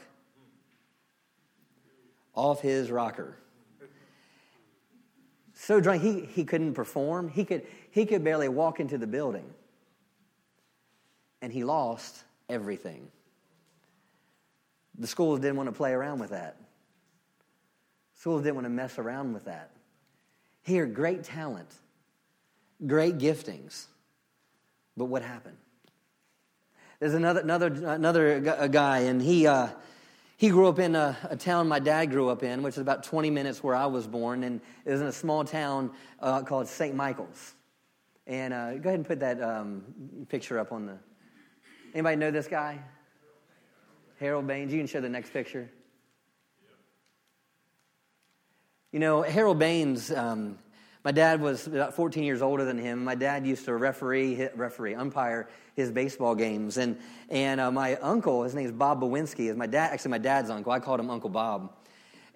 off 2.34 2.60
his 2.60 2.90
rocker. 2.90 3.36
So 5.54 5.80
drunk, 5.80 6.02
he, 6.02 6.20
he 6.20 6.44
couldn't 6.44 6.74
perform. 6.74 7.28
He 7.28 7.44
could, 7.44 7.66
he 7.90 8.06
could 8.06 8.24
barely 8.24 8.48
walk 8.48 8.80
into 8.80 8.96
the 8.96 9.06
building. 9.06 9.44
And 11.42 11.52
he 11.52 11.64
lost 11.64 12.24
everything. 12.48 13.08
The 14.98 15.06
schools 15.06 15.40
didn't 15.40 15.56
want 15.56 15.68
to 15.68 15.74
play 15.74 15.92
around 15.92 16.20
with 16.20 16.30
that. 16.30 16.56
Schools 18.14 18.42
didn't 18.42 18.54
want 18.54 18.66
to 18.66 18.70
mess 18.70 18.98
around 18.98 19.34
with 19.34 19.46
that. 19.46 19.70
Here, 20.62 20.86
great 20.86 21.24
talent, 21.24 21.68
great 22.86 23.18
giftings. 23.18 23.86
But 24.96 25.06
what 25.06 25.22
happened? 25.22 25.56
There's 27.00 27.14
another, 27.14 27.40
another, 27.40 27.66
another 27.66 28.68
guy, 28.68 29.00
and 29.00 29.20
he, 29.20 29.48
uh, 29.48 29.68
he 30.36 30.50
grew 30.50 30.68
up 30.68 30.78
in 30.78 30.94
a, 30.94 31.16
a, 31.30 31.36
town 31.36 31.66
my 31.66 31.80
dad 31.80 32.12
grew 32.12 32.28
up 32.28 32.44
in, 32.44 32.62
which 32.62 32.74
is 32.74 32.80
about 32.80 33.02
20 33.02 33.28
minutes 33.30 33.62
where 33.62 33.74
I 33.74 33.86
was 33.86 34.06
born, 34.06 34.44
and 34.44 34.60
it 34.84 34.90
was 34.92 35.00
in 35.00 35.08
a 35.08 35.12
small 35.12 35.44
town 35.44 35.90
uh, 36.20 36.42
called 36.42 36.68
St. 36.68 36.94
Michaels. 36.94 37.54
And 38.28 38.54
uh, 38.54 38.74
go 38.74 38.88
ahead 38.90 39.00
and 39.00 39.06
put 39.06 39.18
that 39.20 39.42
um, 39.42 39.82
picture 40.28 40.60
up 40.60 40.70
on 40.70 40.86
the. 40.86 40.98
Anybody 41.94 42.16
know 42.16 42.30
this 42.30 42.48
guy? 42.48 42.78
Harold 44.18 44.46
Baines. 44.46 44.72
You 44.72 44.78
can 44.78 44.86
show 44.86 45.00
the 45.00 45.10
next 45.10 45.30
picture. 45.30 45.68
You 48.92 48.98
know, 48.98 49.22
Harold 49.22 49.58
Baines, 49.58 50.10
um, 50.10 50.58
my 51.04 51.12
dad 51.12 51.40
was 51.40 51.66
about 51.66 51.94
14 51.94 52.24
years 52.24 52.40
older 52.40 52.64
than 52.64 52.78
him. 52.78 53.04
My 53.04 53.14
dad 53.14 53.46
used 53.46 53.66
to 53.66 53.74
referee, 53.74 54.48
referee, 54.54 54.94
umpire 54.94 55.48
his 55.74 55.90
baseball 55.90 56.34
games. 56.34 56.78
And, 56.78 56.98
and 57.28 57.60
uh, 57.60 57.70
my 57.70 57.96
uncle, 57.96 58.44
his 58.44 58.54
name 58.54 58.66
is 58.66 58.72
Bob 58.72 59.02
Bawinski, 59.02 59.50
is 59.50 59.56
my 59.56 59.66
dad, 59.66 59.92
actually 59.92 60.12
my 60.12 60.18
dad's 60.18 60.48
uncle. 60.48 60.72
I 60.72 60.80
called 60.80 61.00
him 61.00 61.10
Uncle 61.10 61.30
Bob. 61.30 61.72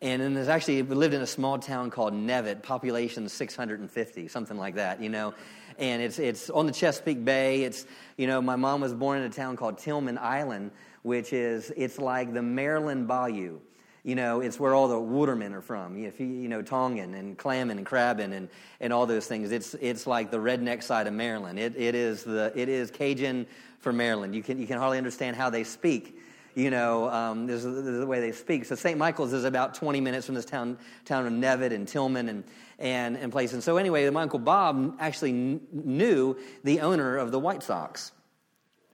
And 0.03 0.21
then 0.21 0.35
there's 0.35 0.49
actually, 0.49 0.83
we 0.83 0.95
lived 0.95 1.15
in 1.15 1.23
a 1.23 1.27
small 1.27 1.59
town 1.59 1.91
called 1.91 2.13
Neavitt, 2.13 2.63
population 2.63 3.29
650, 3.29 4.29
something 4.29 4.59
like 4.59 4.75
that, 4.75 5.01
you 5.01 5.09
know. 5.09 5.33
And 5.79 6.03
it's, 6.03 6.19
it's 6.19 6.51
on 6.51 6.67
the 6.67 6.73
Chesapeake 6.73 7.25
Bay. 7.25 7.65
It's, 7.65 7.87
you 8.17 8.27
know, 8.27 8.41
my 8.41 8.57
mom 8.57 8.81
was 8.81 8.95
born 8.95 9.19
in 9.19 9.25
a 9.25 9.31
town 9.31 9.57
called 9.57 9.79
Tilghman 9.79 10.19
Island, 10.19 10.71
which 11.03 11.33
is, 11.33 11.73
it's 11.77 11.99
like 11.99 12.33
the 12.33 12.43
Maryland 12.43 13.07
Bayou. 13.07 13.61
You 14.03 14.15
know, 14.15 14.41
it's 14.41 14.61
where 14.61 14.73
all 14.73 14.87
the 14.87 14.99
watermen 14.99 15.53
are 15.53 15.61
from. 15.61 15.97
You, 15.97 16.13
you 16.19 16.49
know, 16.49 16.63
tonging 16.63 17.15
and 17.15 17.37
clamming 17.37 17.77
and 17.77 17.85
crabbing 17.85 18.33
and, 18.33 18.49
and 18.81 18.93
all 18.93 19.05
those 19.05 19.27
things. 19.27 19.51
It's, 19.51 19.75
it's 19.75 20.07
like 20.07 20.31
the 20.31 20.37
redneck 20.39 20.83
side 20.83 21.09
of 21.09 21.13
Maryland. 21.13 21.59
It, 21.59 21.75
it, 21.77 21.97
is 21.97 22.23
the, 22.23 22.53
it 22.55 22.69
is 22.69 22.93
Cajun 22.93 23.47
for 23.81 23.93
Maryland. 23.93 24.35
You 24.35 24.45
can, 24.45 24.61
you 24.61 24.67
can 24.67 24.79
hardly 24.79 24.99
understand 24.99 25.37
how 25.37 25.51
they 25.51 25.65
speak. 25.65 26.16
You 26.57 26.71
know, 26.71 27.11
um, 27.11 27.47
this, 27.47 27.67
is, 27.67 27.85
this 27.85 27.93
is 27.93 28.01
the 28.01 28.07
way 28.07 28.21
they 28.21 28.33
speak. 28.33 28.65
So 28.65 28.77
St. 28.77 28.97
Michaels 28.97 29.35
is 29.35 29.45
about 29.45 29.75
20 29.75 30.01
minutes 30.01 30.25
from 30.25 30.35
this 30.35 30.47
town, 30.47 30.79
town 31.05 31.27
of 31.27 31.33
Neavitt 31.35 31.71
and 31.71 31.87
Tilghman 31.87 32.31
and, 32.31 32.45
and, 32.79 33.19
and 33.19 33.31
place. 33.31 33.53
And 33.53 33.63
so 33.63 33.77
anyway, 33.77 34.09
my 34.09 34.23
Uncle 34.23 34.39
Bob 34.39 34.97
actually 34.99 35.33
knew 35.33 36.35
the 36.65 36.81
owner 36.81 37.19
of 37.19 37.31
the 37.31 37.39
White 37.39 37.63
Sox. 37.63 38.11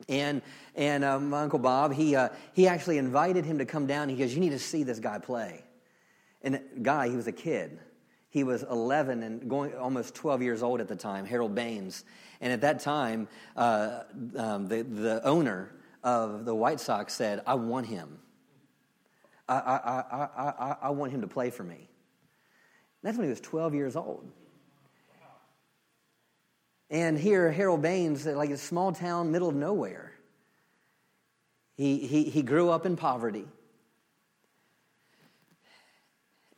And, 0.09 0.43
and 0.75 1.05
uh, 1.05 1.21
my 1.21 1.43
Uncle 1.43 1.61
Bob, 1.61 1.93
he, 1.93 2.17
uh, 2.17 2.31
he 2.53 2.67
actually 2.67 2.99
invited 2.99 3.45
him 3.45 3.59
to 3.59 3.65
come 3.65 3.87
down. 3.87 4.09
He 4.09 4.17
goes, 4.17 4.35
You 4.35 4.41
need 4.41 4.51
to 4.51 4.59
see 4.59 4.83
this 4.83 4.99
guy 4.99 5.21
play. 5.21 5.63
And 6.43 6.61
guy, 6.83 7.11
he 7.11 7.15
was 7.15 7.29
a 7.29 7.33
kid. 7.33 7.79
He 8.29 8.43
was 8.43 8.65
11 8.65 9.23
and 9.23 9.49
going 9.49 9.73
almost 9.77 10.17
12 10.17 10.43
years 10.43 10.65
old 10.65 10.81
at 10.81 10.89
the 10.89 10.97
time, 10.97 11.27
Harold 11.27 11.55
Baines. 11.55 12.05
And 12.41 12.53
at 12.53 12.63
that 12.63 12.81
time, 12.81 13.29
uh, 13.55 14.01
um, 14.37 14.67
the, 14.67 14.83
the 14.83 15.25
owner 15.25 15.71
of 16.03 16.45
the 16.45 16.55
White 16.55 16.81
Sox 16.81 17.15
said, 17.15 17.43
I 17.47 17.55
want 17.55 17.87
him. 17.87 18.19
I, 19.49 19.55
I, 19.55 19.77
I, 19.77 20.29
I, 20.37 20.77
I 20.83 20.91
want 20.91 21.13
him 21.13 21.21
to 21.23 21.27
play 21.27 21.51
for 21.51 21.65
me. 21.65 21.89
That's 23.03 23.17
when 23.17 23.25
he 23.27 23.31
was 23.31 23.41
12 23.41 23.75
years 23.75 23.97
old. 23.97 24.31
And 26.91 27.19
here, 27.19 27.51
Harold 27.51 27.81
Baines, 27.81 28.27
like 28.27 28.51
a 28.51 28.59
small 28.59 28.93
town, 28.93 29.33
middle 29.33 29.49
of 29.49 29.55
nowhere. 29.55 30.13
He, 31.75 32.07
he, 32.07 32.25
he 32.25 32.43
grew 32.43 32.69
up 32.69 32.85
in 32.85 32.97
poverty. 32.97 33.47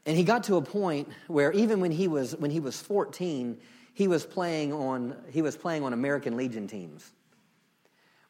And 0.06 0.16
he 0.16 0.24
got 0.24 0.44
to 0.44 0.56
a 0.56 0.62
point 0.62 1.08
where 1.28 1.52
even 1.52 1.80
when 1.80 1.92
he 1.92 2.08
was, 2.08 2.36
when 2.36 2.50
he 2.50 2.60
was 2.60 2.80
14, 2.80 3.58
he 3.94 4.08
was, 4.08 4.26
playing 4.26 4.72
on, 4.72 5.16
he 5.30 5.40
was 5.40 5.56
playing 5.56 5.84
on 5.84 5.92
American 5.92 6.36
Legion 6.36 6.66
teams, 6.66 7.10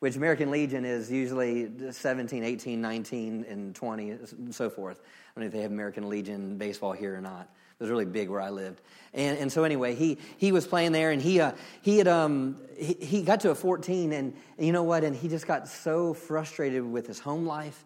which 0.04 0.16
American 0.16 0.50
Legion 0.50 0.84
is 0.84 1.10
usually 1.10 1.70
17, 1.90 2.44
18, 2.44 2.78
19, 2.78 3.46
and 3.48 3.74
20, 3.74 4.10
and 4.10 4.54
so 4.54 4.68
forth. 4.68 5.00
I 5.00 5.40
don't 5.40 5.44
know 5.44 5.46
if 5.46 5.52
they 5.54 5.62
have 5.62 5.70
American 5.70 6.10
Legion 6.10 6.58
baseball 6.58 6.92
here 6.92 7.16
or 7.16 7.22
not. 7.22 7.40
It 7.40 7.82
was 7.82 7.88
really 7.88 8.04
big 8.04 8.28
where 8.28 8.42
I 8.42 8.50
lived. 8.50 8.82
And, 9.14 9.38
and 9.38 9.50
so 9.50 9.64
anyway, 9.64 9.94
he, 9.94 10.18
he 10.36 10.52
was 10.52 10.66
playing 10.66 10.92
there 10.92 11.10
and 11.10 11.22
he, 11.22 11.40
uh, 11.40 11.52
he 11.80 11.96
had, 11.96 12.06
um, 12.06 12.58
he, 12.76 12.92
he 13.00 13.22
got 13.22 13.40
to 13.40 13.50
a 13.50 13.54
14 13.54 14.12
and, 14.12 14.34
and 14.58 14.66
you 14.66 14.74
know 14.74 14.82
what? 14.82 15.04
And 15.04 15.16
he 15.16 15.26
just 15.26 15.46
got 15.46 15.68
so 15.68 16.12
frustrated 16.12 16.84
with 16.84 17.06
his 17.06 17.18
home 17.18 17.46
life, 17.46 17.82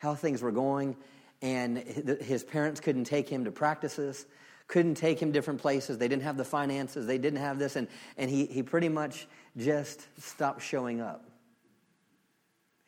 how 0.00 0.16
things 0.16 0.42
were 0.42 0.50
going. 0.50 0.96
And 1.40 1.78
his 1.78 2.42
parents 2.42 2.80
couldn't 2.80 3.04
take 3.04 3.28
him 3.28 3.44
to 3.44 3.52
practices, 3.52 4.26
couldn't 4.66 4.96
take 4.96 5.22
him 5.22 5.30
different 5.30 5.60
places. 5.60 5.98
They 5.98 6.08
didn't 6.08 6.24
have 6.24 6.36
the 6.36 6.44
finances. 6.44 7.06
They 7.06 7.18
didn't 7.18 7.38
have 7.38 7.60
this. 7.60 7.76
And, 7.76 7.86
and 8.16 8.28
he, 8.28 8.46
he 8.46 8.64
pretty 8.64 8.88
much 8.88 9.28
just 9.56 10.08
stopped 10.18 10.62
showing 10.62 11.00
up. 11.00 11.29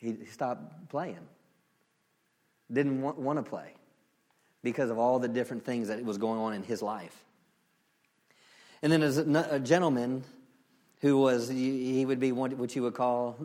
He, 0.02 0.16
stopped 0.26 0.88
playing. 0.90 1.18
Didn't 2.70 3.00
want, 3.02 3.18
want 3.18 3.38
to 3.38 3.48
play 3.48 3.74
because 4.62 4.90
of 4.90 4.98
all 4.98 5.20
the 5.20 5.28
different 5.28 5.64
things 5.64 5.88
that 5.88 6.04
was 6.04 6.18
going 6.18 6.40
on 6.40 6.54
in 6.54 6.64
his 6.64 6.82
life. 6.82 7.24
And 8.82 8.90
then 8.90 9.00
there's 9.00 9.18
a 9.18 9.60
gentleman 9.60 10.24
who 11.00 11.18
was, 11.18 11.48
he 11.48 12.04
would 12.04 12.18
be 12.18 12.32
what 12.32 12.74
you 12.74 12.82
would 12.82 12.94
call 12.94 13.36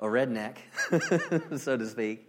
a 0.00 0.06
redneck, 0.06 0.56
so 1.58 1.76
to 1.76 1.86
speak, 1.86 2.28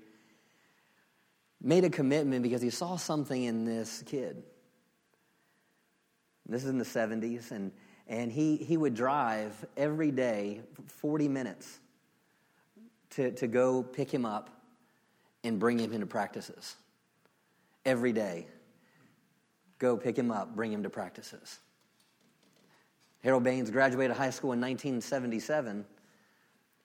made 1.61 1.83
a 1.83 1.89
commitment 1.89 2.43
because 2.43 2.61
he 2.61 2.69
saw 2.69 2.97
something 2.97 3.43
in 3.43 3.65
this 3.65 4.03
kid. 4.05 4.43
This 6.47 6.63
is 6.63 6.69
in 6.69 6.77
the 6.77 6.85
70s, 6.85 7.49
and, 7.49 7.71
and 8.07 8.31
he, 8.31 8.57
he 8.57 8.77
would 8.77 8.93
drive 8.93 9.65
every 9.75 10.11
day 10.11 10.61
40 10.87 11.27
minutes 11.27 11.79
to, 13.15 13.31
to 13.31 13.47
go 13.47 13.83
pick 13.83 14.11
him 14.11 14.25
up 14.25 14.49
and 15.43 15.59
bring 15.59 15.79
him 15.79 15.93
into 15.93 16.05
practices. 16.05 16.75
Every 17.85 18.13
day. 18.13 18.47
Go 19.77 19.97
pick 19.97 20.17
him 20.17 20.31
up, 20.31 20.55
bring 20.55 20.71
him 20.71 20.83
to 20.83 20.89
practices. 20.89 21.59
Harold 23.23 23.43
Baines 23.43 23.69
graduated 23.69 24.15
high 24.15 24.29
school 24.29 24.53
in 24.53 24.61
1977. 24.61 25.85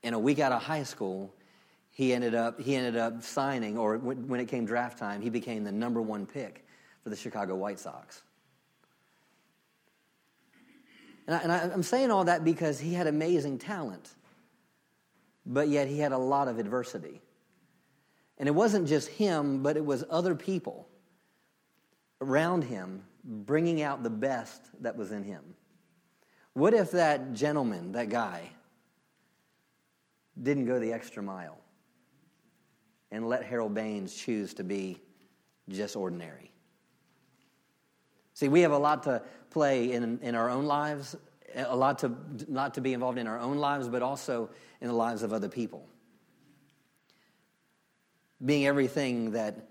And 0.03 0.15
a 0.15 0.19
week 0.19 0.39
out 0.39 0.53
of 0.53 0.63
high 0.63 0.83
school, 0.83 1.33
he 1.91 2.13
ended 2.15 2.35
up, 2.35 2.61
he 2.61 2.75
ended 2.75 2.97
up 2.97 3.23
signing, 3.23 3.77
or 3.77 3.99
when 3.99 4.41
it 4.41 4.49
came 4.49 4.65
draft 4.65 4.99
time, 4.99 5.21
he 5.21 5.29
became 5.29 5.65
the 5.65 5.73
number 5.73 6.01
one 6.01 6.27
pick 6.27 6.65
for 7.03 7.11
the 7.11 7.17
Chicago 7.17 7.55
White 7.55 7.79
Sox. 7.79 8.23
And, 11.27 11.53
I, 11.53 11.71
I'm 11.73 11.83
saying 11.83 12.11
all 12.11 12.25
that 12.25 12.45
because 12.45 12.81
he 12.81 12.95
had 12.95 13.07
amazing 13.07 13.59
talent, 13.59 14.15
but 15.47 15.69
yet 15.69 15.89
he 15.89 15.99
had 15.99 16.13
a 16.13 16.19
lot 16.19 16.49
of 16.49 16.59
adversity. 16.59 17.21
And 18.39 18.49
it 18.49 18.53
wasn't 18.53 18.89
just 18.89 19.09
him, 19.09 19.63
but 19.63 19.77
it 19.77 19.85
was 19.85 20.05
other 20.11 20.35
people 20.35 20.89
around 22.21 22.65
him 22.65 23.03
bringing 23.25 23.83
out 23.83 24.03
the 24.03 24.11
best 24.11 24.63
that 24.83 24.97
was 24.97 25.13
in 25.13 25.23
him. 25.23 25.43
What 26.55 26.75
if 26.75 26.91
that 26.93 27.33
gentleman, 27.33 27.93
that 27.93 28.09
guy, 28.09 28.51
didn't 30.41 30.67
go 30.67 30.79
the 30.79 30.93
extra 30.93 31.23
mile 31.23 31.59
and 33.11 33.29
let 33.29 33.45
Harold 33.45 33.75
Baines 33.75 34.15
choose 34.15 34.55
to 34.55 34.65
be 34.65 34.99
just 35.69 35.97
ordinary? 35.97 36.51
See, 38.35 38.49
we 38.49 38.63
have 38.63 38.73
a 38.73 38.79
lot 38.79 39.03
to 39.03 39.23
play 39.51 39.93
in, 39.93 40.19
in 40.23 40.35
our 40.35 40.49
own 40.49 40.65
lives, 40.65 41.15
a 41.55 41.77
lot 41.77 41.99
to 41.99 42.17
not 42.49 42.75
to 42.75 42.81
be 42.81 42.95
involved 42.95 43.19
in 43.19 43.27
our 43.27 43.39
own 43.39 43.59
lives, 43.59 43.89
but 43.89 44.03
also 44.03 44.49
in 44.81 44.89
the 44.89 44.95
lives 44.95 45.23
of 45.23 45.33
other 45.33 45.49
people. 45.49 45.87
Being 48.45 48.67
everything 48.67 49.33
that 49.33 49.69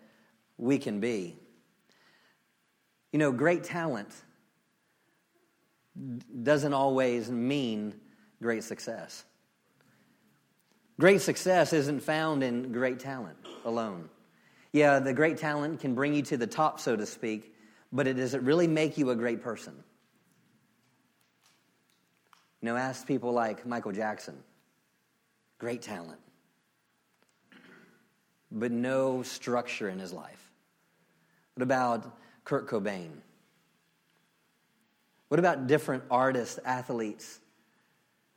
we 0.58 0.78
can 0.78 1.00
be. 1.00 1.36
You 3.12 3.20
know, 3.20 3.32
great 3.32 3.64
talent 3.64 4.10
doesn't 6.44 6.74
always 6.74 7.32
mean 7.32 7.96
great 8.42 8.64
success. 8.64 9.26
Great 11.00 11.22
success 11.22 11.74
isn't 11.74 12.02
found 12.02 12.44
in 12.44 12.72
great 12.72 13.00
talent 13.00 13.38
alone. 13.66 14.10
Yeah, 14.72 15.00
the 15.00 15.14
great 15.14 15.38
talent 15.38 15.80
can 15.80 15.96
bring 15.96 16.14
you 16.14 16.22
to 16.24 16.38
the 16.38 16.46
top, 16.46 16.80
so 16.80 16.96
to 16.96 17.06
speak, 17.06 17.56
but 17.92 18.06
it 18.06 18.14
doesn't 18.14 18.44
really 18.44 18.68
make 18.68 18.98
you 18.98 19.10
a 19.10 19.16
great 19.16 19.42
person? 19.42 19.74
You 22.62 22.68
know, 22.68 22.76
ask 22.76 23.08
people 23.08 23.32
like 23.32 23.66
Michael 23.66 23.94
Jackson. 23.94 24.36
Great 25.60 25.82
talent, 25.82 26.20
but 28.50 28.72
no 28.72 29.24
structure 29.24 29.90
in 29.90 30.00
his 30.00 30.14
life. 30.14 30.52
What 31.54 31.64
about 31.64 32.18
Kurt 32.46 32.68
Cobain? 32.70 33.12
What 35.28 35.40
about 35.40 35.68
different 35.68 36.04
artists, 36.10 36.60
athletes 36.64 37.42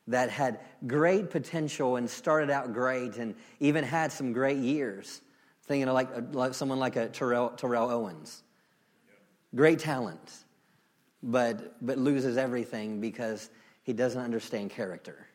that 0.09 0.31
had 0.31 0.59
great 0.87 1.31
potential 1.31 1.95
and 1.95 2.11
started 2.11 2.51
out 2.51 2.73
great 2.75 3.17
and 3.17 3.37
even 3.61 3.85
had 3.85 4.11
some 4.11 4.33
great 4.33 4.59
years? 4.59 5.21
Thinking 5.67 5.87
of 5.87 5.95
like, 5.95 6.09
uh, 6.15 6.23
like 6.33 6.55
someone 6.55 6.81
like 6.81 6.97
a 6.97 7.09
Terrell, 7.09 7.51
Terrell 7.51 7.89
Owens. 7.89 8.43
Great 9.55 9.79
talent, 9.79 10.33
but, 11.23 11.77
but 11.81 11.99
loses 11.99 12.37
everything 12.37 13.01
because 13.01 13.49
he 13.85 13.93
doesn't 13.93 14.21
understand 14.21 14.71
character. 14.71 15.29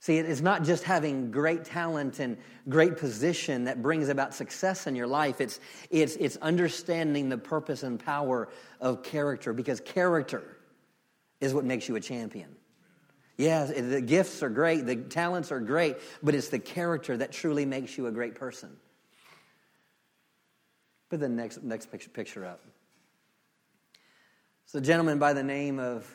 See, 0.00 0.16
it's 0.16 0.40
not 0.40 0.62
just 0.62 0.84
having 0.84 1.32
great 1.32 1.64
talent 1.64 2.20
and 2.20 2.36
great 2.68 2.96
position 2.98 3.64
that 3.64 3.82
brings 3.82 4.08
about 4.08 4.32
success 4.32 4.86
in 4.86 4.94
your 4.94 5.08
life. 5.08 5.40
It's, 5.40 5.58
it's, 5.90 6.14
it's 6.16 6.36
understanding 6.36 7.28
the 7.28 7.38
purpose 7.38 7.82
and 7.82 7.98
power 7.98 8.48
of 8.80 9.02
character 9.02 9.52
because 9.52 9.80
character 9.80 10.56
is 11.40 11.52
what 11.52 11.64
makes 11.64 11.88
you 11.88 11.96
a 11.96 12.00
champion. 12.00 12.54
Yeah, 13.36 13.64
the 13.64 14.00
gifts 14.00 14.42
are 14.42 14.48
great, 14.48 14.86
the 14.86 14.96
talents 14.96 15.52
are 15.52 15.60
great, 15.60 15.96
but 16.22 16.34
it's 16.34 16.48
the 16.48 16.58
character 16.58 17.16
that 17.16 17.32
truly 17.32 17.64
makes 17.64 17.96
you 17.96 18.06
a 18.06 18.12
great 18.12 18.34
person. 18.34 18.76
Put 21.08 21.20
the 21.20 21.28
next, 21.28 21.62
next 21.62 21.86
picture, 21.90 22.10
picture 22.10 22.44
up. 22.44 22.60
It's 24.64 24.74
a 24.74 24.80
gentleman 24.80 25.18
by 25.18 25.32
the 25.32 25.42
name 25.42 25.78
of 25.78 26.06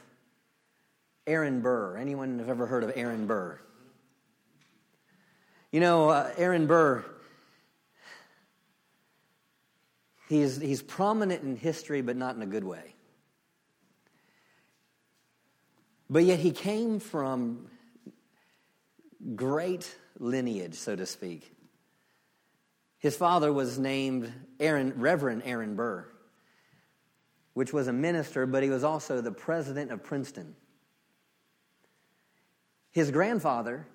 Aaron 1.25 1.61
Burr. 1.61 1.97
Anyone 1.97 2.39
have 2.39 2.49
ever 2.49 2.65
heard 2.65 2.83
of 2.83 2.91
Aaron 2.95 3.25
Burr? 3.25 3.59
You 5.73 5.79
know, 5.79 6.09
uh, 6.09 6.31
Aaron 6.37 6.67
Burr, 6.67 7.03
he's, 10.29 10.61
he's 10.61 10.83
prominent 10.83 11.41
in 11.41 11.55
history, 11.55 12.01
but 12.01 12.15
not 12.15 12.35
in 12.35 12.43
a 12.43 12.45
good 12.45 12.63
way. 12.63 12.93
But 16.11 16.25
yet 16.25 16.37
he 16.37 16.51
came 16.51 16.99
from 16.99 17.65
great 19.33 19.97
lineage, 20.19 20.75
so 20.75 20.95
to 20.95 21.07
speak. 21.07 21.51
His 22.99 23.17
father 23.17 23.51
was 23.51 23.79
named 23.79 24.31
Aaron, 24.59 24.93
Reverend 24.97 25.41
Aaron 25.43 25.75
Burr, 25.75 26.07
which 27.55 27.73
was 27.73 27.87
a 27.87 27.93
minister, 27.93 28.45
but 28.45 28.61
he 28.61 28.69
was 28.69 28.83
also 28.83 29.21
the 29.21 29.31
president 29.31 29.89
of 29.91 30.03
Princeton. 30.03 30.55
His 32.91 33.09
grandfather 33.09 33.87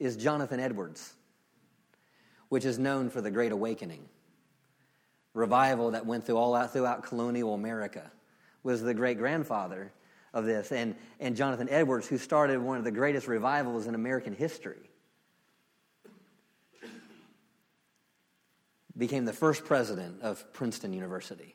is 0.00 0.16
Jonathan 0.16 0.58
Edwards, 0.58 1.12
which 2.48 2.64
is 2.64 2.78
known 2.78 3.10
for 3.10 3.20
the 3.20 3.30
Great 3.30 3.52
Awakening. 3.52 4.08
Revival 5.34 5.92
that 5.92 6.06
went 6.06 6.24
through 6.24 6.38
all 6.38 6.56
out 6.56 6.72
throughout 6.72 7.04
colonial 7.04 7.54
America 7.54 8.10
was 8.64 8.82
the 8.82 8.94
great 8.94 9.18
grandfather 9.18 9.92
of 10.34 10.44
this. 10.44 10.72
And, 10.72 10.96
and 11.20 11.36
Jonathan 11.36 11.68
Edwards, 11.70 12.08
who 12.08 12.18
started 12.18 12.60
one 12.60 12.78
of 12.78 12.84
the 12.84 12.90
greatest 12.90 13.28
revivals 13.28 13.86
in 13.86 13.94
American 13.94 14.34
history, 14.34 14.90
became 18.96 19.24
the 19.24 19.32
first 19.32 19.64
president 19.64 20.20
of 20.22 20.52
Princeton 20.52 20.92
University. 20.92 21.54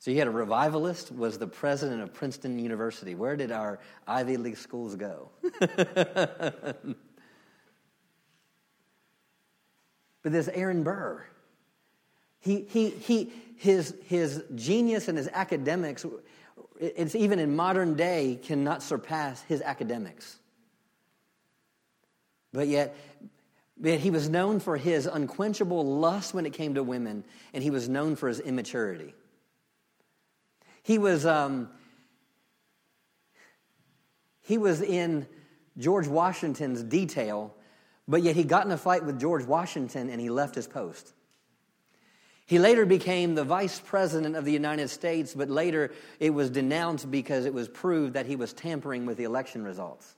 So 0.00 0.10
you 0.10 0.16
had 0.16 0.28
a 0.28 0.30
revivalist 0.30 1.12
was 1.12 1.36
the 1.36 1.46
president 1.46 2.00
of 2.00 2.14
Princeton 2.14 2.58
University. 2.58 3.14
Where 3.14 3.36
did 3.36 3.52
our 3.52 3.78
Ivy 4.08 4.38
League 4.38 4.56
schools 4.56 4.96
go? 4.96 5.28
but 5.60 6.86
this 10.24 10.48
Aaron 10.48 10.82
Burr, 10.84 11.22
he, 12.38 12.62
he, 12.62 12.88
he, 12.88 13.30
his, 13.58 13.94
his 14.06 14.42
genius 14.54 15.08
and 15.08 15.18
his 15.18 15.28
academics, 15.28 16.06
it's 16.80 17.14
even 17.14 17.38
in 17.38 17.54
modern 17.54 17.94
day, 17.94 18.40
cannot 18.42 18.82
surpass 18.82 19.42
his 19.42 19.60
academics. 19.60 20.38
But 22.54 22.68
yet, 22.68 22.96
he 23.84 24.10
was 24.10 24.30
known 24.30 24.60
for 24.60 24.78
his 24.78 25.04
unquenchable 25.04 25.84
lust 25.84 26.32
when 26.32 26.46
it 26.46 26.54
came 26.54 26.76
to 26.76 26.82
women, 26.82 27.22
and 27.52 27.62
he 27.62 27.68
was 27.68 27.86
known 27.86 28.16
for 28.16 28.28
his 28.28 28.40
immaturity. 28.40 29.12
He 30.82 30.98
was, 30.98 31.26
um, 31.26 31.68
he 34.42 34.58
was 34.58 34.80
in 34.80 35.26
George 35.78 36.08
Washington's 36.08 36.82
detail, 36.82 37.54
but 38.08 38.22
yet 38.22 38.36
he 38.36 38.44
got 38.44 38.66
in 38.66 38.72
a 38.72 38.78
fight 38.78 39.04
with 39.04 39.20
George 39.20 39.44
Washington 39.44 40.10
and 40.10 40.20
he 40.20 40.30
left 40.30 40.54
his 40.54 40.66
post. 40.66 41.12
He 42.46 42.58
later 42.58 42.84
became 42.84 43.36
the 43.36 43.44
vice 43.44 43.78
president 43.78 44.34
of 44.34 44.44
the 44.44 44.52
United 44.52 44.88
States, 44.88 45.34
but 45.34 45.48
later 45.48 45.92
it 46.18 46.30
was 46.30 46.50
denounced 46.50 47.08
because 47.08 47.44
it 47.44 47.54
was 47.54 47.68
proved 47.68 48.14
that 48.14 48.26
he 48.26 48.34
was 48.34 48.52
tampering 48.52 49.06
with 49.06 49.18
the 49.18 49.24
election 49.24 49.62
results. 49.62 50.16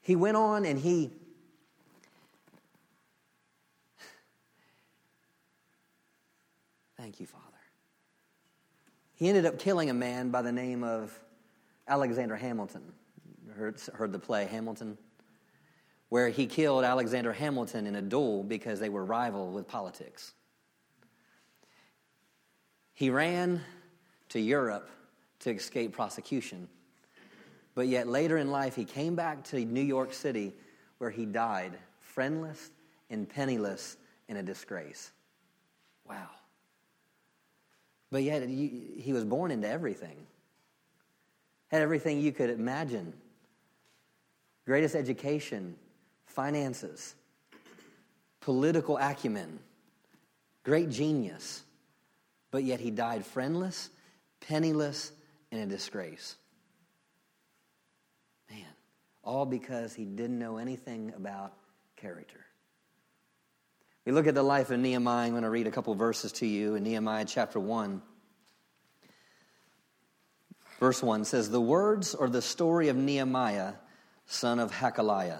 He 0.00 0.16
went 0.16 0.36
on 0.36 0.64
and 0.64 0.78
he 0.78 1.12
Thank 7.04 7.20
you, 7.20 7.26
Father. 7.26 7.44
He 9.12 9.28
ended 9.28 9.44
up 9.44 9.58
killing 9.58 9.90
a 9.90 9.94
man 9.94 10.30
by 10.30 10.40
the 10.40 10.50
name 10.50 10.82
of 10.82 11.12
Alexander 11.86 12.34
Hamilton. 12.34 12.80
Heard, 13.54 13.78
heard 13.92 14.10
the 14.10 14.18
play 14.18 14.46
Hamilton? 14.46 14.96
where 16.08 16.30
he 16.30 16.46
killed 16.46 16.82
Alexander 16.82 17.34
Hamilton 17.34 17.86
in 17.86 17.94
a 17.94 18.00
duel 18.00 18.42
because 18.42 18.80
they 18.80 18.88
were 18.88 19.04
rival 19.04 19.50
with 19.50 19.68
politics. 19.68 20.32
He 22.94 23.10
ran 23.10 23.60
to 24.30 24.40
Europe 24.40 24.88
to 25.40 25.50
escape 25.50 25.92
prosecution. 25.92 26.68
But 27.74 27.88
yet 27.88 28.08
later 28.08 28.38
in 28.38 28.50
life, 28.50 28.74
he 28.74 28.86
came 28.86 29.14
back 29.14 29.44
to 29.44 29.62
New 29.62 29.82
York 29.82 30.14
City 30.14 30.54
where 30.96 31.10
he 31.10 31.26
died, 31.26 31.72
friendless 32.00 32.70
and 33.10 33.28
penniless 33.28 33.98
in 34.26 34.38
a 34.38 34.42
disgrace. 34.42 35.12
Wow. 36.08 36.30
But 38.14 38.22
yet, 38.22 38.48
he 38.48 39.12
was 39.12 39.24
born 39.24 39.50
into 39.50 39.68
everything, 39.68 40.14
had 41.66 41.82
everything 41.82 42.20
you 42.20 42.30
could 42.30 42.48
imagine 42.48 43.12
greatest 44.64 44.94
education, 44.94 45.74
finances, 46.24 47.16
political 48.40 48.98
acumen, 48.98 49.58
great 50.62 50.90
genius, 50.90 51.64
but 52.52 52.62
yet 52.62 52.78
he 52.78 52.92
died 52.92 53.26
friendless, 53.26 53.90
penniless, 54.38 55.10
and 55.50 55.60
in 55.60 55.68
disgrace. 55.68 56.36
Man, 58.48 58.60
all 59.24 59.44
because 59.44 59.92
he 59.92 60.04
didn't 60.04 60.38
know 60.38 60.58
anything 60.58 61.12
about 61.16 61.52
character. 61.96 62.46
We 64.04 64.12
look 64.12 64.26
at 64.26 64.34
the 64.34 64.42
life 64.42 64.70
of 64.70 64.80
Nehemiah. 64.80 65.26
I'm 65.26 65.30
going 65.32 65.44
to 65.44 65.50
read 65.50 65.66
a 65.66 65.70
couple 65.70 65.94
verses 65.94 66.32
to 66.32 66.46
you 66.46 66.74
in 66.74 66.82
Nehemiah 66.82 67.24
chapter 67.24 67.58
1. 67.58 68.02
Verse 70.78 71.02
1 71.02 71.24
says, 71.24 71.48
The 71.48 71.60
words 71.60 72.14
or 72.14 72.28
the 72.28 72.42
story 72.42 72.88
of 72.88 72.96
Nehemiah, 72.96 73.74
son 74.26 74.58
of 74.58 74.70
Hakaliah. 74.70 75.38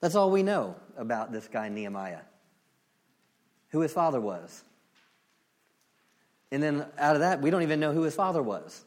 That's 0.00 0.16
all 0.16 0.30
we 0.30 0.42
know 0.42 0.74
about 0.96 1.30
this 1.30 1.46
guy, 1.46 1.68
Nehemiah, 1.68 2.22
who 3.70 3.80
his 3.80 3.92
father 3.92 4.20
was. 4.20 4.64
And 6.50 6.60
then 6.60 6.86
out 6.98 7.14
of 7.14 7.20
that, 7.20 7.40
we 7.40 7.50
don't 7.50 7.62
even 7.62 7.78
know 7.78 7.92
who 7.92 8.02
his 8.02 8.14
father 8.14 8.42
was. 8.42 8.84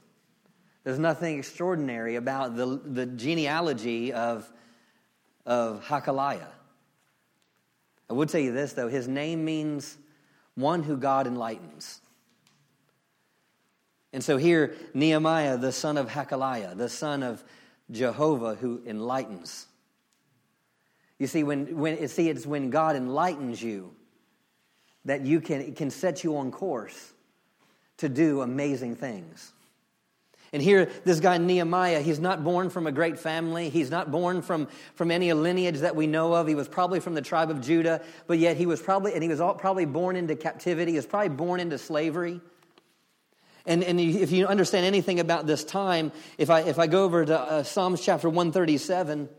There's 0.84 1.00
nothing 1.00 1.38
extraordinary 1.38 2.15
about 2.15 2.58
the, 2.58 2.82
the 2.84 3.06
genealogy 3.06 4.12
of, 4.12 4.52
of 5.45 5.86
Hakaliah. 5.86 6.47
I 8.12 8.13
would 8.13 8.28
tell 8.28 8.41
you 8.41 8.52
this, 8.52 8.74
though 8.74 8.89
his 8.89 9.08
name 9.08 9.45
means 9.45 9.97
one 10.56 10.84
who 10.84 10.97
God 10.97 11.28
enlightens. 11.28 12.02
And 14.12 14.21
so 14.21 14.36
here, 14.36 14.76
Nehemiah, 14.93 15.58
the 15.58 15.71
son 15.71 15.95
of 15.97 16.10
Hakaliah, 16.10 16.76
the 16.76 16.89
son 16.89 17.24
of 17.24 17.41
Jehovah, 17.89 18.56
who 18.56 18.82
enlightens. 18.86 19.65
You 21.19 21.28
see, 21.28 21.43
when, 21.43 21.78
when, 21.78 22.06
see, 22.10 22.28
it's 22.28 22.45
when 22.45 22.69
God 22.69 22.97
enlightens 22.97 23.63
you 23.63 23.95
that 25.06 25.21
you 25.21 25.39
can, 25.39 25.74
can 25.74 25.89
set 25.89 26.21
you 26.21 26.36
on 26.36 26.52
course 26.52 27.13
to 27.95 28.10
do 28.10 28.41
amazing 28.41 28.97
things. 28.97 29.54
And 30.53 30.61
here, 30.61 30.89
this 31.05 31.21
guy 31.21 31.37
Nehemiah, 31.37 32.01
he's 32.01 32.19
not 32.19 32.43
born 32.43 32.69
from 32.69 32.85
a 32.85 32.91
great 32.91 33.17
family. 33.17 33.69
He's 33.69 33.89
not 33.89 34.11
born 34.11 34.41
from, 34.41 34.67
from 34.95 35.09
any 35.09 35.31
lineage 35.31 35.79
that 35.79 35.95
we 35.95 36.07
know 36.07 36.33
of. 36.33 36.47
He 36.47 36.55
was 36.55 36.67
probably 36.67 36.99
from 36.99 37.13
the 37.13 37.21
tribe 37.21 37.49
of 37.49 37.61
Judah, 37.61 38.01
but 38.27 38.37
yet 38.37 38.57
he 38.57 38.65
was 38.65 38.81
probably, 38.81 39.13
and 39.13 39.23
he 39.23 39.29
was 39.29 39.39
all, 39.39 39.53
probably 39.53 39.85
born 39.85 40.17
into 40.17 40.35
captivity. 40.35 40.91
He 40.91 40.97
was 40.97 41.05
probably 41.05 41.29
born 41.29 41.61
into 41.61 41.77
slavery. 41.77 42.41
And, 43.65 43.83
and 43.83 43.99
if 43.99 44.31
you 44.31 44.47
understand 44.47 44.85
anything 44.85 45.21
about 45.21 45.47
this 45.47 45.63
time, 45.63 46.11
if 46.37 46.49
I, 46.49 46.61
if 46.61 46.79
I 46.79 46.87
go 46.87 47.05
over 47.05 47.23
to 47.23 47.39
uh, 47.39 47.63
Psalms 47.63 48.01
chapter 48.01 48.27
137, 48.27 49.29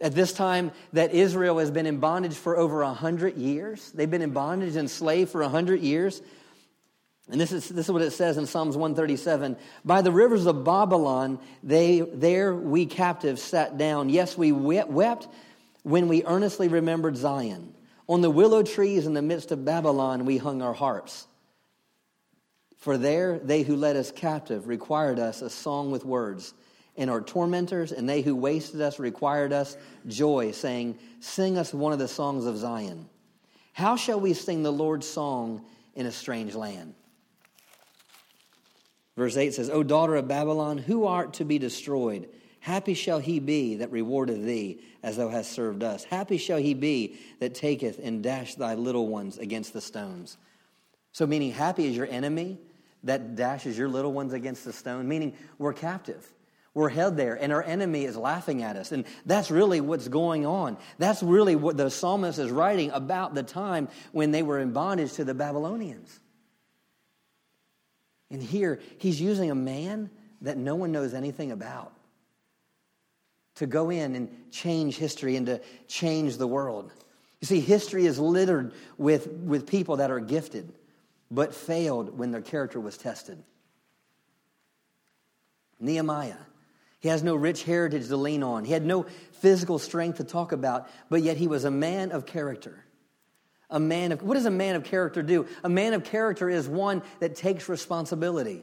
at 0.00 0.14
this 0.14 0.32
time 0.32 0.72
that 0.94 1.12
Israel 1.12 1.58
has 1.58 1.70
been 1.70 1.84
in 1.84 1.98
bondage 1.98 2.34
for 2.34 2.56
over 2.56 2.80
a 2.80 2.94
hundred 2.94 3.36
years. 3.36 3.92
They've 3.92 4.10
been 4.10 4.22
in 4.22 4.30
bondage 4.30 4.76
and 4.76 4.90
slave 4.90 5.28
for 5.28 5.42
a 5.42 5.48
hundred 5.48 5.80
years. 5.80 6.22
And 7.30 7.40
this 7.40 7.52
is, 7.52 7.68
this 7.68 7.86
is 7.86 7.92
what 7.92 8.02
it 8.02 8.10
says 8.10 8.36
in 8.36 8.46
Psalms 8.46 8.76
137. 8.76 9.56
By 9.84 10.02
the 10.02 10.10
rivers 10.10 10.46
of 10.46 10.64
Babylon, 10.64 11.38
they, 11.62 12.00
there 12.00 12.54
we 12.54 12.86
captives 12.86 13.42
sat 13.42 13.78
down. 13.78 14.08
Yes, 14.08 14.36
we 14.36 14.52
wept 14.52 15.28
when 15.82 16.08
we 16.08 16.24
earnestly 16.24 16.68
remembered 16.68 17.16
Zion. 17.16 17.74
On 18.08 18.20
the 18.20 18.30
willow 18.30 18.62
trees 18.62 19.06
in 19.06 19.14
the 19.14 19.22
midst 19.22 19.52
of 19.52 19.64
Babylon, 19.64 20.24
we 20.24 20.38
hung 20.38 20.60
our 20.60 20.72
harps. 20.72 21.28
For 22.78 22.98
there, 22.98 23.38
they 23.38 23.62
who 23.62 23.76
led 23.76 23.96
us 23.96 24.10
captive 24.10 24.66
required 24.66 25.18
us 25.18 25.42
a 25.42 25.50
song 25.50 25.90
with 25.90 26.04
words 26.04 26.54
and 26.96 27.08
our 27.08 27.20
tormentors, 27.20 27.92
and 27.92 28.08
they 28.08 28.20
who 28.20 28.34
wasted 28.34 28.80
us 28.80 28.98
required 28.98 29.52
us 29.52 29.76
joy, 30.06 30.50
saying, 30.50 30.98
Sing 31.20 31.56
us 31.56 31.72
one 31.72 31.92
of 31.92 31.98
the 31.98 32.08
songs 32.08 32.46
of 32.46 32.56
Zion. 32.56 33.08
How 33.72 33.96
shall 33.96 34.20
we 34.20 34.34
sing 34.34 34.62
the 34.62 34.72
Lord's 34.72 35.06
song 35.06 35.64
in 35.94 36.06
a 36.06 36.12
strange 36.12 36.54
land? 36.54 36.94
Verse 39.20 39.36
8 39.36 39.52
says, 39.52 39.68
O 39.68 39.82
daughter 39.82 40.16
of 40.16 40.28
Babylon, 40.28 40.78
who 40.78 41.04
art 41.04 41.34
to 41.34 41.44
be 41.44 41.58
destroyed? 41.58 42.26
Happy 42.58 42.94
shall 42.94 43.18
he 43.18 43.38
be 43.38 43.76
that 43.76 43.92
rewardeth 43.92 44.42
thee 44.46 44.80
as 45.02 45.18
thou 45.18 45.28
hast 45.28 45.52
served 45.52 45.82
us. 45.82 46.04
Happy 46.04 46.38
shall 46.38 46.56
he 46.56 46.72
be 46.72 47.18
that 47.38 47.54
taketh 47.54 48.00
and 48.02 48.22
dash 48.22 48.54
thy 48.54 48.76
little 48.76 49.08
ones 49.08 49.36
against 49.36 49.74
the 49.74 49.82
stones. 49.82 50.38
So, 51.12 51.26
meaning, 51.26 51.52
happy 51.52 51.84
is 51.84 51.94
your 51.94 52.06
enemy 52.06 52.60
that 53.04 53.36
dashes 53.36 53.76
your 53.76 53.90
little 53.90 54.14
ones 54.14 54.32
against 54.32 54.64
the 54.64 54.72
stone, 54.72 55.06
meaning 55.06 55.34
we're 55.58 55.74
captive. 55.74 56.26
We're 56.72 56.88
held 56.88 57.18
there, 57.18 57.34
and 57.34 57.52
our 57.52 57.62
enemy 57.62 58.06
is 58.06 58.16
laughing 58.16 58.62
at 58.62 58.76
us. 58.76 58.90
And 58.90 59.04
that's 59.26 59.50
really 59.50 59.82
what's 59.82 60.08
going 60.08 60.46
on. 60.46 60.78
That's 60.96 61.22
really 61.22 61.56
what 61.56 61.76
the 61.76 61.90
psalmist 61.90 62.38
is 62.38 62.50
writing 62.50 62.90
about 62.90 63.34
the 63.34 63.42
time 63.42 63.88
when 64.12 64.30
they 64.30 64.42
were 64.42 64.60
in 64.60 64.72
bondage 64.72 65.12
to 65.14 65.24
the 65.24 65.34
Babylonians. 65.34 66.20
And 68.30 68.42
here, 68.42 68.80
he's 68.98 69.20
using 69.20 69.50
a 69.50 69.54
man 69.54 70.10
that 70.42 70.56
no 70.56 70.74
one 70.74 70.92
knows 70.92 71.14
anything 71.14 71.52
about 71.52 71.92
to 73.56 73.66
go 73.66 73.90
in 73.90 74.14
and 74.14 74.50
change 74.50 74.96
history 74.96 75.36
and 75.36 75.46
to 75.46 75.60
change 75.86 76.36
the 76.36 76.46
world. 76.46 76.90
You 77.40 77.46
see, 77.46 77.60
history 77.60 78.06
is 78.06 78.18
littered 78.18 78.72
with, 78.96 79.28
with 79.28 79.66
people 79.66 79.96
that 79.96 80.10
are 80.10 80.20
gifted, 80.20 80.72
but 81.30 81.54
failed 81.54 82.16
when 82.16 82.30
their 82.30 82.40
character 82.40 82.80
was 82.80 82.96
tested. 82.96 83.42
Nehemiah 85.78 86.36
he 87.00 87.08
has 87.08 87.22
no 87.22 87.34
rich 87.34 87.64
heritage 87.64 88.08
to 88.08 88.16
lean 88.16 88.42
on. 88.42 88.64
He 88.64 88.72
had 88.72 88.84
no 88.84 89.06
physical 89.32 89.78
strength 89.78 90.18
to 90.18 90.24
talk 90.24 90.52
about, 90.52 90.88
but 91.08 91.22
yet 91.22 91.38
he 91.38 91.46
was 91.46 91.64
a 91.64 91.70
man 91.70 92.12
of 92.12 92.26
character. 92.26 92.84
A 93.70 93.80
man 93.80 94.12
of, 94.12 94.22
what 94.22 94.34
does 94.34 94.46
a 94.46 94.50
man 94.50 94.76
of 94.76 94.84
character 94.84 95.22
do? 95.22 95.46
A 95.62 95.68
man 95.68 95.94
of 95.94 96.04
character 96.04 96.48
is 96.48 96.68
one 96.68 97.02
that 97.20 97.36
takes 97.36 97.68
responsibility. 97.68 98.62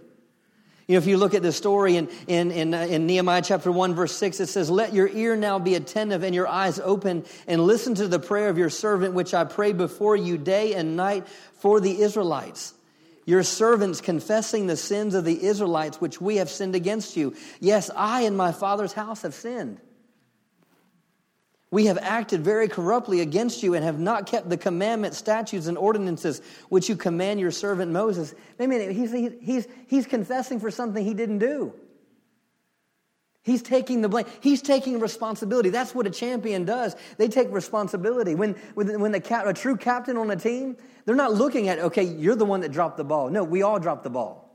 You 0.87 0.93
know, 0.93 0.99
if 0.99 1.07
you 1.07 1.17
look 1.17 1.33
at 1.33 1.41
the 1.41 1.51
story 1.51 1.97
in, 1.97 2.09
in, 2.27 2.51
in, 2.51 2.73
uh, 2.73 2.79
in, 2.81 3.07
Nehemiah 3.07 3.41
chapter 3.41 3.71
1, 3.71 3.93
verse 3.93 4.15
6, 4.15 4.39
it 4.39 4.47
says, 4.47 4.69
Let 4.69 4.93
your 4.93 5.09
ear 5.09 5.35
now 5.35 5.59
be 5.59 5.75
attentive 5.75 6.23
and 6.23 6.33
your 6.33 6.47
eyes 6.47 6.79
open, 6.79 7.25
and 7.45 7.61
listen 7.61 7.95
to 7.95 8.07
the 8.07 8.19
prayer 8.19 8.47
of 8.47 8.57
your 8.57 8.69
servant, 8.69 9.13
which 9.13 9.33
I 9.33 9.43
pray 9.43 9.73
before 9.73 10.15
you 10.15 10.37
day 10.37 10.75
and 10.75 10.95
night 10.95 11.27
for 11.55 11.81
the 11.81 12.01
Israelites 12.01 12.73
your 13.27 13.43
servants 13.43 13.99
confessing 13.99 14.67
the 14.67 14.77
sins 14.77 15.13
of 15.13 15.25
the 15.25 15.43
Israelites 15.43 15.99
which 15.99 16.21
we 16.21 16.37
have 16.37 16.49
sinned 16.49 16.75
against 16.75 17.17
you. 17.17 17.35
Yes, 17.59 17.91
I 17.93 18.21
and 18.21 18.37
my 18.37 18.53
father's 18.53 18.93
house 18.93 19.23
have 19.23 19.33
sinned. 19.33 19.81
We 21.69 21.85
have 21.87 21.97
acted 21.97 22.41
very 22.41 22.69
corruptly 22.69 23.19
against 23.19 23.61
you 23.61 23.73
and 23.73 23.83
have 23.83 23.99
not 23.99 24.25
kept 24.25 24.49
the 24.49 24.55
commandments, 24.55 25.17
statutes, 25.17 25.67
and 25.67 25.77
ordinances 25.77 26.41
which 26.69 26.87
you 26.87 26.95
command 26.95 27.41
your 27.41 27.51
servant 27.51 27.91
Moses. 27.91 28.33
I 28.57 28.67
mean, 28.67 28.89
he's, 28.91 29.11
he's, 29.41 29.67
he's 29.87 30.05
confessing 30.05 30.61
for 30.61 30.71
something 30.71 31.03
he 31.03 31.13
didn't 31.13 31.39
do. 31.39 31.73
He's 33.43 33.61
taking 33.61 34.01
the 34.01 34.09
blame. 34.09 34.25
He's 34.41 34.61
taking 34.61 34.99
responsibility. 34.99 35.69
That's 35.69 35.95
what 35.95 36.05
a 36.05 36.09
champion 36.09 36.65
does. 36.65 36.95
They 37.17 37.27
take 37.27 37.49
responsibility. 37.51 38.35
When, 38.35 38.53
when 38.75 39.11
the 39.11 39.21
cap, 39.21 39.45
a 39.45 39.53
true 39.53 39.77
captain 39.77 40.17
on 40.17 40.31
a 40.31 40.35
team, 40.35 40.75
they're 41.05 41.15
not 41.15 41.33
looking 41.33 41.69
at, 41.69 41.79
okay, 41.79 42.03
you're 42.03 42.35
the 42.35 42.45
one 42.45 42.61
that 42.61 42.71
dropped 42.73 42.97
the 42.97 43.05
ball. 43.05 43.29
No, 43.29 43.45
we 43.45 43.61
all 43.61 43.79
dropped 43.79 44.03
the 44.03 44.09
ball. 44.09 44.46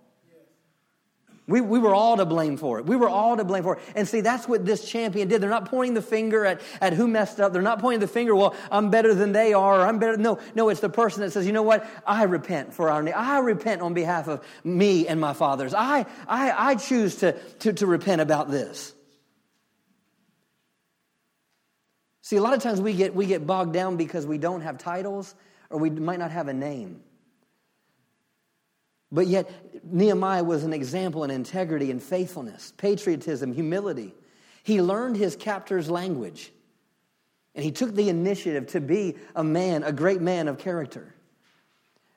We, 1.48 1.61
we 1.61 1.81
were 1.81 1.92
all 1.92 2.16
to 2.18 2.24
blame 2.24 2.57
for 2.57 2.78
it. 2.78 2.87
We 2.87 2.94
were 2.94 3.09
all 3.09 3.37
to 3.37 3.42
blame 3.42 3.64
for 3.64 3.76
it. 3.76 3.83
And 3.96 4.07
see, 4.07 4.20
that's 4.20 4.46
what 4.46 4.64
this 4.64 4.88
champion 4.88 5.26
did. 5.26 5.40
They're 5.40 5.50
not 5.50 5.68
pointing 5.68 5.94
the 5.94 6.02
finger 6.02 6.46
at, 6.46 6.61
at 6.81 6.92
who 6.92 7.09
messed 7.09 7.40
up. 7.40 7.52
They're 7.52 7.62
not 7.62 7.81
pointing 7.81 7.98
the 7.98 8.07
finger, 8.07 8.35
well, 8.35 8.55
I'm 8.70 8.90
better 8.90 9.12
than 9.12 9.33
they 9.33 9.52
are, 9.52 9.81
or 9.81 9.87
I'm 9.87 9.98
better. 9.98 10.16
No, 10.16 10.38
no, 10.55 10.68
it's 10.68 10.81
the 10.81 10.88
person 10.88 11.22
that 11.22 11.33
says, 11.33 11.44
you 11.44 11.52
know 11.52 11.62
what? 11.62 11.85
I 12.07 12.24
repent 12.24 12.74
for 12.74 12.90
our 12.90 13.02
name. 13.02 13.14
I 13.16 13.40
repent 13.40 13.83
on 13.83 13.92
behalf 13.92 14.28
of 14.28 14.44
me 14.62 15.09
and 15.09 15.20
my 15.20 15.33
fathers. 15.33 15.74
I, 15.74 16.07
I, 16.28 16.70
I 16.70 16.74
choose 16.76 17.16
to, 17.16 17.33
to, 17.33 17.72
to 17.72 17.87
repent 17.87 18.20
about 18.20 18.48
this. 18.48 18.94
See, 22.20 22.37
a 22.37 22.40
lot 22.40 22.55
of 22.55 22.62
times 22.62 22.81
we 22.81 22.92
get, 22.92 23.16
we 23.16 23.26
get 23.26 23.48
bogged 23.48 23.72
down 23.72 23.96
because 23.96 24.26
we 24.26 24.38
don't 24.38 24.61
have 24.61 24.78
titles 24.78 25.35
or 25.70 25.81
we 25.81 25.90
might 25.90 26.20
not 26.20 26.31
have 26.31 26.46
a 26.46 26.55
name. 26.55 27.02
But 29.12 29.27
yet, 29.27 29.51
Nehemiah 29.85 30.42
was 30.42 30.64
an 30.64 30.72
example 30.72 31.22
in 31.22 31.31
integrity 31.31 31.90
and 31.90 32.03
faithfulness, 32.03 32.72
patriotism, 32.79 33.53
humility. 33.53 34.14
He 34.64 34.81
learned 34.81 35.16
his 35.16 35.37
captor's 35.37 35.90
language, 35.90 36.51
and 37.55 37.62
he 37.62 37.70
took 37.70 37.94
the 37.94 38.09
initiative 38.09 38.68
to 38.68 38.81
be 38.81 39.16
a 39.37 39.44
man, 39.44 39.83
a 39.83 39.92
great 39.92 40.22
man 40.22 40.48
of 40.48 40.59
character. 40.59 41.14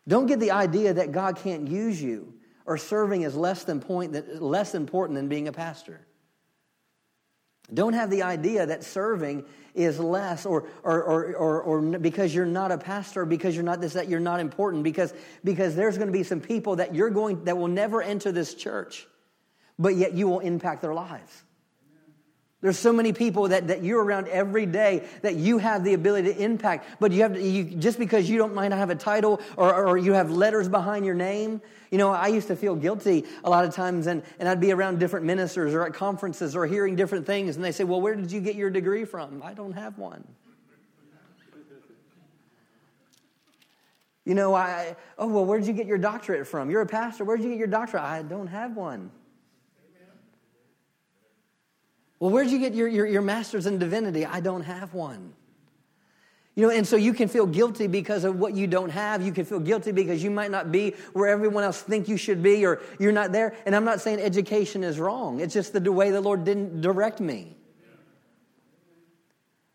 Don't 0.08 0.28
get 0.28 0.40
the 0.40 0.52
idea 0.52 0.94
that 0.94 1.12
God 1.12 1.36
can't 1.36 1.68
use 1.68 2.02
you 2.02 2.34
or 2.66 2.78
serving 2.78 3.24
is 3.24 3.36
less, 3.36 3.64
than 3.66 3.82
point, 3.82 4.42
less 4.42 4.74
important 4.74 5.18
than 5.18 5.28
being 5.28 5.48
a 5.48 5.52
pastor. 5.52 6.00
Don't 7.74 7.94
have 7.94 8.10
the 8.10 8.24
idea 8.24 8.66
that 8.66 8.84
serving 8.84 9.46
is 9.74 10.00
less 10.00 10.46
or, 10.46 10.68
or, 10.84 11.04
or, 11.04 11.36
or, 11.36 11.62
or 11.62 11.82
because 12.00 12.34
you're 12.34 12.46
not 12.46 12.72
a 12.72 12.78
pastor, 12.78 13.26
because 13.26 13.56
you're 13.56 13.64
not 13.64 13.82
this, 13.82 13.94
that 13.94 14.08
you're 14.08 14.20
not 14.20 14.40
important, 14.40 14.84
because, 14.84 15.14
because 15.44 15.76
there's 15.76 15.98
going 15.98 16.08
to 16.08 16.14
be 16.14 16.24
some 16.24 16.40
people 16.40 16.78
that 16.78 16.94
you're 16.94 17.10
going, 17.10 17.44
that 17.46 17.58
will 17.58 17.68
never 17.68 18.02
enter 18.02 18.32
this 18.32 18.54
church, 18.54 19.08
but 19.80 19.96
yet 19.96 20.14
you 20.14 20.28
will 20.28 20.40
impact 20.40 20.82
their 20.82 20.94
lives. 20.94 21.44
There's 22.66 22.80
so 22.80 22.92
many 22.92 23.14
people 23.14 23.50
that, 23.50 23.68
that 23.68 23.84
you're 23.84 24.04
around 24.04 24.28
every 24.28 24.66
day 24.66 25.06
that 25.22 25.36
you 25.36 25.60
have 25.60 25.84
the 25.84 25.94
ability 25.94 26.34
to 26.34 26.44
impact, 26.44 26.88
but 27.00 27.12
you 27.12 27.22
have 27.22 27.36
to, 27.36 27.40
you, 27.40 27.64
just 27.64 28.00
because 28.00 28.28
you 28.28 28.40
don't 28.40 28.56
not 28.56 28.72
have 28.72 28.90
a 28.90 28.96
title 28.96 29.40
or, 29.56 29.86
or 29.86 29.98
you 30.00 30.14
have 30.14 30.32
letters 30.32 30.68
behind 30.68 31.06
your 31.06 31.14
name. 31.14 31.62
You 31.92 32.00
know, 32.00 32.10
I 32.10 32.26
used 32.26 32.48
to 32.48 32.56
feel 32.56 32.74
guilty 32.74 33.26
a 33.44 33.52
lot 33.52 33.66
of 33.66 33.76
times, 33.76 34.08
and, 34.08 34.24
and 34.40 34.50
I'd 34.50 34.60
be 34.60 34.72
around 34.72 35.00
different 35.00 35.28
ministers 35.28 35.76
or 35.76 35.86
at 35.86 35.94
conferences 35.94 36.56
or 36.56 36.66
hearing 36.66 36.96
different 36.96 37.28
things, 37.28 37.56
and 37.56 37.64
they 37.64 37.72
say, 37.72 37.84
Well, 37.84 38.02
where 38.02 38.16
did 38.16 38.32
you 38.32 38.42
get 38.42 38.56
your 38.56 38.72
degree 38.72 39.06
from? 39.06 39.44
I 39.44 39.54
don't 39.54 39.74
have 39.74 40.00
one. 40.00 40.28
You 44.26 44.34
know, 44.34 44.56
I, 44.56 44.96
oh, 45.20 45.28
well, 45.28 45.46
where 45.46 45.60
did 45.60 45.68
you 45.68 45.74
get 45.74 45.86
your 45.86 46.00
doctorate 46.00 46.48
from? 46.48 46.72
You're 46.72 46.82
a 46.82 46.88
pastor. 46.88 47.26
Where 47.26 47.38
did 47.38 47.44
you 47.44 47.50
get 47.52 47.60
your 47.60 47.68
doctorate? 47.68 48.02
I 48.02 48.24
don't 48.24 48.48
have 48.48 48.76
one. 48.76 49.12
Well, 52.20 52.32
where'd 52.32 52.50
you 52.50 52.60
get 52.60 52.74
your, 52.74 52.88
your, 52.88 53.06
your 53.06 53.22
master's 53.22 53.66
in 53.66 53.78
divinity? 53.78 54.26
I 54.26 54.40
don't 54.40 54.64
have 54.64 54.94
one. 54.94 55.34
You 56.56 56.64
know, 56.64 56.70
and 56.70 56.88
so 56.88 56.96
you 56.96 57.14
can 57.14 57.28
feel 57.28 57.46
guilty 57.46 57.88
because 57.88 58.24
of 58.24 58.40
what 58.40 58.56
you 58.56 58.66
don't 58.66 58.90
have. 58.90 59.22
You 59.22 59.34
can 59.34 59.44
feel 59.44 59.60
guilty 59.60 59.92
because 59.92 60.24
you 60.24 60.32
might 60.32 60.52
not 60.52 60.72
be 60.72 60.92
where 61.12 61.28
everyone 61.28 61.66
else 61.66 61.82
think 61.82 62.08
you 62.08 62.16
should 62.16 62.42
be 62.42 62.66
or 62.66 62.82
you're 62.98 63.12
not 63.12 63.34
there. 63.34 63.56
And 63.66 63.76
I'm 63.76 63.84
not 63.84 64.00
saying 64.00 64.22
education 64.22 64.82
is 64.84 64.98
wrong. 64.98 65.42
It's 65.42 65.54
just 65.54 65.74
the 65.74 65.92
way 65.92 66.12
the 66.12 66.22
Lord 66.22 66.46
didn't 66.46 66.80
direct 66.80 67.20
me. 67.20 67.58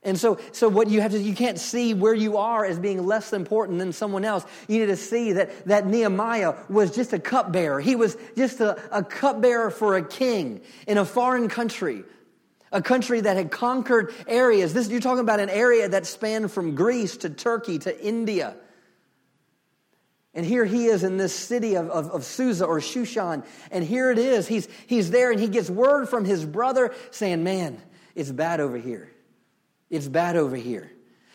And 0.03 0.19
so, 0.19 0.39
so 0.53 0.71
what 0.71 0.89
you 0.89 1.03
have 1.03 1.11
to, 1.11 1.21
you 1.21 1.35
can't 1.35 1.59
see 1.59 1.93
where 1.93 2.15
you 2.15 2.39
are 2.39 2.65
as 2.65 2.79
being 2.79 3.05
less 3.05 3.35
important 3.35 3.79
than 3.79 3.93
someone 3.93 4.25
else. 4.25 4.47
You 4.67 4.79
need 4.79 4.87
to 4.87 4.97
see 4.97 5.33
that, 5.35 5.67
that 5.67 5.87
Nehemiah 5.87 6.55
was 6.71 6.95
just 6.95 7.13
a 7.13 7.19
cupbearer. 7.19 7.81
He 7.81 7.97
was 7.97 8.17
just 8.35 8.61
a, 8.61 8.81
a 8.91 9.05
cupbearer 9.05 9.71
for 9.71 9.97
a 9.97 10.03
king 10.03 10.63
in 10.87 10.97
a 10.97 11.05
foreign 11.05 11.51
country 11.51 12.05
a 12.73 12.83
country 12.83 13.21
that 13.21 13.37
had 13.37 13.51
conquered 13.51 14.15
areas. 14.27 14.73
This, 14.73 14.89
you're 14.89 15.01
talking 15.01 15.21
about 15.21 15.41
an 15.41 15.51
area 15.51 15.89
that 15.89 16.07
spanned 16.07 16.53
from 16.53 16.75
Greece 16.75 17.17
to 17.19 17.31
Turkey 17.31 17.79
to 17.81 18.05
India. 18.05 18.57
And 20.33 20.47
here 20.47 20.65
he 20.65 20.87
is 20.87 21.03
in 21.03 21.17
this 21.17 21.35
city 21.35 21.75
of, 21.75 21.91
of, 21.91 22.11
of 22.11 22.25
Susa 22.25 22.65
or 22.65 22.79
Shushan. 22.79 23.45
And 23.73 23.85
here 23.85 24.11
it 24.13 24.19
is. 24.19 24.47
He's, 24.47 24.69
he's 24.87 25.11
there 25.11 25.33
and 25.33 25.41
he 25.41 25.49
gets 25.49 25.69
word 25.69 26.09
from 26.09 26.25
his 26.25 26.45
brother 26.45 26.95
saying, 27.11 27.43
Man, 27.43 27.83
it's 28.15 28.31
bad 28.31 28.61
over 28.61 28.77
here. 28.77 29.11
It's 29.89 30.07
bad 30.07 30.37
over 30.37 30.55
here. 30.55 30.93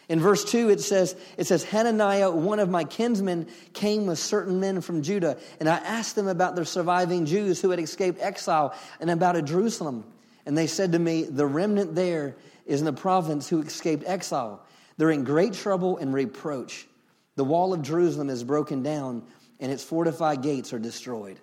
In 0.08 0.20
verse 0.20 0.46
2, 0.46 0.70
it 0.70 0.82
says, 0.82 1.16
it 1.36 1.48
says, 1.48 1.64
Hananiah, 1.64 2.30
one 2.30 2.60
of 2.60 2.70
my 2.70 2.84
kinsmen, 2.84 3.48
came 3.74 4.06
with 4.06 4.20
certain 4.20 4.60
men 4.60 4.82
from 4.82 5.02
Judah, 5.02 5.38
and 5.60 5.68
I 5.68 5.78
asked 5.78 6.16
them 6.16 6.28
about 6.28 6.56
the 6.56 6.64
surviving 6.64 7.26
Jews 7.26 7.60
who 7.60 7.72
had 7.72 7.80
escaped 7.80 8.22
exile 8.22 8.76
and 9.00 9.10
about 9.10 9.36
a 9.36 9.42
Jerusalem. 9.42 10.06
And 10.46 10.58
they 10.58 10.68
said 10.68 10.92
to 10.92 11.00
me, 11.00 11.24
The 11.24 11.46
remnant 11.46 11.96
there 11.96 12.36
is 12.66 12.80
in 12.80 12.86
the 12.86 12.94
province 12.94 13.50
who 13.50 13.62
escaped 13.62 14.04
exile. 14.06 14.66
They're 14.98 15.12
in 15.12 15.24
great 15.24 15.54
trouble 15.54 15.98
and 15.98 16.14
reproach. 16.14 16.88
The 17.36 17.44
wall 17.44 17.74
of 17.74 17.82
Jerusalem 17.82 18.30
is 18.30 18.44
broken 18.44 18.82
down, 18.82 19.24
and 19.60 19.72
its 19.72 19.84
fortified 19.84 20.42
gates 20.42 20.74
are 20.74 20.80
destroyed. 20.80 21.40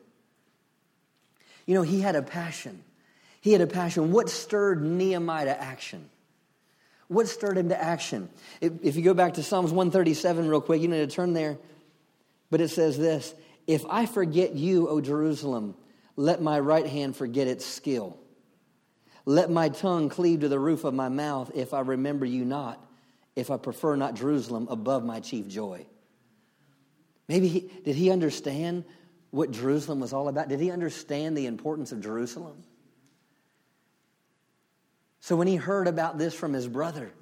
You 1.66 1.74
know, 1.74 1.82
he 1.82 2.00
had 2.00 2.16
a 2.16 2.22
passion. 2.22 2.82
He 3.40 3.52
had 3.52 3.60
a 3.60 3.66
passion. 3.66 4.12
What 4.12 4.30
stirred 4.30 4.82
Nehemiah 4.82 5.46
to 5.46 5.60
action? 5.60 6.08
What 7.08 7.28
stirred 7.28 7.58
him 7.58 7.68
to 7.68 7.80
action? 7.80 8.30
If, 8.60 8.72
if 8.82 8.96
you 8.96 9.02
go 9.02 9.14
back 9.14 9.34
to 9.34 9.42
Psalms 9.42 9.70
137 9.70 10.48
real 10.48 10.60
quick, 10.60 10.80
you 10.80 10.88
need 10.88 11.08
to 11.08 11.14
turn 11.14 11.34
there. 11.34 11.58
But 12.50 12.60
it 12.60 12.68
says 12.68 12.96
this 12.96 13.34
If 13.66 13.84
I 13.88 14.06
forget 14.06 14.54
you, 14.54 14.88
O 14.88 15.00
Jerusalem, 15.00 15.74
let 16.16 16.40
my 16.40 16.58
right 16.58 16.86
hand 16.86 17.16
forget 17.16 17.48
its 17.48 17.66
skill. 17.66 18.16
Let 19.24 19.50
my 19.50 19.68
tongue 19.68 20.08
cleave 20.08 20.40
to 20.40 20.48
the 20.48 20.58
roof 20.58 20.84
of 20.84 20.94
my 20.94 21.08
mouth 21.08 21.52
if 21.54 21.74
I 21.74 21.80
remember 21.80 22.26
you 22.26 22.44
not, 22.44 22.84
if 23.36 23.50
I 23.50 23.56
prefer 23.56 23.96
not 23.96 24.14
Jerusalem 24.14 24.66
above 24.70 25.04
my 25.04 25.20
chief 25.20 25.48
joy. 25.48 25.86
Maybe 27.28 27.48
he, 27.48 27.70
did 27.84 27.96
he 27.96 28.10
understand 28.10 28.84
what 29.30 29.52
Jerusalem 29.52 30.00
was 30.00 30.12
all 30.12 30.28
about? 30.28 30.48
Did 30.48 30.60
he 30.60 30.70
understand 30.70 31.36
the 31.36 31.46
importance 31.46 31.92
of 31.92 32.00
Jerusalem? 32.00 32.64
So 35.20 35.36
when 35.36 35.46
he 35.46 35.56
heard 35.56 35.86
about 35.86 36.18
this 36.18 36.34
from 36.34 36.52
his 36.52 36.66
brother, 36.66 37.12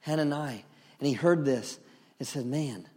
Hananiah, 0.00 0.60
and 1.00 1.08
he 1.08 1.14
heard 1.14 1.44
this, 1.44 1.78
and 2.18 2.28
said, 2.28 2.46
Man, 2.46 2.88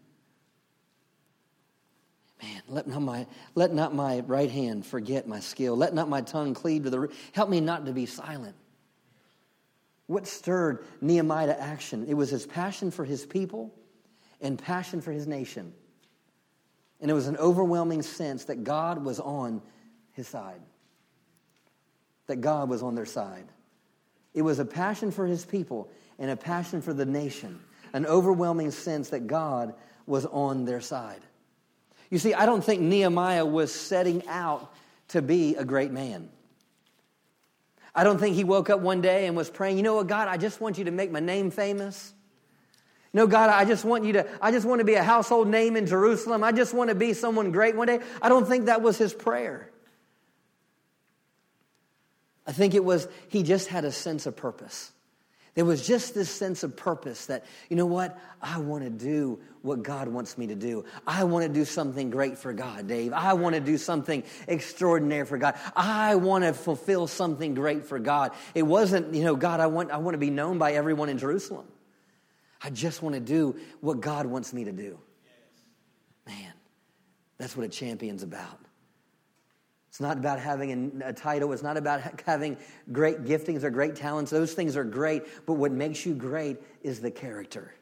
Man, 2.42 2.62
let 2.68 2.88
not, 2.88 3.02
my, 3.02 3.26
let 3.56 3.74
not 3.74 3.96
my 3.96 4.20
right 4.20 4.52
hand 4.52 4.86
forget 4.86 5.28
my 5.28 5.40
skill. 5.40 5.76
Let 5.76 5.94
not 5.94 6.08
my 6.08 6.22
tongue 6.22 6.54
cleave 6.54 6.84
to 6.84 6.90
the. 6.90 7.12
Help 7.32 7.50
me 7.50 7.60
not 7.60 7.86
to 7.88 7.94
be 7.94 8.06
silent. 8.06 8.56
What 10.06 10.28
stirred 10.28 10.86
Nehemiah 11.02 11.48
to 11.48 11.60
action? 11.60 12.06
It 12.08 12.14
was 12.14 12.30
his 12.30 12.46
passion 12.46 12.92
for 12.92 13.06
his 13.06 13.26
people 13.26 13.74
and 14.40 14.58
passion 14.58 15.02
for 15.02 15.12
his 15.12 15.28
nation. 15.28 15.74
And 17.02 17.12
it 17.12 17.14
was 17.14 17.28
an 17.28 17.38
overwhelming 17.38 18.02
sense 18.02 18.46
that 18.46 18.64
God 18.64 19.04
was 19.04 19.20
on 19.20 19.62
his 20.14 20.28
side, 20.28 20.62
that 22.28 22.38
God 22.38 22.70
was 22.70 22.82
on 22.82 22.96
their 22.96 23.06
side. 23.06 23.46
It 24.34 24.42
was 24.42 24.60
a 24.60 24.66
passion 24.66 25.12
for 25.12 25.26
his 25.26 25.44
people 25.44 25.90
and 26.20 26.32
a 26.32 26.36
passion 26.36 26.82
for 26.82 26.94
the 26.94 27.06
nation, 27.06 27.60
an 27.94 28.06
overwhelming 28.06 28.72
sense 28.72 29.10
that 29.10 29.28
God 29.28 29.74
was 30.06 30.26
on 30.28 30.66
their 30.66 30.82
side. 30.82 31.22
You 32.10 32.20
see, 32.20 32.34
I 32.34 32.46
don't 32.46 32.64
think 32.64 32.82
Nehemiah 32.82 33.46
was 33.46 33.74
setting 33.74 34.26
out 34.28 34.74
to 35.10 35.22
be 35.22 35.56
a 35.56 35.66
great 35.66 35.92
man. 35.92 36.30
I 37.94 38.04
don't 38.04 38.20
think 38.20 38.36
he 38.36 38.44
woke 38.44 38.70
up 38.70 38.80
one 38.80 39.02
day 39.02 39.26
and 39.26 39.36
was 39.36 39.50
praying, 39.50 39.78
you 39.78 39.84
know 39.84 39.96
what, 39.96 40.08
God, 40.08 40.28
I 40.28 40.38
just 40.38 40.62
want 40.62 40.78
you 40.78 40.86
to 40.86 40.92
make 40.92 41.12
my 41.12 41.20
name 41.20 41.50
famous. 41.50 42.14
No, 43.12 43.26
God, 43.26 43.50
I 43.50 43.66
just 43.66 43.84
want 43.84 44.06
you 44.06 44.14
to, 44.14 44.28
I 44.42 44.52
just 44.52 44.66
want 44.66 44.80
to 44.80 44.86
be 44.86 44.94
a 44.94 45.04
household 45.04 45.48
name 45.48 45.76
in 45.76 45.88
Jerusalem. 45.88 46.44
I 46.44 46.52
just 46.52 46.74
want 46.74 46.90
to 46.90 46.96
be 46.96 47.14
someone 47.14 47.52
great 47.52 47.76
one 47.76 47.88
day. 47.88 48.00
I 48.22 48.30
don't 48.30 48.48
think 48.48 48.66
that 48.66 48.82
was 48.82 48.98
his 48.98 49.14
prayer. 49.14 49.72
I 52.46 52.52
think 52.52 52.76
it 52.76 52.84
was, 52.84 53.08
he 53.30 53.44
just 53.44 53.68
had 53.68 53.84
a 53.84 53.92
sense 53.92 54.26
of 54.26 54.36
purpose. 54.36 54.92
There 55.58 55.66
was 55.66 55.88
just 55.88 56.14
this 56.14 56.30
sense 56.30 56.62
of 56.62 56.78
purpose 56.78 57.26
that, 57.26 57.44
you 57.68 57.76
know 57.76 57.88
what? 57.88 58.16
I 58.44 58.60
want 58.60 58.84
to 58.84 58.92
do 58.92 59.40
what 59.64 59.82
God 59.82 60.08
wants 60.08 60.38
me 60.38 60.46
to 60.46 60.56
do. 60.56 60.86
I 61.08 61.24
want 61.24 61.48
to 61.48 61.50
do 61.52 61.66
something 61.66 62.12
great 62.12 62.38
for 62.38 62.54
God, 62.54 62.88
Dave. 62.88 63.12
I 63.12 63.34
want 63.34 63.56
to 63.56 63.60
do 63.60 63.80
something 63.80 64.22
extraordinary 64.48 65.26
for 65.26 65.40
God. 65.40 65.56
I 65.76 66.14
want 66.14 66.44
to 66.44 66.54
fulfill 66.54 67.08
something 67.08 67.56
great 67.56 67.88
for 67.88 67.98
God. 67.98 68.34
It 68.54 68.62
wasn't, 68.62 69.16
you 69.16 69.24
know, 69.24 69.36
God, 69.36 69.60
I 69.60 69.66
want, 69.66 69.90
I 69.90 69.98
want 69.98 70.14
to 70.14 70.20
be 70.20 70.30
known 70.30 70.60
by 70.60 70.74
everyone 70.74 71.10
in 71.10 71.18
Jerusalem. 71.18 71.66
I 72.62 72.70
just 72.70 73.02
want 73.02 73.16
to 73.16 73.20
do 73.20 73.56
what 73.82 74.00
God 74.00 74.28
wants 74.28 74.54
me 74.54 74.66
to 74.66 74.72
do. 74.72 75.00
Man, 76.28 76.54
that's 77.40 77.58
what 77.58 77.66
a 77.66 77.70
champion's 77.70 78.22
about. 78.22 78.67
It's 79.98 80.02
not 80.04 80.18
about 80.18 80.38
having 80.40 81.02
a, 81.04 81.12
title. 81.12 81.54
It's 81.54 81.64
not 81.64 81.76
about 81.76 82.22
having 82.28 82.58
great 82.92 83.24
giftings 83.24 83.64
or 83.64 83.72
great 83.72 83.96
talents. 83.96 84.30
Those 84.30 84.54
things 84.54 84.78
are 84.78 84.84
great, 84.84 85.24
but 85.48 85.54
what 85.54 85.72
makes 85.72 86.06
you 86.06 86.14
great 86.14 86.58
is 86.84 87.00
the 87.00 87.10
character. 87.10 87.74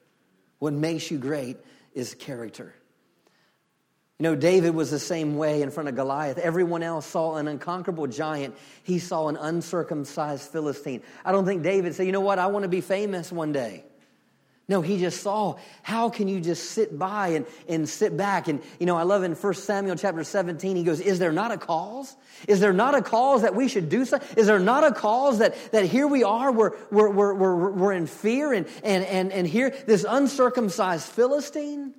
What 0.59 0.71
makes 0.71 1.11
you 1.11 1.17
great 1.17 1.57
is 1.93 2.13
character. 2.13 2.73
You 4.17 4.23
know, 4.23 4.33
David 4.33 4.73
was 4.73 4.91
the 4.91 4.97
same 4.97 5.35
way 5.35 5.61
in 5.61 5.71
front 5.71 5.89
of 5.89 5.95
Goliath. 5.95 6.37
Everyone 6.37 6.83
else 6.83 7.05
saw 7.05 7.35
an 7.35 7.49
unconquerable 7.49 8.07
giant. 8.07 8.55
He 8.83 8.97
saw 8.99 9.27
an 9.27 9.35
uncircumcised 9.35 10.49
Philistine. 10.49 11.01
I 11.25 11.33
don't 11.33 11.45
think 11.45 11.63
David 11.63 11.95
said, 11.95 12.05
you 12.05 12.13
know 12.13 12.21
what, 12.21 12.39
I 12.39 12.47
want 12.47 12.63
to 12.63 12.69
be 12.69 12.79
famous 12.79 13.29
one 13.29 13.51
day. 13.51 13.83
No, 14.67 14.81
he 14.81 14.97
just 14.97 15.21
saw 15.21 15.57
how 15.83 16.09
can 16.09 16.27
you 16.27 16.41
just 16.41 16.71
sit 16.71 16.97
by 16.97 17.29
and, 17.29 17.45
and 17.69 17.87
sit 17.87 18.17
back. 18.17 18.47
And, 18.47 18.63
you 18.79 18.87
know, 18.87 18.97
I 18.97 19.03
love 19.03 19.23
in 19.23 19.33
1 19.33 19.53
Samuel 19.53 19.95
chapter 19.95 20.23
17, 20.23 20.75
he 20.75 20.83
goes, 20.83 20.99
Is 20.99 21.19
there 21.19 21.31
not 21.31 21.51
a 21.51 21.57
cause? 21.57 22.15
Is 22.47 22.59
there 22.61 22.73
not 22.73 22.95
a 22.95 23.03
cause 23.03 23.43
that 23.43 23.53
we 23.53 23.67
should 23.67 23.89
do 23.89 24.05
so? 24.05 24.19
Is 24.35 24.47
there 24.47 24.59
not 24.59 24.83
a 24.83 24.91
cause 24.91 25.37
that, 25.37 25.55
that 25.71 25.85
here 25.85 26.07
we 26.07 26.23
are, 26.23 26.51
we're, 26.51 26.71
we're, 26.89 27.11
we're, 27.11 27.71
we're 27.71 27.93
in 27.93 28.07
fear, 28.07 28.53
and, 28.53 28.67
and, 28.83 29.05
and, 29.05 29.31
and 29.31 29.45
here, 29.45 29.69
this 29.85 30.03
uncircumcised 30.07 31.07
Philistine? 31.09 31.93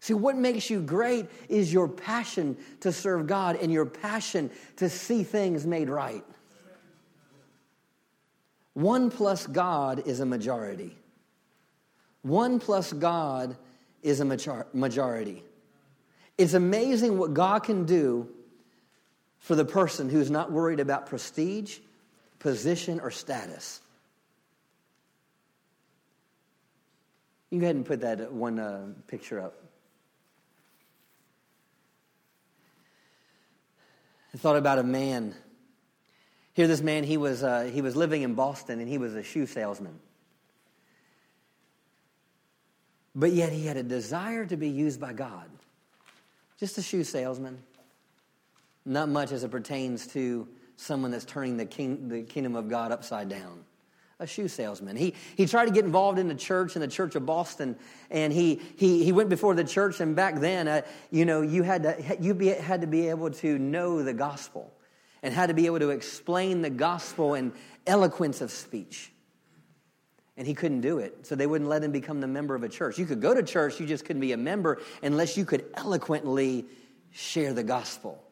See, 0.00 0.12
what 0.12 0.36
makes 0.36 0.68
you 0.68 0.82
great 0.82 1.26
is 1.48 1.72
your 1.72 1.88
passion 1.88 2.58
to 2.80 2.92
serve 2.92 3.26
God 3.26 3.56
and 3.56 3.72
your 3.72 3.86
passion 3.86 4.50
to 4.76 4.90
see 4.90 5.22
things 5.22 5.66
made 5.66 5.88
right. 5.88 6.22
One 8.74 9.10
plus 9.10 9.46
God 9.46 10.06
is 10.06 10.20
a 10.20 10.26
majority. 10.26 10.98
One 12.26 12.58
plus 12.58 12.92
God 12.92 13.56
is 14.02 14.18
a 14.18 14.24
majority. 14.24 15.44
It's 16.36 16.54
amazing 16.54 17.18
what 17.18 17.34
God 17.34 17.60
can 17.60 17.84
do 17.84 18.28
for 19.38 19.54
the 19.54 19.64
person 19.64 20.08
who's 20.08 20.28
not 20.28 20.50
worried 20.50 20.80
about 20.80 21.06
prestige, 21.06 21.78
position, 22.40 22.98
or 22.98 23.12
status. 23.12 23.80
You 27.50 27.58
can 27.58 27.60
go 27.60 27.66
ahead 27.66 27.76
and 27.76 27.86
put 27.86 28.00
that 28.00 28.32
one 28.32 28.58
uh, 28.58 28.86
picture 29.06 29.40
up. 29.40 29.54
I 34.34 34.38
thought 34.38 34.56
about 34.56 34.80
a 34.80 34.82
man. 34.82 35.32
Here, 36.54 36.66
this 36.66 36.80
man, 36.80 37.04
he 37.04 37.18
was, 37.18 37.44
uh, 37.44 37.70
he 37.72 37.82
was 37.82 37.94
living 37.94 38.22
in 38.22 38.34
Boston 38.34 38.80
and 38.80 38.88
he 38.88 38.98
was 38.98 39.14
a 39.14 39.22
shoe 39.22 39.46
salesman. 39.46 40.00
But 43.16 43.32
yet 43.32 43.50
he 43.50 43.64
had 43.64 43.78
a 43.78 43.82
desire 43.82 44.44
to 44.44 44.58
be 44.58 44.68
used 44.68 45.00
by 45.00 45.14
God. 45.14 45.48
Just 46.60 46.76
a 46.76 46.82
shoe 46.82 47.02
salesman. 47.02 47.58
Not 48.84 49.08
much 49.08 49.32
as 49.32 49.42
it 49.42 49.50
pertains 49.50 50.06
to 50.08 50.46
someone 50.76 51.10
that's 51.10 51.24
turning 51.24 51.56
the, 51.56 51.64
king, 51.64 52.08
the 52.10 52.22
kingdom 52.22 52.54
of 52.54 52.68
God 52.68 52.92
upside 52.92 53.30
down. 53.30 53.64
A 54.20 54.26
shoe 54.26 54.48
salesman. 54.48 54.96
He, 54.96 55.14
he 55.34 55.46
tried 55.46 55.64
to 55.64 55.72
get 55.72 55.84
involved 55.84 56.18
in 56.18 56.28
the 56.28 56.34
church, 56.34 56.76
in 56.76 56.80
the 56.80 56.88
church 56.88 57.14
of 57.16 57.24
Boston, 57.24 57.76
and 58.10 58.32
he, 58.32 58.60
he, 58.76 59.04
he 59.04 59.12
went 59.12 59.30
before 59.30 59.54
the 59.54 59.64
church. 59.64 60.00
And 60.00 60.14
back 60.14 60.40
then, 60.40 60.68
uh, 60.68 60.82
you 61.10 61.24
know, 61.24 61.40
you, 61.40 61.62
had 61.62 61.82
to, 61.84 62.16
you 62.20 62.34
be, 62.34 62.48
had 62.48 62.82
to 62.82 62.86
be 62.86 63.08
able 63.08 63.30
to 63.30 63.58
know 63.58 64.02
the 64.02 64.14
gospel 64.14 64.72
and 65.22 65.32
had 65.32 65.46
to 65.46 65.54
be 65.54 65.66
able 65.66 65.80
to 65.80 65.90
explain 65.90 66.60
the 66.60 66.70
gospel 66.70 67.34
in 67.34 67.52
eloquence 67.86 68.42
of 68.42 68.50
speech 68.50 69.10
and 70.36 70.46
he 70.46 70.54
couldn't 70.54 70.82
do 70.82 70.98
it. 70.98 71.26
So 71.26 71.34
they 71.34 71.46
wouldn't 71.46 71.70
let 71.70 71.82
him 71.82 71.92
become 71.92 72.20
the 72.20 72.26
member 72.26 72.54
of 72.54 72.62
a 72.62 72.68
church. 72.68 72.98
You 72.98 73.06
could 73.06 73.20
go 73.20 73.34
to 73.34 73.42
church, 73.42 73.80
you 73.80 73.86
just 73.86 74.04
couldn't 74.04 74.20
be 74.20 74.32
a 74.32 74.36
member 74.36 74.80
unless 75.02 75.36
you 75.36 75.44
could 75.44 75.64
eloquently 75.74 76.66
share 77.12 77.54
the 77.54 77.62
gospel 77.62 78.22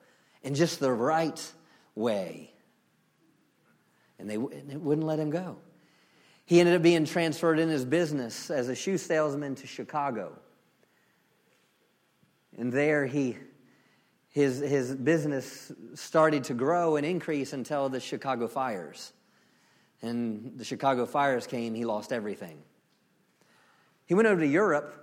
in 0.43 0.55
just 0.55 0.81
the 0.81 0.93
right 0.93 1.53
way. 1.95 2.53
And 4.19 4.29
they, 4.29 4.37
they 4.37 4.77
wouldn't 4.77 5.07
let 5.07 5.19
him 5.19 5.31
go. 5.31 5.57
He 6.47 6.61
ended 6.61 6.75
up 6.75 6.83
being 6.83 7.07
transferred 7.07 7.59
in 7.59 7.71
his 7.71 7.85
business 7.85 8.51
as 8.51 8.69
a 8.69 8.75
shoe 8.75 8.99
salesman 8.99 9.55
to 9.57 9.67
Chicago. 9.67 10.39
And 12.59 12.71
there 12.73 13.07
he 13.07 13.37
his, 14.35 14.59
his 14.59 14.93
business 14.93 15.71
started 15.95 16.43
to 16.45 16.55
grow 16.55 16.97
and 16.97 17.07
increase 17.07 17.53
until 17.53 17.89
the 17.89 18.01
Chicago 18.01 18.49
fires 18.49 19.13
and 20.05 20.59
the 20.59 20.65
Chicago 20.65 21.07
fires 21.07 21.47
came, 21.47 21.75
he 21.75 21.85
lost 21.85 22.13
everything. 22.13 22.59
He 24.07 24.15
went 24.15 24.29
over 24.29 24.41
to 24.41 24.47
Europe, 24.47 24.95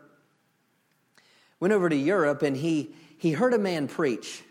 went 1.59 1.73
over 1.73 1.89
to 1.89 1.95
Europe, 1.95 2.41
and 2.43 2.55
he, 2.55 2.93
he 3.17 3.31
heard 3.31 3.53
a 3.53 3.57
man 3.57 3.87
preach. 3.87 4.43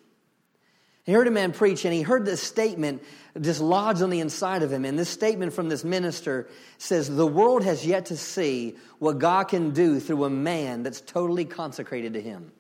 He 1.05 1.13
heard 1.13 1.27
a 1.27 1.31
man 1.31 1.53
preach, 1.53 1.85
and 1.85 1.95
he 1.95 2.03
heard 2.03 2.25
this 2.25 2.43
statement 2.43 3.03
just 3.41 3.61
lodged 3.61 4.03
on 4.03 4.11
the 4.11 4.21
inside 4.21 4.63
of 4.63 4.73
him. 4.73 4.85
And 4.85 4.99
this 4.99 5.09
statement 5.09 5.53
from 5.53 5.69
this 5.69 5.85
minister 5.85 6.49
says, 6.79 7.09
The 7.09 7.27
world 7.27 7.65
has 7.65 7.87
yet 7.87 8.07
to 8.07 8.17
see 8.17 8.77
what 8.99 9.19
God 9.19 9.45
can 9.45 9.71
do 9.71 9.99
through 9.99 10.25
a 10.25 10.31
man 10.31 10.83
that's 10.83 11.01
totally 11.01 11.45
consecrated 11.45 12.13
to 12.15 12.21
him. 12.21 12.53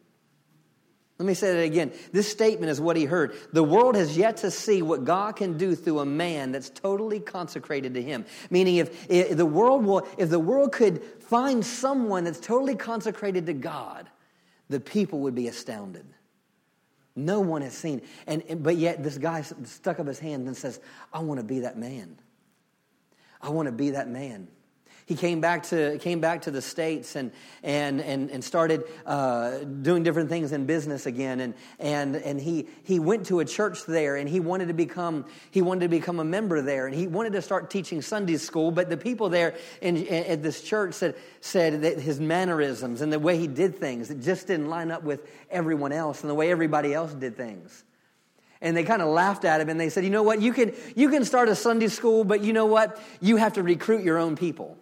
Let 1.20 1.26
me 1.26 1.34
say 1.34 1.52
that 1.52 1.60
again. 1.60 1.92
This 2.12 2.32
statement 2.32 2.70
is 2.70 2.80
what 2.80 2.96
he 2.96 3.04
heard. 3.04 3.36
The 3.52 3.62
world 3.62 3.94
has 3.94 4.16
yet 4.16 4.38
to 4.38 4.50
see 4.50 4.80
what 4.80 5.04
God 5.04 5.36
can 5.36 5.58
do 5.58 5.74
through 5.74 5.98
a 5.98 6.06
man 6.06 6.50
that's 6.50 6.70
totally 6.70 7.20
consecrated 7.20 7.92
to 7.92 8.02
him. 8.02 8.24
Meaning 8.48 8.76
if, 8.76 9.10
if 9.10 9.36
the 9.36 9.44
world 9.44 9.84
will, 9.84 10.08
if 10.16 10.30
the 10.30 10.38
world 10.38 10.72
could 10.72 11.04
find 11.24 11.62
someone 11.62 12.24
that's 12.24 12.40
totally 12.40 12.74
consecrated 12.74 13.44
to 13.44 13.52
God, 13.52 14.08
the 14.70 14.80
people 14.80 15.20
would 15.20 15.34
be 15.34 15.46
astounded. 15.46 16.06
No 17.14 17.40
one 17.40 17.60
has 17.60 17.76
seen. 17.76 18.00
And, 18.26 18.42
and 18.48 18.62
but 18.62 18.76
yet 18.76 19.02
this 19.02 19.18
guy 19.18 19.42
stuck 19.42 20.00
up 20.00 20.06
his 20.06 20.18
hand 20.18 20.46
and 20.46 20.56
says, 20.56 20.80
I 21.12 21.18
want 21.18 21.38
to 21.38 21.44
be 21.44 21.60
that 21.60 21.76
man. 21.76 22.16
I 23.42 23.50
want 23.50 23.66
to 23.66 23.72
be 23.72 23.90
that 23.90 24.08
man 24.08 24.48
he 25.10 25.16
came 25.16 25.40
back 25.40 25.64
to, 25.64 25.98
came 25.98 26.20
back 26.20 26.42
to 26.42 26.52
the 26.52 26.62
States 26.62 27.16
and, 27.16 27.32
and, 27.64 28.00
and, 28.00 28.30
and 28.30 28.44
started 28.44 28.84
uh, 29.04 29.58
doing 29.58 30.04
different 30.04 30.28
things 30.28 30.52
in 30.52 30.66
business 30.66 31.04
again. 31.04 31.40
And, 31.40 31.54
and, 31.80 32.14
and 32.14 32.40
he, 32.40 32.68
he 32.84 33.00
went 33.00 33.26
to 33.26 33.40
a 33.40 33.44
church 33.44 33.86
there 33.86 34.14
and 34.14 34.28
he 34.28 34.38
wanted, 34.38 34.68
to 34.68 34.72
become, 34.72 35.24
he 35.50 35.62
wanted 35.62 35.80
to 35.80 35.88
become 35.88 36.20
a 36.20 36.24
member 36.24 36.62
there. 36.62 36.86
And 36.86 36.94
he 36.94 37.08
wanted 37.08 37.32
to 37.32 37.42
start 37.42 37.70
teaching 37.70 38.02
Sunday 38.02 38.36
school. 38.36 38.70
But 38.70 38.88
the 38.88 38.96
people 38.96 39.30
there 39.30 39.56
in, 39.80 39.96
in, 39.96 40.26
at 40.26 40.44
this 40.44 40.62
church 40.62 40.94
said, 40.94 41.16
said 41.40 41.82
that 41.82 41.98
his 41.98 42.20
mannerisms 42.20 43.00
and 43.00 43.12
the 43.12 43.18
way 43.18 43.36
he 43.36 43.48
did 43.48 43.74
things, 43.74 44.12
it 44.12 44.20
just 44.20 44.46
didn't 44.46 44.68
line 44.68 44.92
up 44.92 45.02
with 45.02 45.28
everyone 45.50 45.90
else 45.90 46.20
and 46.20 46.30
the 46.30 46.36
way 46.36 46.52
everybody 46.52 46.94
else 46.94 47.12
did 47.14 47.36
things 47.36 47.82
and 48.60 48.76
they 48.76 48.84
kind 48.84 49.02
of 49.02 49.08
laughed 49.08 49.44
at 49.44 49.60
him 49.60 49.70
and 49.70 49.80
they 49.80 49.88
said 49.88 50.04
you 50.04 50.10
know 50.10 50.22
what 50.22 50.40
you 50.40 50.52
can 50.52 50.74
you 50.94 51.08
can 51.08 51.24
start 51.24 51.48
a 51.48 51.54
sunday 51.54 51.88
school 51.88 52.24
but 52.24 52.42
you 52.42 52.52
know 52.52 52.66
what 52.66 53.00
you 53.22 53.36
have 53.36 53.54
to 53.54 53.62
recruit 53.62 54.04
your 54.04 54.18
own 54.18 54.36
people 54.36 54.76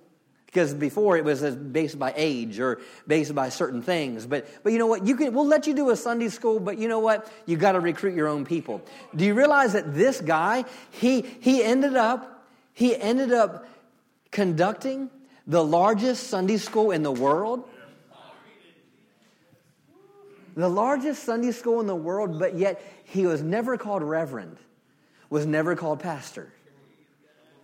because 0.48 0.72
before 0.72 1.18
it 1.18 1.24
was 1.24 1.42
based 1.54 1.98
by 1.98 2.14
age 2.16 2.58
or 2.58 2.80
based 3.06 3.34
by 3.34 3.50
certain 3.50 3.82
things. 3.82 4.24
But, 4.24 4.48
but 4.62 4.72
you 4.72 4.78
know 4.78 4.86
what? 4.86 5.06
You 5.06 5.14
can, 5.14 5.34
we'll 5.34 5.46
let 5.46 5.66
you 5.66 5.74
do 5.74 5.90
a 5.90 5.96
Sunday 5.96 6.30
school, 6.30 6.58
but 6.58 6.78
you 6.78 6.88
know 6.88 7.00
what? 7.00 7.30
You 7.44 7.58
got 7.58 7.72
to 7.72 7.80
recruit 7.80 8.14
your 8.14 8.28
own 8.28 8.46
people. 8.46 8.80
Do 9.14 9.26
you 9.26 9.34
realize 9.34 9.74
that 9.74 9.94
this 9.94 10.22
guy, 10.22 10.64
he, 10.90 11.20
he 11.20 11.62
ended 11.62 11.96
up, 11.96 12.46
he 12.72 12.96
ended 12.96 13.30
up 13.30 13.68
conducting 14.30 15.10
the 15.46 15.62
largest 15.62 16.28
Sunday 16.28 16.56
school 16.56 16.92
in 16.92 17.02
the 17.02 17.12
world? 17.12 17.68
The 20.56 20.68
largest 20.68 21.24
Sunday 21.24 21.52
school 21.52 21.78
in 21.80 21.86
the 21.86 21.94
world, 21.94 22.38
but 22.38 22.56
yet 22.56 22.82
he 23.04 23.26
was 23.26 23.42
never 23.42 23.76
called 23.76 24.02
reverend, 24.02 24.56
was 25.28 25.44
never 25.44 25.76
called 25.76 26.00
pastor. 26.00 26.50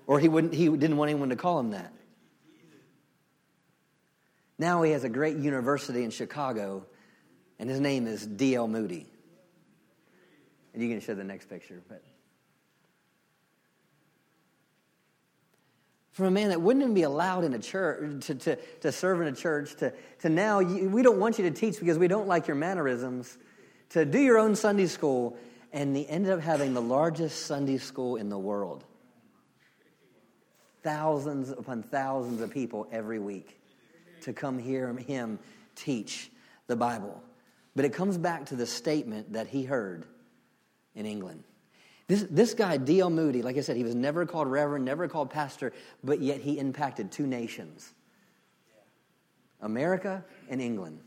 Or 0.06 0.20
he, 0.20 0.28
wouldn't, 0.28 0.52
he 0.52 0.68
didn't 0.68 0.98
want 0.98 1.10
anyone 1.10 1.30
to 1.30 1.36
call 1.36 1.58
him 1.58 1.70
that. 1.70 1.90
Now 4.64 4.80
he 4.80 4.92
has 4.92 5.04
a 5.04 5.10
great 5.10 5.36
university 5.36 6.04
in 6.04 6.10
Chicago, 6.10 6.86
and 7.58 7.68
his 7.68 7.80
name 7.80 8.06
is 8.06 8.26
D.L. 8.26 8.66
Moody. 8.66 9.06
And 10.72 10.82
you 10.82 10.88
can 10.88 11.00
show 11.02 11.14
the 11.14 11.22
next 11.22 11.50
picture. 11.50 11.82
But 11.86 12.02
from 16.12 16.24
a 16.24 16.30
man 16.30 16.48
that 16.48 16.62
wouldn't 16.62 16.82
even 16.82 16.94
be 16.94 17.02
allowed 17.02 17.44
in 17.44 17.52
a 17.52 17.58
church 17.58 18.24
to, 18.24 18.34
to, 18.36 18.56
to 18.56 18.90
serve 18.90 19.20
in 19.20 19.26
a 19.26 19.36
church 19.36 19.74
to, 19.80 19.92
to 20.20 20.30
now 20.30 20.60
you, 20.60 20.88
we 20.88 21.02
don't 21.02 21.20
want 21.20 21.36
you 21.36 21.44
to 21.44 21.50
teach 21.50 21.78
because 21.78 21.98
we 21.98 22.08
don't 22.08 22.26
like 22.26 22.48
your 22.48 22.56
mannerisms 22.56 23.36
to 23.90 24.06
do 24.06 24.18
your 24.18 24.38
own 24.38 24.56
sunday 24.56 24.86
school 24.86 25.36
and 25.74 25.94
he 25.94 26.08
ended 26.08 26.32
up 26.32 26.40
having 26.40 26.72
the 26.72 26.80
largest 26.80 27.44
sunday 27.46 27.78
school 27.78 28.16
in 28.16 28.28
the 28.28 28.38
world 28.38 28.84
thousands 30.82 31.50
upon 31.50 31.82
thousands 31.82 32.40
of 32.40 32.50
people 32.50 32.86
every 32.92 33.18
week 33.18 33.60
to 34.24 34.32
come 34.32 34.58
hear 34.58 34.92
him 34.92 35.38
teach 35.74 36.30
the 36.66 36.76
Bible. 36.76 37.22
But 37.76 37.84
it 37.84 37.92
comes 37.92 38.18
back 38.18 38.46
to 38.46 38.56
the 38.56 38.66
statement 38.66 39.32
that 39.32 39.48
he 39.48 39.64
heard 39.64 40.06
in 40.94 41.06
England. 41.06 41.44
This, 42.06 42.26
this 42.30 42.54
guy, 42.54 42.76
D.L. 42.76 43.10
Moody, 43.10 43.42
like 43.42 43.56
I 43.56 43.60
said, 43.60 43.76
he 43.76 43.84
was 43.84 43.94
never 43.94 44.26
called 44.26 44.48
reverend, 44.48 44.84
never 44.84 45.08
called 45.08 45.30
pastor, 45.30 45.72
but 46.02 46.20
yet 46.20 46.40
he 46.40 46.58
impacted 46.58 47.10
two 47.10 47.26
nations 47.26 47.92
America 49.60 50.22
and 50.50 50.60
England. 50.60 51.00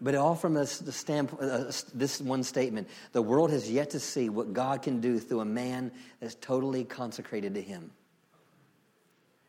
But 0.00 0.14
all 0.16 0.34
from 0.34 0.54
this, 0.54 0.78
the 0.78 0.90
standpoint, 0.90 1.42
uh, 1.42 1.72
this 1.94 2.20
one 2.20 2.42
statement 2.42 2.88
the 3.12 3.22
world 3.22 3.50
has 3.50 3.70
yet 3.70 3.90
to 3.90 4.00
see 4.00 4.30
what 4.30 4.52
God 4.52 4.82
can 4.82 5.00
do 5.00 5.20
through 5.20 5.40
a 5.40 5.44
man 5.44 5.92
that's 6.18 6.34
totally 6.34 6.82
consecrated 6.82 7.54
to 7.54 7.62
him. 7.62 7.92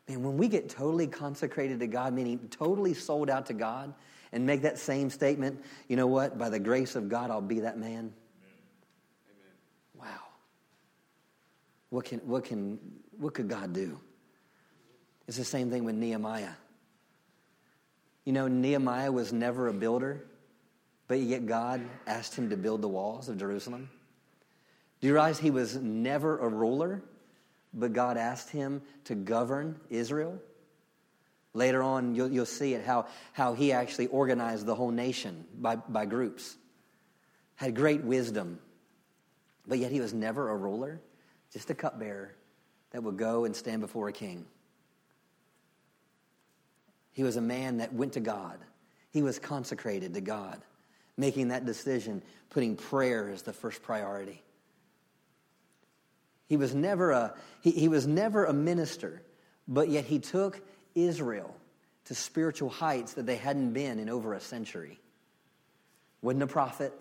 Man, 0.08 0.22
when 0.22 0.36
we 0.36 0.48
get 0.48 0.68
totally 0.68 1.06
consecrated 1.06 1.80
to 1.80 1.86
God, 1.86 2.12
meaning 2.12 2.48
totally 2.50 2.94
sold 2.94 3.30
out 3.30 3.46
to 3.46 3.54
God, 3.54 3.94
and 4.32 4.44
make 4.44 4.62
that 4.62 4.78
same 4.78 5.10
statement, 5.10 5.64
you 5.88 5.96
know 5.96 6.08
what? 6.08 6.36
By 6.36 6.50
the 6.50 6.58
grace 6.58 6.96
of 6.96 7.08
God, 7.08 7.30
I'll 7.30 7.40
be 7.40 7.60
that 7.60 7.78
man. 7.78 7.88
Amen. 7.88 8.12
Wow. 9.96 10.20
What 11.90 12.04
can 12.04 12.18
what 12.20 12.44
can 12.44 12.78
what 13.16 13.32
could 13.32 13.48
God 13.48 13.72
do? 13.72 13.98
It's 15.28 15.36
the 15.38 15.44
same 15.44 15.70
thing 15.70 15.84
with 15.84 15.94
Nehemiah. 15.94 16.50
You 18.24 18.32
know, 18.32 18.48
Nehemiah 18.48 19.12
was 19.12 19.32
never 19.32 19.68
a 19.68 19.72
builder, 19.72 20.24
but 21.08 21.20
yet 21.20 21.46
God 21.46 21.82
asked 22.06 22.34
him 22.34 22.50
to 22.50 22.56
build 22.56 22.82
the 22.82 22.88
walls 22.88 23.28
of 23.28 23.38
Jerusalem. 23.38 23.88
Do 25.00 25.06
you 25.06 25.12
realize 25.12 25.38
he 25.38 25.50
was 25.50 25.76
never 25.76 26.38
a 26.38 26.48
ruler, 26.48 27.02
but 27.74 27.92
God 27.92 28.16
asked 28.16 28.50
him 28.50 28.82
to 29.04 29.14
govern 29.14 29.78
Israel? 29.90 30.38
Later 31.52 31.82
on, 31.82 32.14
you'll, 32.14 32.30
you'll 32.30 32.46
see 32.46 32.74
it 32.74 32.84
how, 32.84 33.06
how 33.32 33.54
he 33.54 33.72
actually 33.72 34.08
organized 34.08 34.66
the 34.66 34.74
whole 34.74 34.90
nation 34.90 35.44
by, 35.60 35.76
by 35.76 36.04
groups. 36.06 36.56
Had 37.56 37.76
great 37.76 38.02
wisdom, 38.02 38.58
but 39.66 39.78
yet 39.78 39.92
he 39.92 40.00
was 40.00 40.12
never 40.12 40.50
a 40.50 40.56
ruler, 40.56 41.00
just 41.52 41.70
a 41.70 41.74
cupbearer 41.74 42.34
that 42.90 43.02
would 43.02 43.16
go 43.16 43.44
and 43.44 43.54
stand 43.54 43.80
before 43.80 44.08
a 44.08 44.12
king. 44.12 44.46
He 47.12 47.22
was 47.22 47.36
a 47.36 47.40
man 47.40 47.76
that 47.78 47.92
went 47.92 48.14
to 48.14 48.20
God. 48.20 48.58
He 49.10 49.22
was 49.22 49.38
consecrated 49.38 50.14
to 50.14 50.20
God, 50.20 50.60
making 51.16 51.48
that 51.48 51.64
decision, 51.64 52.22
putting 52.50 52.74
prayer 52.74 53.30
as 53.30 53.42
the 53.42 53.52
first 53.52 53.82
priority. 53.82 54.42
He 56.54 56.56
was 56.56 56.72
never 56.72 57.10
a, 57.10 57.34
he, 57.62 57.72
he 57.72 57.88
was 57.88 58.06
never 58.06 58.44
a 58.44 58.52
minister, 58.52 59.20
but 59.66 59.88
yet 59.88 60.04
he 60.04 60.20
took 60.20 60.60
Israel 60.94 61.52
to 62.04 62.14
spiritual 62.14 62.68
heights 62.68 63.14
that 63.14 63.26
they 63.26 63.34
hadn't 63.34 63.72
been 63.72 63.98
in 63.98 64.08
over 64.08 64.34
a 64.34 64.40
century. 64.40 65.00
Wasn't 66.22 66.44
a 66.44 66.46
prophet, 66.46 66.92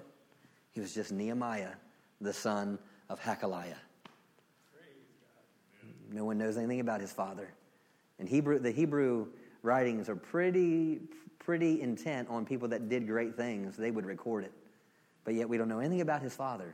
he 0.71 0.79
was 0.79 0.91
just 0.91 1.11
Nehemiah, 1.11 1.73
the 2.19 2.33
son 2.33 2.79
of 3.11 3.21
Hakaliah. 3.21 3.77
No 6.11 6.25
one 6.25 6.39
knows 6.39 6.57
anything 6.57 6.79
about 6.79 6.99
his 6.99 7.11
father. 7.11 7.53
And 8.17 8.27
Hebrew, 8.27 8.57
the 8.57 8.71
Hebrew 8.71 9.27
writings 9.61 10.09
are 10.09 10.15
pretty, 10.15 10.99
pretty 11.37 11.79
intent 11.79 12.27
on 12.27 12.47
people 12.47 12.69
that 12.69 12.89
did 12.89 13.05
great 13.05 13.37
things. 13.37 13.77
They 13.77 13.91
would 13.91 14.07
record 14.07 14.45
it. 14.45 14.53
But 15.23 15.35
yet 15.35 15.47
we 15.47 15.59
don't 15.59 15.69
know 15.69 15.77
anything 15.77 16.01
about 16.01 16.23
his 16.23 16.35
father. 16.35 16.73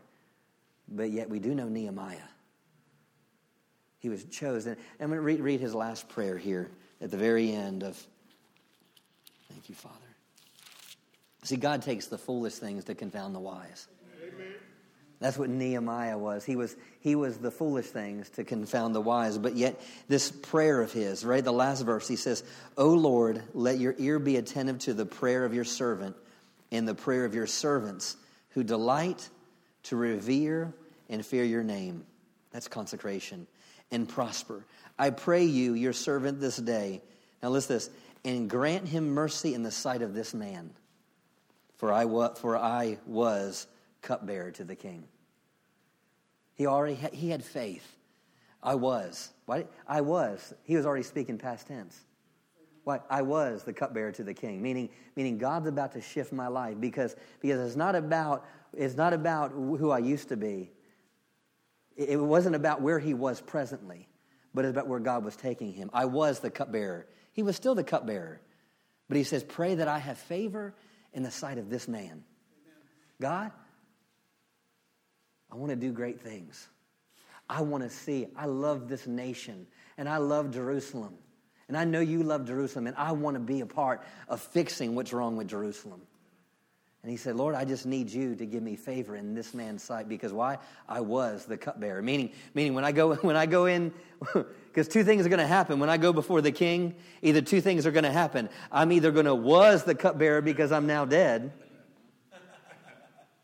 But 0.88 1.12
yet 1.12 1.30
we 1.30 1.40
do 1.40 1.54
know 1.54 1.68
Nehemiah. 1.68 2.20
He 4.00 4.10
was 4.10 4.24
chosen. 4.26 4.78
I'm 5.00 5.08
going 5.08 5.18
to 5.18 5.22
read, 5.22 5.42
read 5.42 5.60
his 5.60 5.76
last 5.76 6.10
prayer 6.10 6.38
here 6.38 6.72
at 7.02 7.12
the 7.12 7.18
very 7.18 7.52
end 7.52 7.84
of. 7.84 8.02
Thank 9.50 9.70
you, 9.70 9.76
Father. 9.76 9.96
See, 11.44 11.58
God 11.58 11.82
takes 11.82 12.08
the 12.08 12.18
foolish 12.18 12.56
things 12.56 12.86
to 12.86 12.96
confound 12.96 13.36
the 13.36 13.40
wise. 13.40 13.88
Amen. 14.22 14.54
That's 15.20 15.38
what 15.38 15.50
Nehemiah 15.50 16.18
was. 16.18 16.46
He 16.46 16.56
was 16.56 16.76
he 17.02 17.16
was 17.16 17.38
the 17.38 17.52
foolish 17.52 17.88
things 17.88 18.30
to 18.32 18.44
confound 18.46 18.96
the 18.96 19.02
wise. 19.02 19.38
But 19.38 19.56
yet 19.56 19.80
this 20.08 20.32
prayer 20.32 20.82
of 20.82 20.94
his, 20.94 21.26
right? 21.26 21.44
The 21.44 21.52
last 21.52 21.82
verse, 21.82 22.08
he 22.08 22.16
says, 22.16 22.44
"O 22.78 22.90
Lord, 22.90 23.44
let 23.54 23.80
your 23.80 23.96
ear 23.98 24.20
be 24.20 24.38
attentive 24.38 24.80
to 24.80 24.94
the 24.94 25.06
prayer 25.06 25.44
of 25.44 25.54
your 25.54 25.66
servant 25.66 26.16
and 26.72 26.88
the 26.88 26.96
prayer 26.96 27.26
of 27.26 27.34
your 27.34 27.48
servants 27.48 28.16
who 28.52 28.64
delight 28.64 29.28
to 29.84 29.98
revere 29.98 30.74
and 31.10 31.26
fear 31.26 31.44
your 31.44 31.64
name." 31.64 32.06
That's 32.52 32.70
consecration 32.70 33.46
and 33.92 34.08
prosper. 34.08 34.66
I 34.98 35.10
pray 35.10 35.44
you, 35.46 35.74
your 35.74 35.94
servant, 35.94 36.40
this 36.40 36.58
day. 36.58 37.02
Now 37.42 37.50
listen 37.50 37.76
this, 37.76 37.90
and 38.26 38.50
grant 38.50 38.88
him 38.88 39.10
mercy 39.10 39.54
in 39.54 39.64
the 39.64 39.72
sight 39.72 40.02
of 40.02 40.14
this 40.14 40.34
man. 40.34 40.72
For 41.78 41.94
I, 41.94 42.06
wa- 42.06 42.34
for 42.34 42.58
I 42.58 42.98
was 43.06 43.68
cupbearer 44.02 44.52
to 44.52 44.64
the 44.64 44.76
king. 44.76 45.06
He 46.56 46.68
already 46.68 46.96
had, 46.96 47.14
he 47.14 47.30
had 47.30 47.44
faith. 47.44 47.96
I 48.62 48.76
was. 48.76 49.30
Why? 49.46 49.66
I 49.88 50.02
was. 50.02 50.54
He 50.66 50.76
was 50.76 50.86
already 50.86 51.04
speaking 51.04 51.38
past 51.38 51.68
tense. 51.68 51.98
Why? 52.84 53.00
I 53.10 53.22
was 53.22 53.64
the 53.64 53.72
cupbearer 53.72 54.12
to 54.14 54.24
the 54.24 54.34
king. 54.34 54.62
Meaning, 54.62 54.90
meaning 55.16 55.38
God's 55.38 55.68
about 55.68 55.94
to 55.94 56.02
shift 56.02 56.34
my 56.34 56.48
life 56.48 56.76
because, 56.80 57.16
because 57.40 57.66
it's 57.66 57.78
not 57.78 57.96
about 57.96 58.46
it's 58.74 58.96
not 58.96 59.14
about 59.14 59.52
who 59.52 59.90
I 59.90 60.00
used 60.00 60.30
to 60.30 60.38
be. 60.38 60.70
It 62.00 62.16
wasn't 62.16 62.56
about 62.56 62.82
where 62.82 62.98
he 62.98 63.14
was 63.14 63.42
presently, 63.42 64.08
but 64.54 64.64
it's 64.64 64.72
about 64.72 64.88
where 64.88 65.02
God 65.02 65.26
was 65.26 65.36
taking 65.36 65.74
him. 65.74 65.90
I 65.92 66.06
was 66.06 66.40
the 66.40 66.50
cupbearer. 66.50 67.06
He 67.34 67.44
was 67.44 67.58
still 67.58 67.76
the 67.76 67.84
cupbearer. 67.84 68.40
But 69.10 69.18
he 69.18 69.26
says, 69.26 69.44
Pray 69.44 69.76
that 69.76 69.90
I 69.90 70.00
have 70.00 70.18
favor 70.18 70.74
in 71.12 71.24
the 71.24 71.32
sight 71.32 71.58
of 71.58 71.70
this 71.70 71.90
man. 71.90 72.06
Amen. 72.06 72.24
God, 73.22 73.52
I 75.52 75.56
want 75.56 75.72
to 75.72 75.76
do 75.76 75.92
great 75.92 76.22
things. 76.22 76.70
I 77.50 77.64
want 77.64 77.84
to 77.84 77.90
see. 77.90 78.28
I 78.38 78.46
love 78.46 78.88
this 78.88 79.06
nation, 79.06 79.68
and 79.98 80.08
I 80.08 80.18
love 80.18 80.52
Jerusalem. 80.52 81.16
And 81.68 81.76
I 81.76 81.84
know 81.84 82.00
you 82.00 82.24
love 82.24 82.46
Jerusalem, 82.48 82.88
and 82.88 82.96
I 82.96 83.12
want 83.12 83.36
to 83.36 83.42
be 83.42 83.60
a 83.60 83.66
part 83.66 84.04
of 84.30 84.40
fixing 84.40 84.96
what's 84.96 85.12
wrong 85.12 85.36
with 85.36 85.50
Jerusalem. 85.50 86.02
And 87.02 87.10
he 87.10 87.18
said, 87.18 87.38
Lord, 87.38 87.56
I 87.56 87.64
just 87.64 87.86
need 87.86 88.10
you 88.10 88.36
to 88.36 88.46
give 88.46 88.62
me 88.62 88.76
favor 88.76 89.16
in 89.16 89.34
this 89.34 89.54
man's 89.54 89.82
sight 89.84 90.10
because 90.10 90.34
why? 90.34 90.58
I 90.88 91.00
was 91.00 91.46
the 91.46 91.58
cupbearer. 91.58 92.02
Meaning, 92.02 92.32
meaning 92.54 92.74
when 92.74 92.84
I 92.84 92.92
go 92.92 93.16
when 93.22 93.38
I 93.38 93.46
go 93.46 93.66
in, 93.68 93.94
because 94.34 94.88
two 94.90 95.04
things 95.04 95.26
are 95.26 95.30
going 95.30 95.40
to 95.40 95.48
happen 95.48 95.80
when 95.80 95.90
I 95.90 95.98
go 95.98 96.12
before 96.12 96.42
the 96.42 96.52
king. 96.52 96.96
Either 97.22 97.42
two 97.42 97.62
things 97.62 97.86
are 97.86 97.92
going 97.92 98.04
to 98.04 98.12
happen. 98.12 98.50
I'm 98.72 98.92
either 98.92 99.12
going 99.12 99.28
to 99.28 99.36
was 99.36 99.86
the 99.86 99.96
cupbearer 99.96 100.42
because 100.42 100.72
I'm 100.72 100.88
now 100.88 101.06
dead. 101.06 101.54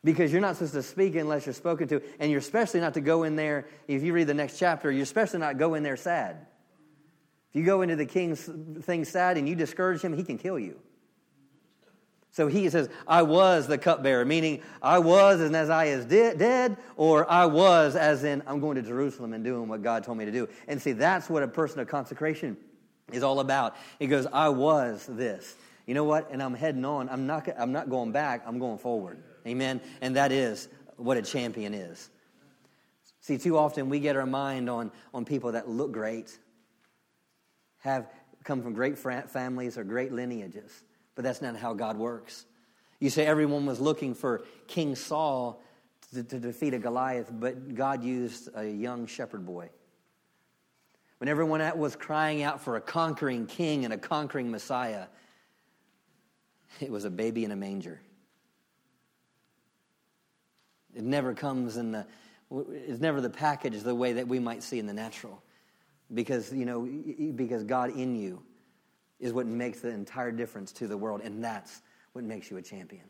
Because 0.04 0.32
you're 0.32 0.42
not 0.42 0.58
supposed 0.58 0.74
to 0.74 0.84
speak 0.84 1.16
unless 1.16 1.48
you're 1.48 1.54
spoken 1.54 1.88
to, 1.88 2.00
and 2.20 2.30
you're 2.30 2.40
especially 2.40 2.80
not 2.80 2.94
to 2.94 3.02
go 3.02 3.24
in 3.24 3.36
there. 3.36 3.68
If 3.88 4.04
you 4.04 4.14
read 4.14 4.28
the 4.28 4.36
next 4.36 4.60
chapter, 4.60 4.92
you're 4.92 5.02
especially 5.02 5.40
not 5.40 5.58
go 5.58 5.74
in 5.74 5.82
there 5.82 5.98
sad. 5.98 6.46
If 7.50 7.56
you 7.56 7.66
go 7.66 7.82
into 7.82 7.96
the 7.96 8.06
king's 8.06 8.48
thing 8.82 9.04
sad 9.04 9.38
and 9.38 9.50
you 9.50 9.56
discourage 9.56 10.02
him, 10.02 10.14
he 10.14 10.24
can 10.24 10.38
kill 10.38 10.60
you. 10.60 10.80
So 12.36 12.48
he 12.48 12.70
says, 12.70 12.90
I 13.08 13.22
was 13.22 13.66
the 13.66 13.78
cupbearer, 13.78 14.26
meaning 14.26 14.62
I 14.82 15.00
was 15.00 15.40
as 15.40 15.70
I 15.70 15.86
is 15.86 16.04
de- 16.04 16.36
dead, 16.36 16.76
or 16.98 17.32
I 17.32 17.46
was 17.46 17.96
as 17.96 18.26
in 18.26 18.44
I'm 18.46 18.60
going 18.60 18.76
to 18.76 18.82
Jerusalem 18.82 19.32
and 19.32 19.42
doing 19.42 19.70
what 19.70 19.82
God 19.82 20.04
told 20.04 20.18
me 20.18 20.26
to 20.26 20.34
do. 20.34 20.50
And 20.68 20.82
see, 20.82 20.92
that's 20.92 21.30
what 21.30 21.44
a 21.44 21.48
person 21.48 21.80
of 21.80 21.88
consecration 21.88 22.58
is 23.14 23.24
all 23.24 23.40
about. 23.40 23.78
He 24.00 24.08
goes, 24.08 24.28
I 24.34 24.50
was 24.50 25.08
this. 25.10 25.56
You 25.86 25.94
know 25.94 26.04
what? 26.04 26.30
And 26.30 26.44
I'm 26.44 26.54
heading 26.54 26.84
on. 26.84 27.08
I'm 27.08 27.26
not, 27.26 27.48
I'm 27.58 27.72
not 27.72 27.90
going 27.90 28.12
back, 28.12 28.44
I'm 28.46 28.60
going 28.60 28.80
forward. 28.80 29.24
Amen. 29.48 29.80
And 30.02 30.18
that 30.18 30.34
is 30.34 30.68
what 30.98 31.16
a 31.16 31.22
champion 31.22 31.74
is. 31.74 32.10
See, 33.22 33.38
too 33.38 33.58
often 33.58 33.88
we 33.88 34.02
get 34.02 34.18
our 34.18 34.26
mind 34.26 34.70
on, 34.70 34.92
on 35.14 35.24
people 35.24 35.54
that 35.54 35.70
look 35.70 35.94
great, 35.94 36.38
have 37.78 38.12
come 38.44 38.62
from 38.62 38.74
great 38.74 38.98
families 38.98 39.78
or 39.78 39.86
great 39.86 40.12
lineages. 40.12 40.84
But 41.16 41.24
that's 41.24 41.42
not 41.42 41.56
how 41.56 41.74
God 41.74 41.98
works. 41.98 42.46
You 43.00 43.10
say 43.10 43.26
everyone 43.26 43.66
was 43.66 43.80
looking 43.80 44.14
for 44.14 44.44
King 44.68 44.96
Saul 44.96 45.62
to, 46.14 46.24
to 46.24 46.40
defeat 46.40 46.74
a 46.74 46.80
Goliath, 46.80 47.32
but 47.32 47.76
God 47.76 48.04
used 48.04 48.50
a 48.56 48.66
young 48.68 49.08
shepherd 49.08 49.46
boy. 49.46 49.70
When 51.18 51.30
everyone 51.30 51.62
was 51.78 51.96
crying 51.96 52.44
out 52.44 52.62
for 52.62 52.76
a 52.76 52.82
conquering 52.82 53.48
king 53.48 53.86
and 53.86 53.94
a 53.94 53.98
conquering 53.98 54.52
Messiah, 54.52 55.06
it 56.80 56.92
was 56.92 57.06
a 57.06 57.10
baby 57.10 57.46
in 57.46 57.52
a 57.52 57.56
manger. 57.56 58.02
It 60.94 61.04
never 61.04 61.34
comes 61.34 61.78
in 61.78 61.92
the, 61.92 62.06
it's 62.52 63.00
never 63.00 63.22
the 63.22 63.30
package 63.30 63.82
the 63.82 63.96
way 63.96 64.14
that 64.14 64.28
we 64.28 64.40
might 64.40 64.64
see 64.64 64.80
in 64.80 64.88
the 64.88 64.94
natural. 64.94 65.42
Because, 66.14 66.54
you 66.54 66.66
know, 66.66 66.82
because 67.36 67.64
God 67.64 67.92
in 67.92 68.16
you 68.16 68.44
is 69.20 69.34
what 69.34 69.46
makes 69.46 69.82
the 69.82 69.90
entire 69.90 70.32
difference 70.32 70.72
to 70.74 70.88
the 70.88 70.98
world, 70.98 71.22
and 71.24 71.44
that's 71.44 71.82
what 72.14 72.24
makes 72.24 72.50
you 72.50 72.58
a 72.58 72.62
champion. 72.62 73.06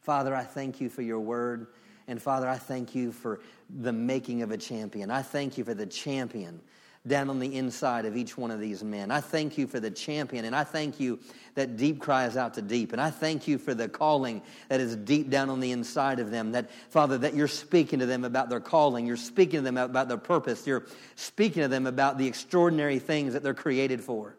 Father, 0.00 0.34
I 0.34 0.44
thank 0.44 0.80
you 0.80 0.88
for 0.88 1.02
your 1.02 1.20
word. 1.20 1.66
And 2.08 2.22
Father, 2.22 2.48
I 2.48 2.56
thank 2.56 2.94
you 2.94 3.10
for 3.10 3.40
the 3.68 3.92
making 3.92 4.42
of 4.42 4.52
a 4.52 4.56
champion. 4.56 5.10
I 5.10 5.22
thank 5.22 5.58
you 5.58 5.64
for 5.64 5.74
the 5.74 5.86
champion 5.86 6.60
down 7.06 7.30
on 7.30 7.38
the 7.38 7.56
inside 7.56 8.04
of 8.04 8.16
each 8.16 8.36
one 8.36 8.50
of 8.50 8.60
these 8.60 8.82
men. 8.82 9.10
I 9.10 9.20
thank 9.20 9.58
you 9.58 9.66
for 9.66 9.78
the 9.78 9.90
champion, 9.90 10.44
and 10.44 10.54
I 10.54 10.64
thank 10.64 10.98
you 10.98 11.20
that 11.54 11.76
deep 11.76 12.00
cries 12.00 12.36
out 12.36 12.54
to 12.54 12.62
deep. 12.62 12.92
And 12.92 13.00
I 13.00 13.10
thank 13.10 13.46
you 13.46 13.58
for 13.58 13.74
the 13.74 13.88
calling 13.88 14.42
that 14.68 14.80
is 14.80 14.96
deep 14.96 15.30
down 15.30 15.50
on 15.50 15.60
the 15.60 15.72
inside 15.72 16.18
of 16.18 16.30
them. 16.30 16.52
That, 16.52 16.70
Father, 16.90 17.18
that 17.18 17.34
you're 17.34 17.48
speaking 17.48 18.00
to 18.00 18.06
them 18.06 18.24
about 18.24 18.48
their 18.48 18.60
calling. 18.60 19.06
You're 19.06 19.16
speaking 19.16 19.60
to 19.60 19.64
them 19.64 19.76
about 19.76 20.08
their 20.08 20.16
purpose. 20.16 20.66
You're 20.66 20.86
speaking 21.14 21.62
to 21.62 21.68
them 21.68 21.86
about 21.86 22.18
the 22.18 22.26
extraordinary 22.26 22.98
things 22.98 23.32
that 23.32 23.42
they're 23.42 23.54
created 23.54 24.00
for. 24.00 24.36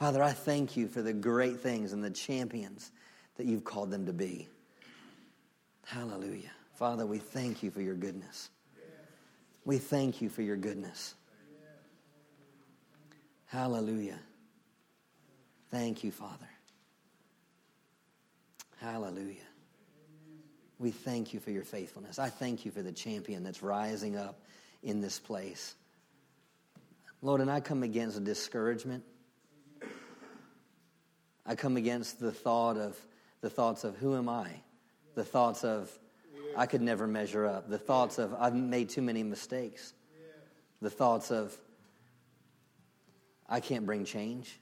Father, 0.00 0.22
I 0.22 0.32
thank 0.32 0.78
you 0.78 0.88
for 0.88 1.02
the 1.02 1.12
great 1.12 1.60
things 1.60 1.92
and 1.92 2.02
the 2.02 2.08
champions 2.08 2.90
that 3.36 3.44
you've 3.44 3.64
called 3.64 3.90
them 3.90 4.06
to 4.06 4.14
be. 4.14 4.48
Hallelujah. 5.84 6.50
Father, 6.72 7.04
we 7.04 7.18
thank 7.18 7.62
you 7.62 7.70
for 7.70 7.82
your 7.82 7.96
goodness. 7.96 8.48
We 9.66 9.76
thank 9.76 10.22
you 10.22 10.30
for 10.30 10.40
your 10.40 10.56
goodness. 10.56 11.16
Hallelujah. 13.44 14.18
Thank 15.70 16.02
you, 16.02 16.12
Father. 16.12 16.48
Hallelujah. 18.78 19.36
We 20.78 20.92
thank 20.92 21.34
you 21.34 21.40
for 21.40 21.50
your 21.50 21.64
faithfulness. 21.64 22.18
I 22.18 22.30
thank 22.30 22.64
you 22.64 22.70
for 22.70 22.80
the 22.80 22.92
champion 22.92 23.42
that's 23.42 23.62
rising 23.62 24.16
up 24.16 24.40
in 24.82 25.02
this 25.02 25.18
place. 25.18 25.74
Lord, 27.20 27.42
and 27.42 27.50
I 27.50 27.60
come 27.60 27.82
against 27.82 28.24
discouragement. 28.24 29.04
I 31.46 31.54
come 31.54 31.76
against 31.76 32.20
the 32.20 32.32
thought 32.32 32.76
of 32.76 32.98
the 33.40 33.50
thoughts 33.50 33.84
of 33.84 33.96
who 33.96 34.16
am 34.16 34.28
I? 34.28 34.50
The 35.14 35.24
thoughts 35.24 35.64
of 35.64 35.90
I 36.56 36.66
could 36.66 36.82
never 36.82 37.06
measure 37.06 37.46
up. 37.46 37.68
The 37.68 37.78
thoughts 37.78 38.18
of 38.18 38.34
I've 38.34 38.54
made 38.54 38.90
too 38.90 39.02
many 39.02 39.22
mistakes. 39.22 39.94
The 40.82 40.90
thoughts 40.90 41.30
of 41.30 41.56
I 43.48 43.60
can't 43.60 43.86
bring 43.86 44.04
change. 44.04 44.60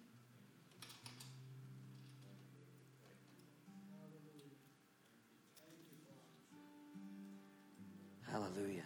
Hallelujah. 8.30 8.82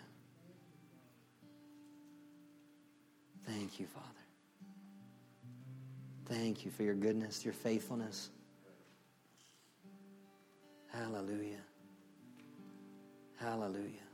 Thank 3.47 3.81
you, 3.81 3.87
Father. 3.87 4.12
Thank 6.33 6.65
you 6.65 6.71
for 6.71 6.83
your 6.83 6.95
goodness, 6.95 7.45
your 7.45 7.53
faithfulness. 7.53 8.31
Hallelujah. 10.91 11.61
Hallelujah. 13.39 14.09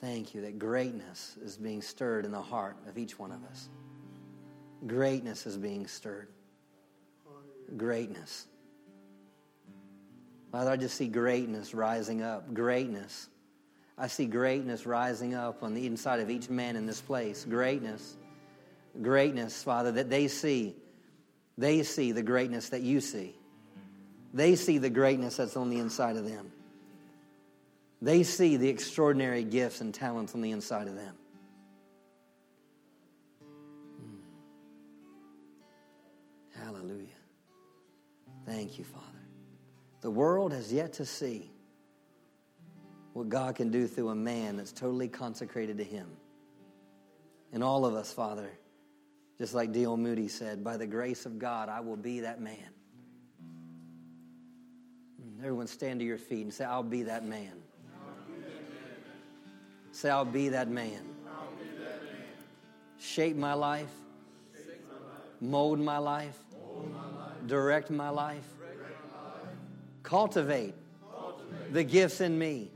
Thank 0.00 0.36
you 0.36 0.42
that 0.42 0.60
greatness 0.60 1.36
is 1.42 1.56
being 1.56 1.82
stirred 1.82 2.24
in 2.24 2.30
the 2.30 2.40
heart 2.40 2.76
of 2.86 2.96
each 2.96 3.18
one 3.18 3.32
of 3.32 3.42
us. 3.50 3.68
Greatness 4.86 5.44
is 5.44 5.56
being 5.56 5.88
stirred. 5.88 6.28
Greatness. 7.76 8.46
Father, 10.52 10.70
I 10.70 10.76
just 10.76 10.96
see 10.96 11.08
greatness 11.08 11.74
rising 11.74 12.22
up. 12.22 12.54
Greatness. 12.54 13.28
I 13.98 14.06
see 14.06 14.26
greatness 14.26 14.86
rising 14.86 15.34
up 15.34 15.64
on 15.64 15.74
the 15.74 15.88
inside 15.88 16.20
of 16.20 16.30
each 16.30 16.48
man 16.48 16.76
in 16.76 16.86
this 16.86 17.00
place. 17.00 17.44
Greatness. 17.44 18.16
Greatness, 19.02 19.60
Father, 19.64 19.90
that 19.90 20.08
they 20.08 20.28
see. 20.28 20.76
They 21.58 21.82
see 21.82 22.12
the 22.12 22.22
greatness 22.22 22.70
that 22.70 22.82
you 22.82 23.00
see. 23.00 23.34
They 24.34 24.56
see 24.56 24.78
the 24.78 24.90
greatness 24.90 25.36
that's 25.36 25.56
on 25.56 25.70
the 25.70 25.78
inside 25.78 26.16
of 26.16 26.28
them. 26.28 26.50
They 28.00 28.22
see 28.22 28.56
the 28.56 28.68
extraordinary 28.68 29.44
gifts 29.44 29.80
and 29.80 29.94
talents 29.94 30.34
on 30.34 30.40
the 30.40 30.50
inside 30.50 30.88
of 30.88 30.96
them. 30.96 31.14
Hmm. 34.00 34.16
Hallelujah. 36.64 37.06
Thank 38.46 38.78
you, 38.78 38.84
Father. 38.84 39.06
The 40.00 40.10
world 40.10 40.52
has 40.52 40.72
yet 40.72 40.94
to 40.94 41.06
see 41.06 41.52
what 43.12 43.28
God 43.28 43.54
can 43.54 43.70
do 43.70 43.86
through 43.86 44.08
a 44.08 44.14
man 44.14 44.56
that's 44.56 44.72
totally 44.72 45.08
consecrated 45.08 45.78
to 45.78 45.84
Him. 45.84 46.08
And 47.52 47.62
all 47.62 47.84
of 47.84 47.94
us, 47.94 48.12
Father, 48.12 48.50
just 49.38 49.54
like 49.54 49.72
D.L. 49.72 49.96
Moody 49.96 50.28
said, 50.28 50.62
by 50.62 50.76
the 50.76 50.86
grace 50.86 51.26
of 51.26 51.38
God, 51.38 51.68
I 51.68 51.80
will 51.80 51.96
be 51.96 52.20
that 52.20 52.40
man. 52.40 52.56
Everyone 55.40 55.66
stand 55.66 55.98
to 56.00 56.06
your 56.06 56.18
feet 56.18 56.42
and 56.42 56.54
say, 56.54 56.64
I'll 56.64 56.84
be 56.84 57.02
that 57.04 57.24
man. 57.24 57.52
Say, 59.90 60.08
I'll 60.08 60.24
be 60.24 60.48
that 60.50 60.68
man. 60.68 61.02
Shape 62.98 63.36
my 63.36 63.54
life. 63.54 63.90
Mold 65.40 65.80
my 65.80 65.98
life. 65.98 66.38
Direct 67.48 67.90
my 67.90 68.08
life. 68.08 68.46
Cultivate 70.04 70.74
the 71.72 71.82
gifts 71.82 72.20
in 72.20 72.38
me. 72.38 72.70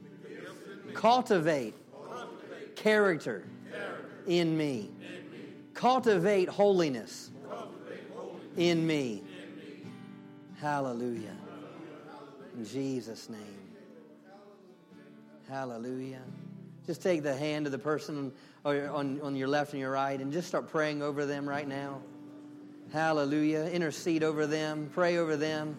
Cultivate 0.95 1.75
character 2.75 3.45
in 4.27 4.57
me. 4.57 4.91
Cultivate 5.77 6.49
holiness 6.49 7.31
in 8.57 8.87
me. 8.87 9.23
Hallelujah. 10.59 11.37
In 12.57 12.65
Jesus' 12.65 13.29
name. 13.29 13.41
Hallelujah. 15.51 16.23
Just 16.87 17.03
take 17.03 17.23
the 17.23 17.37
hand 17.37 17.67
of 17.67 17.73
the 17.73 17.79
person 17.79 18.33
on, 18.65 19.21
on 19.21 19.37
your 19.37 19.49
left 19.49 19.73
and 19.75 19.81
your 19.81 19.91
right 19.91 20.19
and 20.19 20.33
just 20.33 20.49
start 20.49 20.67
praying 20.69 21.03
over 21.03 21.27
them 21.27 21.47
right 21.47 21.69
now. 21.69 22.01
Hallelujah. 22.91 23.65
Intercede 23.65 24.23
over 24.23 24.47
them. 24.47 24.91
Pray 24.95 25.19
over 25.19 25.37
them. 25.37 25.77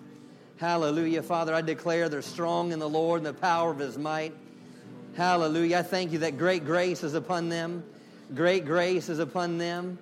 Hallelujah. 0.58 1.24
Father, 1.24 1.56
I 1.56 1.62
declare 1.62 2.08
they're 2.08 2.22
strong 2.22 2.72
in 2.72 2.78
the 2.78 2.88
Lord 2.90 3.22
and 3.22 3.26
the 3.26 3.34
power 3.34 3.72
of 3.72 3.80
his 3.80 3.98
might. 3.98 4.36
Hallelujah. 5.16 5.80
I 5.80 5.84
thank 5.84 6.12
you 6.12 6.20
that 6.20 6.38
great 6.38 6.66
grace 6.66 7.04
is 7.04 7.16
upon 7.16 7.50
them. 7.50 7.84
Great 8.36 8.66
grace 8.66 9.10
is 9.10 9.20
upon 9.20 9.58
them. 9.58 9.98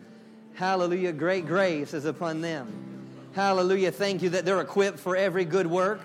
Hallelujah. 0.56 1.14
Great 1.14 1.46
grace 1.46 1.94
is 1.94 2.06
upon 2.06 2.42
them. 2.42 2.68
Hallelujah. 3.34 3.92
Thank 3.92 4.22
you 4.22 4.30
that 4.30 4.46
they're 4.46 4.62
equipped 4.62 5.00
for 5.00 5.16
every 5.16 5.46
good 5.46 5.68
work. 5.68 6.02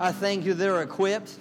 I 0.00 0.12
thank 0.12 0.44
you 0.44 0.54
they're 0.54 0.82
equipped. 0.82 1.36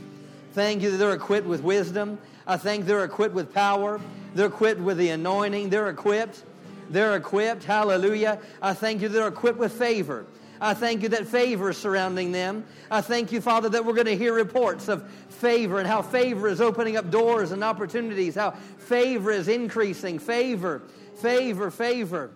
Thank 0.53 0.81
you 0.81 0.91
that 0.91 0.97
they're 0.97 1.13
equipped 1.13 1.47
with 1.47 1.63
wisdom. 1.63 2.19
I 2.45 2.57
think 2.57 2.85
they're 2.85 3.05
equipped 3.05 3.33
with 3.33 3.53
power. 3.53 4.01
They're 4.35 4.47
equipped 4.47 4.81
with 4.81 4.97
the 4.97 5.09
anointing. 5.09 5.69
They're 5.69 5.89
equipped. 5.89 6.43
They're 6.89 7.15
equipped. 7.15 7.63
Hallelujah. 7.63 8.39
I 8.61 8.73
thank 8.73 9.01
you 9.01 9.07
they're 9.07 9.27
equipped 9.27 9.57
with 9.57 9.71
favor. 9.71 10.25
I 10.61 10.73
thank 10.73 11.03
you 11.03 11.09
that 11.09 11.25
favor 11.25 11.69
is 11.69 11.77
surrounding 11.77 12.31
them. 12.31 12.65
I 12.91 13.01
thank 13.01 13.31
you, 13.31 13.39
Father, 13.39 13.69
that 13.69 13.85
we're 13.85 13.93
going 13.93 14.07
to 14.07 14.17
hear 14.17 14.33
reports 14.33 14.89
of 14.89 15.09
favor 15.39 15.79
and 15.79 15.87
how 15.87 16.01
favor 16.01 16.47
is 16.47 16.61
opening 16.61 16.97
up 16.97 17.09
doors 17.09 17.51
and 17.51 17.63
opportunities, 17.63 18.35
how 18.35 18.51
favor 18.51 19.31
is 19.31 19.47
increasing. 19.47 20.19
Favor, 20.19 20.81
favor, 21.15 21.71
favor. 21.71 22.31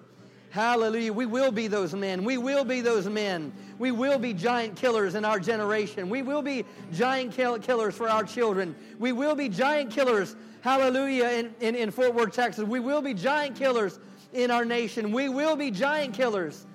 Hallelujah. 0.49 1.12
We 1.12 1.26
will 1.26 1.51
be 1.51 1.68
those 1.68 1.95
men. 1.95 2.24
We 2.24 2.38
will 2.38 2.64
be 2.64 2.82
those 2.82 3.08
men. 3.10 3.51
We 3.80 3.91
will 3.91 4.20
be 4.20 4.34
giant 4.34 4.76
killers 4.76 5.16
in 5.16 5.26
our 5.26 5.39
generation. 5.39 6.10
We 6.10 6.22
will 6.22 6.43
be 6.43 6.64
giant 6.93 7.34
kill- 7.34 7.58
killers 7.58 7.95
for 7.95 8.08
our 8.08 8.24
children. 8.24 8.76
We 8.99 9.14
will 9.14 9.34
be 9.34 9.49
giant 9.49 9.89
killers, 9.89 10.36
hallelujah, 10.62 11.30
in, 11.30 11.56
in, 11.60 11.76
in 11.76 11.89
Fort 11.89 12.14
Worth, 12.14 12.34
Texas. 12.34 12.66
We 12.66 12.80
will 12.80 13.01
be 13.01 13.16
giant 13.16 13.56
killers 13.56 13.99
in 14.32 14.51
our 14.51 14.64
nation. 14.64 15.12
We 15.12 15.28
will 15.28 15.56
be 15.56 15.72
giant 15.72 16.14
killers. 16.14 16.68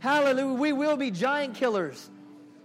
Hallelujah. 0.00 0.52
We 0.52 0.72
will 0.74 0.98
be 0.98 1.10
giant 1.10 1.54
killers. 1.54 2.10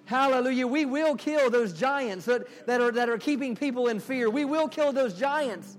Hallelujah. 0.07 0.65
We 0.65 0.85
will 0.85 1.17
kill 1.17 1.49
those 1.49 1.73
giants 1.73 2.25
that, 2.25 2.47
that, 2.65 2.79
are, 2.79 2.91
that 2.93 3.09
are 3.09 3.17
keeping 3.17 3.57
people 3.57 3.89
in 3.89 3.99
fear. 3.99 4.29
We 4.29 4.45
will 4.45 4.69
kill 4.69 4.93
those 4.93 5.13
giants. 5.13 5.77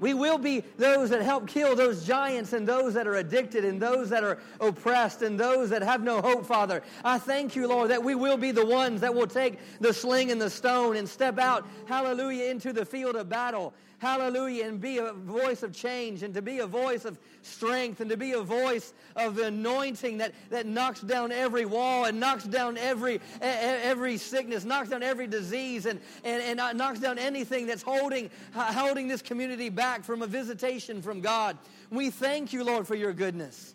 We 0.00 0.14
will 0.14 0.38
be 0.38 0.64
those 0.76 1.10
that 1.10 1.22
help 1.22 1.46
kill 1.46 1.76
those 1.76 2.04
giants 2.04 2.52
and 2.52 2.66
those 2.66 2.94
that 2.94 3.06
are 3.06 3.14
addicted 3.14 3.64
and 3.64 3.80
those 3.80 4.10
that 4.10 4.24
are 4.24 4.38
oppressed 4.60 5.22
and 5.22 5.38
those 5.38 5.70
that 5.70 5.82
have 5.82 6.02
no 6.02 6.20
hope, 6.20 6.44
Father. 6.44 6.82
I 7.04 7.18
thank 7.18 7.54
you, 7.54 7.68
Lord, 7.68 7.90
that 7.90 8.02
we 8.02 8.16
will 8.16 8.36
be 8.36 8.50
the 8.50 8.66
ones 8.66 9.00
that 9.00 9.14
will 9.14 9.28
take 9.28 9.58
the 9.80 9.92
sling 9.92 10.32
and 10.32 10.40
the 10.40 10.50
stone 10.50 10.96
and 10.96 11.08
step 11.08 11.38
out, 11.38 11.68
hallelujah, 11.86 12.50
into 12.50 12.72
the 12.72 12.84
field 12.84 13.14
of 13.14 13.28
battle 13.28 13.74
hallelujah, 13.98 14.66
and 14.66 14.80
be 14.80 14.98
a 14.98 15.12
voice 15.12 15.62
of 15.62 15.72
change 15.72 16.22
and 16.22 16.32
to 16.34 16.42
be 16.42 16.60
a 16.60 16.66
voice 16.66 17.04
of 17.04 17.18
strength 17.42 18.00
and 18.00 18.10
to 18.10 18.16
be 18.16 18.32
a 18.32 18.40
voice 18.40 18.92
of 19.16 19.34
the 19.34 19.46
anointing 19.46 20.18
that, 20.18 20.32
that 20.50 20.66
knocks 20.66 21.00
down 21.00 21.32
every 21.32 21.64
wall 21.64 22.04
and 22.04 22.18
knocks 22.18 22.44
down 22.44 22.76
every, 22.76 23.20
every 23.40 24.16
sickness, 24.16 24.64
knocks 24.64 24.88
down 24.90 25.02
every 25.02 25.26
disease 25.26 25.86
and, 25.86 26.00
and, 26.24 26.42
and 26.42 26.60
uh, 26.60 26.72
knocks 26.72 27.00
down 27.00 27.18
anything 27.18 27.66
that's 27.66 27.82
holding, 27.82 28.30
holding 28.54 29.08
this 29.08 29.22
community 29.22 29.68
back 29.68 30.04
from 30.04 30.22
a 30.22 30.26
visitation 30.26 31.02
from 31.02 31.20
God. 31.20 31.58
We 31.90 32.10
thank 32.10 32.52
you, 32.52 32.64
Lord, 32.64 32.86
for 32.86 32.94
your 32.94 33.12
goodness. 33.12 33.74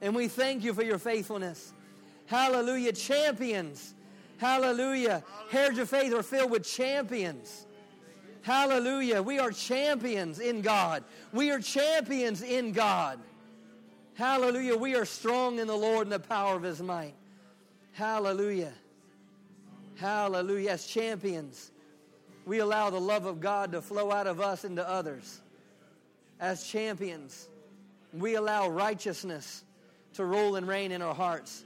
And 0.00 0.14
we 0.14 0.28
thank 0.28 0.64
you 0.64 0.72
for 0.72 0.82
your 0.82 0.98
faithfulness. 0.98 1.72
Hallelujah. 2.26 2.92
Champions. 2.92 3.94
Hallelujah. 4.38 5.22
Heritage 5.50 5.78
of 5.80 5.90
Faith 5.90 6.14
are 6.14 6.22
filled 6.22 6.50
with 6.50 6.64
champions. 6.64 7.66
Hallelujah. 8.42 9.22
We 9.22 9.38
are 9.38 9.50
champions 9.50 10.40
in 10.40 10.62
God. 10.62 11.04
We 11.32 11.50
are 11.50 11.60
champions 11.60 12.42
in 12.42 12.72
God. 12.72 13.18
Hallelujah. 14.14 14.76
We 14.76 14.94
are 14.94 15.04
strong 15.04 15.58
in 15.58 15.66
the 15.66 15.76
Lord 15.76 16.06
and 16.06 16.12
the 16.12 16.20
power 16.20 16.56
of 16.56 16.62
his 16.62 16.82
might. 16.82 17.14
Hallelujah. 17.92 18.72
Hallelujah. 19.96 20.70
As 20.70 20.86
champions, 20.86 21.70
we 22.46 22.58
allow 22.58 22.90
the 22.90 23.00
love 23.00 23.26
of 23.26 23.40
God 23.40 23.72
to 23.72 23.82
flow 23.82 24.10
out 24.10 24.26
of 24.26 24.40
us 24.40 24.64
into 24.64 24.86
others. 24.88 25.40
As 26.38 26.66
champions, 26.66 27.48
we 28.12 28.36
allow 28.36 28.68
righteousness 28.68 29.64
to 30.14 30.24
rule 30.24 30.56
and 30.56 30.66
reign 30.66 30.92
in 30.92 31.02
our 31.02 31.14
hearts. 31.14 31.64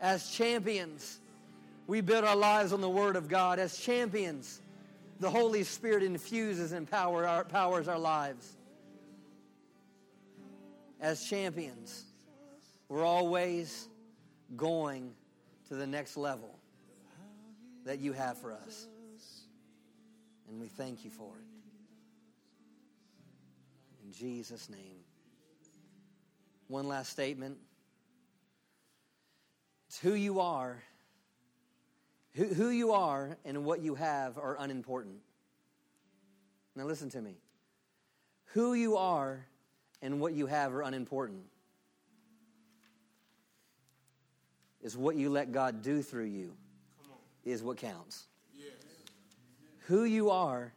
As 0.00 0.30
champions, 0.30 1.20
we 1.86 2.02
build 2.02 2.24
our 2.24 2.36
lives 2.36 2.72
on 2.72 2.80
the 2.80 2.90
Word 2.90 3.16
of 3.16 3.28
God. 3.28 3.58
As 3.58 3.78
champions, 3.78 4.60
the 5.20 5.30
Holy 5.30 5.64
Spirit 5.64 6.02
infuses 6.02 6.72
and 6.72 6.90
power 6.90 7.26
our, 7.26 7.44
powers 7.44 7.88
our 7.88 7.98
lives. 7.98 8.56
As 11.00 11.24
champions, 11.24 12.04
we're 12.88 13.04
always 13.04 13.88
going 14.56 15.12
to 15.68 15.74
the 15.74 15.86
next 15.86 16.16
level. 16.16 16.58
that 17.86 18.00
you 18.00 18.12
have 18.12 18.36
for 18.36 18.52
us. 18.52 18.86
And 20.48 20.60
we 20.60 20.66
thank 20.66 21.04
you 21.04 21.10
for 21.10 21.32
it. 21.38 21.46
In 24.04 24.12
Jesus' 24.12 24.68
name. 24.68 24.98
One 26.68 26.88
last 26.88 27.10
statement. 27.10 27.58
It's 29.88 29.98
who 29.98 30.14
you 30.14 30.40
are. 30.40 30.82
Who, 32.36 32.44
who 32.44 32.68
you 32.68 32.92
are 32.92 33.38
and 33.44 33.64
what 33.64 33.80
you 33.80 33.94
have 33.94 34.36
are 34.36 34.56
unimportant. 34.60 35.16
Now, 36.74 36.84
listen 36.84 37.08
to 37.10 37.22
me. 37.22 37.36
Who 38.52 38.74
you 38.74 38.98
are 38.98 39.46
and 40.02 40.20
what 40.20 40.34
you 40.34 40.46
have 40.46 40.74
are 40.74 40.82
unimportant. 40.82 41.44
Is 44.82 44.96
what 44.96 45.16
you 45.16 45.30
let 45.30 45.50
God 45.50 45.82
do 45.82 46.02
through 46.02 46.26
you 46.26 46.52
is 47.44 47.62
what 47.62 47.78
counts. 47.78 48.26
Yes. 48.54 48.68
Who 49.86 50.04
you 50.04 50.30
are 50.30 50.72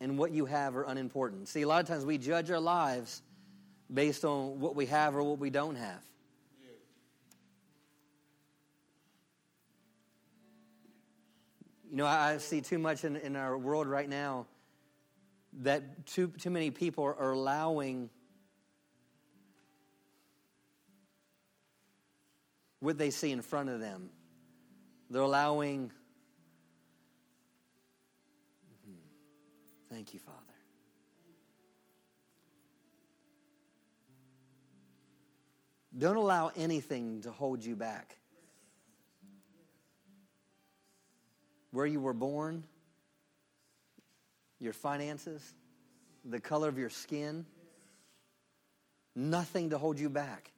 and 0.00 0.16
what 0.16 0.30
you 0.30 0.46
have 0.46 0.76
are 0.76 0.84
unimportant. 0.84 1.48
See, 1.48 1.62
a 1.62 1.68
lot 1.68 1.82
of 1.82 1.86
times 1.86 2.06
we 2.06 2.18
judge 2.18 2.50
our 2.50 2.60
lives 2.60 3.22
based 3.92 4.24
on 4.24 4.58
what 4.60 4.74
we 4.74 4.86
have 4.86 5.14
or 5.14 5.22
what 5.22 5.38
we 5.38 5.50
don't 5.50 5.76
have. 5.76 6.02
You 11.90 11.96
know, 11.96 12.06
I 12.06 12.36
see 12.38 12.60
too 12.60 12.78
much 12.78 13.04
in, 13.04 13.16
in 13.16 13.34
our 13.34 13.56
world 13.56 13.86
right 13.86 14.08
now 14.08 14.46
that 15.60 16.06
too, 16.06 16.28
too 16.38 16.50
many 16.50 16.70
people 16.70 17.04
are 17.04 17.32
allowing 17.32 18.10
what 22.80 22.98
they 22.98 23.10
see 23.10 23.32
in 23.32 23.40
front 23.40 23.70
of 23.70 23.80
them. 23.80 24.10
They're 25.08 25.22
allowing. 25.22 25.90
Hmm, 28.84 28.92
thank 29.90 30.12
you, 30.12 30.20
Father. 30.20 30.36
Don't 35.96 36.16
allow 36.16 36.52
anything 36.54 37.22
to 37.22 37.32
hold 37.32 37.64
you 37.64 37.74
back. 37.74 38.18
Where 41.70 41.86
you 41.86 42.00
were 42.00 42.14
born, 42.14 42.64
your 44.60 44.72
finances, 44.72 45.54
the 46.24 46.40
color 46.40 46.68
of 46.68 46.78
your 46.78 46.90
skin, 46.90 47.46
nothing 49.14 49.70
to 49.70 49.78
hold 49.78 49.98
you 49.98 50.08
back. 50.08 50.52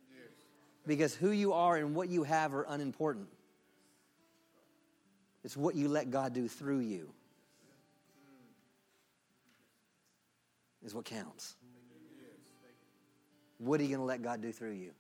Because 0.87 1.15
who 1.15 1.31
you 1.31 1.53
are 1.53 1.77
and 1.77 1.95
what 1.95 2.09
you 2.09 2.23
have 2.23 2.55
are 2.55 2.65
unimportant. 2.69 3.29
It's 5.45 5.57
what 5.57 5.75
you 5.75 5.89
let 5.89 6.11
God 6.11 6.33
do 6.33 6.49
through 6.49 6.81
you 6.81 7.13
is 10.85 10.95
what 10.95 11.05
counts. 11.05 11.57
What 13.59 13.81
are 13.81 13.83
you 13.83 13.91
going 13.91 14.01
to 14.01 14.07
let 14.07 14.23
God 14.23 14.41
do 14.41 14.53
through 14.53 14.73
you? 14.73 14.93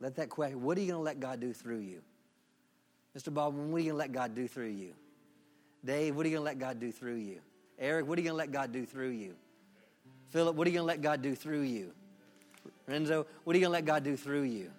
Let 0.00 0.16
that 0.16 0.30
question, 0.30 0.62
what 0.62 0.76
are 0.78 0.80
you 0.80 0.88
going 0.88 0.98
to 0.98 1.04
let 1.04 1.20
God 1.20 1.38
do 1.38 1.52
through 1.52 1.78
you? 1.78 2.02
Mr. 3.16 3.32
Baldwin, 3.32 3.70
what 3.70 3.78
are 3.78 3.80
you 3.80 3.92
going 3.92 3.94
to 3.94 3.98
let 3.98 4.12
God 4.12 4.34
do 4.34 4.48
through 4.48 4.68
you? 4.68 4.94
Dave, 5.84 6.16
what 6.16 6.24
are 6.24 6.28
you 6.28 6.36
going 6.36 6.44
to 6.44 6.50
let 6.50 6.58
God 6.58 6.80
do 6.80 6.92
through 6.92 7.16
you? 7.16 7.40
Eric, 7.78 8.06
what 8.06 8.16
are 8.18 8.20
you 8.20 8.28
going 8.28 8.34
to 8.34 8.38
let 8.38 8.52
God 8.52 8.72
do 8.72 8.86
through 8.86 9.10
you? 9.10 9.34
Philip, 10.30 10.56
what 10.56 10.66
are 10.66 10.70
you 10.70 10.76
going 10.76 10.84
to 10.84 10.92
let 10.94 11.02
God 11.02 11.20
do 11.20 11.34
through 11.34 11.62
you? 11.62 11.92
Renzo, 12.86 13.26
what 13.44 13.54
are 13.54 13.58
you 13.58 13.66
going 13.66 13.70
to 13.70 13.78
let 13.78 13.84
God 13.84 14.04
do 14.04 14.16
through 14.16 14.42
you? 14.42 14.70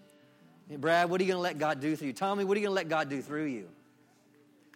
Brad, 0.78 1.10
what 1.10 1.20
are 1.20 1.24
you 1.24 1.28
going 1.32 1.38
to 1.38 1.44
let 1.44 1.58
God 1.58 1.80
do 1.80 1.96
through 1.96 2.08
you? 2.08 2.14
Tommy, 2.14 2.46
what 2.46 2.58
are 2.58 2.60
you 2.60 2.68
going 2.68 2.76
to 2.76 2.82
let 2.82 2.90
God 2.90 3.10
do 3.10 3.22
through 3.22 3.46
you? 3.46 3.68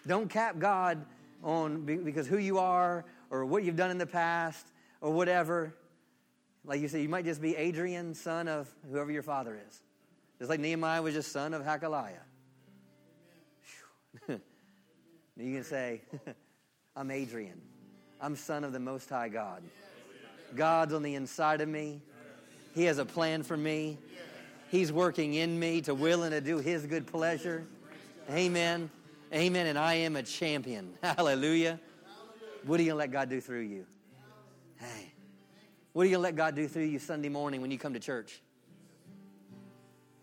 Don't 0.06 0.30
cap 0.30 0.60
God 0.60 1.06
on 1.44 1.82
because 1.82 2.28
who 2.28 2.38
you 2.38 2.60
are 2.60 3.06
or 3.30 3.46
what 3.46 3.64
you've 3.64 3.76
done 3.76 3.92
in 3.92 3.98
the 3.98 4.06
past 4.06 4.68
or 5.02 5.12
whatever. 5.12 5.74
Like 6.66 6.82
you 6.82 6.88
said, 6.88 7.02
you 7.02 7.10
might 7.10 7.26
just 7.26 7.42
be 7.42 7.56
Adrian, 7.56 8.14
son 8.14 8.48
of 8.48 8.70
whoever 8.92 9.12
your 9.12 9.24
father 9.24 9.58
is. 9.68 9.82
Just 10.40 10.50
like 10.50 10.60
Nehemiah 10.60 11.02
was 11.02 11.14
just 11.14 11.32
son 11.32 11.54
of 11.54 11.64
Hakaliah. 11.64 12.20
you 14.30 14.40
can 15.38 15.64
say, 15.64 16.02
I'm 16.96 17.12
Adrian. 17.12 17.62
I'm 18.20 18.36
son 18.36 18.64
of 18.64 18.74
the 18.74 18.80
Most 18.80 19.10
High 19.10 19.30
God. 19.30 19.64
God's 20.56 20.94
on 20.94 21.04
the 21.04 21.16
inside 21.16 21.62
of 21.62 21.70
me. 21.70 22.02
He 22.74 22.86
has 22.86 22.98
a 22.98 23.06
plan 23.06 23.44
for 23.44 23.58
me. 23.58 23.98
He's 24.70 24.92
working 24.92 25.34
in 25.34 25.60
me 25.60 25.82
to 25.82 25.94
will 25.94 26.24
and 26.24 26.32
to 26.32 26.42
do 26.42 26.58
His 26.58 26.86
good 26.86 27.08
pleasure. 27.08 27.66
Amen. 28.30 28.90
Amen. 29.34 29.68
And 29.68 29.78
I 29.78 29.96
am 29.96 30.16
a 30.16 30.24
champion. 30.24 30.94
Hallelujah. 31.04 31.80
What 32.66 32.80
are 32.80 32.84
you 32.84 32.90
going 32.90 32.96
to 32.96 33.00
let 33.00 33.12
God 33.12 33.30
do 33.30 33.40
through 33.40 33.62
you? 33.62 33.86
Hey. 34.78 35.14
What 35.94 36.04
are 36.04 36.06
you 36.06 36.12
going 36.12 36.22
to 36.22 36.24
let 36.24 36.36
God 36.36 36.56
do 36.56 36.68
through 36.68 36.84
you 36.84 37.00
Sunday 37.00 37.30
morning 37.30 37.62
when 37.62 37.72
you 37.72 37.78
come 37.78 37.94
to 37.94 38.00
church? 38.00 38.42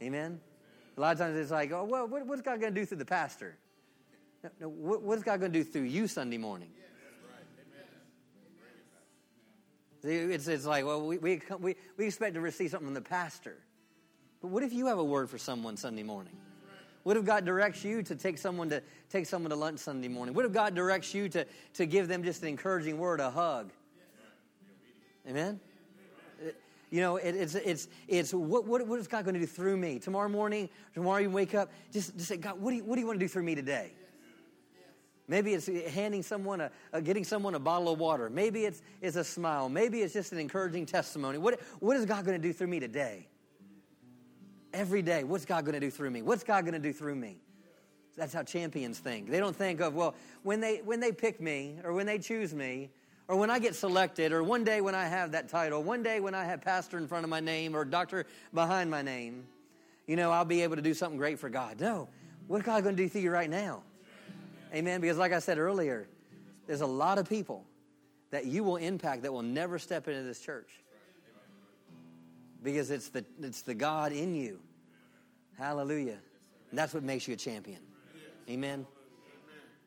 Amen. 0.03 0.41
A 0.97 1.01
lot 1.01 1.13
of 1.13 1.19
times 1.19 1.37
it's 1.37 1.51
like, 1.51 1.73
oh, 1.73 1.85
well, 1.85 2.07
what's 2.07 2.43
God 2.43 2.61
going 2.61 2.75
to 2.75 2.81
do 2.81 2.87
through 2.87 2.99
the 2.99 3.05
pastor? 3.05 3.57
No, 4.45 4.51
no, 4.61 4.69
what's 4.69 5.23
God 5.23 5.41
going 5.41 5.53
to 5.53 5.59
do 5.59 5.65
through 5.65 5.83
you 5.83 6.07
Sunday 6.07 6.37
morning? 6.37 6.69
It's, 10.03 10.49
it's 10.49 10.67
like, 10.67 10.85
well, 10.85 11.07
we, 11.07 11.17
we, 11.17 11.41
we, 11.59 11.77
we 11.97 12.05
expect 12.05 12.35
to 12.35 12.41
receive 12.43 12.71
something 12.71 12.89
from 12.89 12.95
the 12.95 13.01
pastor. 13.01 13.57
But 14.43 14.49
what 14.49 14.63
if 14.63 14.75
you 14.75 14.87
have 14.87 14.99
a 14.99 15.05
word 15.05 15.31
for 15.31 15.39
someone 15.39 15.79
Sunday 15.79 16.03
morning? 16.03 16.37
What 17.05 17.17
if 17.17 17.25
God 17.25 17.47
directs 17.47 17.85
you 17.85 18.03
to 18.03 18.15
take 18.15 18.37
someone 18.37 18.69
to 18.69 18.83
take 19.09 19.25
someone 19.25 19.49
to 19.49 19.57
lunch 19.57 19.79
Sunday 19.79 20.09
morning? 20.09 20.35
What 20.35 20.45
if 20.45 20.53
God 20.53 20.75
directs 20.75 21.15
you 21.15 21.31
to, 21.31 21.47
to 21.75 21.87
give 21.87 22.09
them 22.09 22.23
just 22.23 22.43
an 22.43 22.49
encouraging 22.49 22.99
word, 22.99 23.21
a 23.21 23.31
hug? 23.31 23.71
Amen? 25.27 25.59
You 26.91 27.01
know, 27.01 27.17
it, 27.17 27.35
it's, 27.35 27.55
it's, 27.55 27.89
it's 28.09 28.35
what, 28.35 28.67
what, 28.67 28.87
what 28.87 29.01
is 29.01 29.09
God 29.09 29.25
going 29.25 29.35
to 29.35 29.41
do 29.41 29.47
through 29.47 29.79
me? 29.79 29.99
Tomorrow 29.99 30.29
morning, 30.29 30.69
tomorrow 30.93 31.21
you 31.21 31.31
wake 31.31 31.55
up, 31.55 31.71
just, 31.91 32.15
just 32.15 32.29
say, 32.29 32.37
God, 32.37 32.61
what 32.61 32.71
do, 32.71 32.77
you, 32.77 32.85
what 32.85 32.97
do 32.97 33.01
you 33.01 33.07
want 33.07 33.19
to 33.19 33.25
do 33.25 33.29
through 33.29 33.43
me 33.43 33.55
today? 33.55 33.93
Maybe 35.27 35.55
it's 35.55 35.67
handing 35.67 36.23
someone 36.23 36.61
a, 36.61 36.71
a, 36.93 37.01
getting 37.01 37.25
someone 37.25 37.55
a 37.55 37.59
bottle 37.59 37.93
of 37.93 37.99
water. 37.99 38.29
Maybe 38.29 38.65
it's, 38.67 38.83
it's 39.01 39.17
a 39.17 39.25
smile. 39.25 39.69
Maybe 39.69 40.03
it's 40.03 40.13
just 40.13 40.33
an 40.33 40.39
encouraging 40.39 40.85
testimony. 40.85 41.39
What, 41.39 41.61
what 41.81 41.97
is 41.97 42.05
God 42.05 42.27
going 42.27 42.41
to 42.41 42.47
do 42.47 42.53
through 42.53 42.67
me 42.67 42.79
today? 42.79 43.29
Every 44.75 45.03
day, 45.03 45.25
what's 45.25 45.45
God 45.45 45.65
going 45.65 45.75
to 45.75 45.81
do 45.81 45.91
through 45.91 46.11
me? 46.11 46.21
What's 46.21 46.45
God 46.45 46.65
going 46.65 46.75
to 46.75 46.81
do 46.81 46.93
through 46.93 47.15
me? 47.15 47.39
That's 48.17 48.33
how 48.33 48.43
champions 48.43 48.99
think. 48.99 49.31
They 49.31 49.39
don't 49.39 49.57
think 49.57 49.81
of, 49.81 49.95
well, 49.95 50.15
when 50.43 50.61
they, 50.61 50.79
when 50.79 51.01
they 51.01 51.11
pick 51.11 51.41
me 51.41 51.77
or 51.83 51.93
when 51.93 52.07
they 52.07 52.19
choose 52.19 52.55
me 52.55 52.91
or 53.27 53.37
when 53.37 53.51
I 53.51 53.59
get 53.59 53.75
selected 53.75 54.31
or 54.33 54.43
one 54.43 54.63
day 54.63 54.81
when 54.81 54.95
I 54.95 55.07
have 55.07 55.33
that 55.33 55.49
title, 55.49 55.83
one 55.83 56.03
day 56.03 56.21
when 56.21 56.35
I 56.35 56.45
have 56.45 56.61
pastor 56.61 56.99
in 56.99 57.09
front 57.09 57.25
of 57.25 57.31
my 57.31 57.41
name 57.41 57.75
or 57.75 57.85
doctor 57.85 58.27
behind 58.53 58.91
my 58.91 59.03
name, 59.03 59.47
you 60.07 60.17
know, 60.17 60.31
I'll 60.31 60.45
be 60.45 60.61
able 60.63 60.77
to 60.77 60.83
do 60.83 60.93
something 60.93 61.17
great 61.17 61.39
for 61.39 61.49
God. 61.49 61.81
No. 61.81 62.09
What's 62.47 62.65
God 62.65 62.83
going 62.83 62.95
to 62.95 63.03
do 63.03 63.09
through 63.09 63.23
you 63.23 63.31
right 63.31 63.49
now? 63.49 63.83
Amen. 64.75 65.01
Because, 65.01 65.19
like 65.19 65.33
I 65.33 65.39
said 65.39 65.59
earlier, 65.59 66.09
there's 66.67 66.81
a 66.81 66.87
lot 66.87 67.19
of 67.19 67.29
people 67.29 67.65
that 68.31 68.47
you 68.47 68.65
will 68.65 68.77
impact 68.77 69.23
that 69.23 69.33
will 69.33 69.43
never 69.43 69.79
step 69.79 70.09
into 70.09 70.23
this 70.23 70.41
church 70.41 70.69
because 72.63 72.91
it's 72.91 73.11
the, 73.11 73.25
it's 73.41 73.63
the 73.63 73.75
God 73.75 74.13
in 74.13 74.35
you. 74.35 74.59
Hallelujah. 75.57 76.19
And 76.71 76.79
that's 76.79 76.93
what 76.93 77.05
makes 77.05 77.29
you 77.29 77.35
a 77.35 77.37
champion. 77.37 77.81
Amen. 78.51 78.87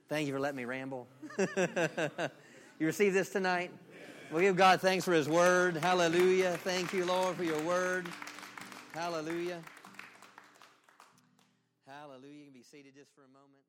Thank 0.08 0.28
you 0.28 0.34
for 0.34 0.40
letting 0.40 0.56
me 0.56 0.64
ramble. 0.64 1.08
you 1.38 2.86
receive 2.86 3.14
this 3.14 3.30
tonight? 3.30 3.72
We'll 4.32 4.42
give 4.42 4.56
God 4.56 4.80
thanks 4.80 5.04
for 5.04 5.12
His 5.12 5.28
word. 5.28 5.76
Hallelujah. 5.78 6.58
Thank 6.64 6.94
you, 6.94 7.06
Lord, 7.06 7.36
for 7.36 7.44
your 7.44 7.60
word. 7.64 8.08
Hallelujah. 8.94 9.62
Hallelujah. 11.86 12.34
You 12.34 12.44
can 12.46 12.54
be 12.54 12.64
seated 12.64 12.96
just 12.96 13.14
for 13.14 13.22
a 13.22 13.28
moment. 13.28 13.66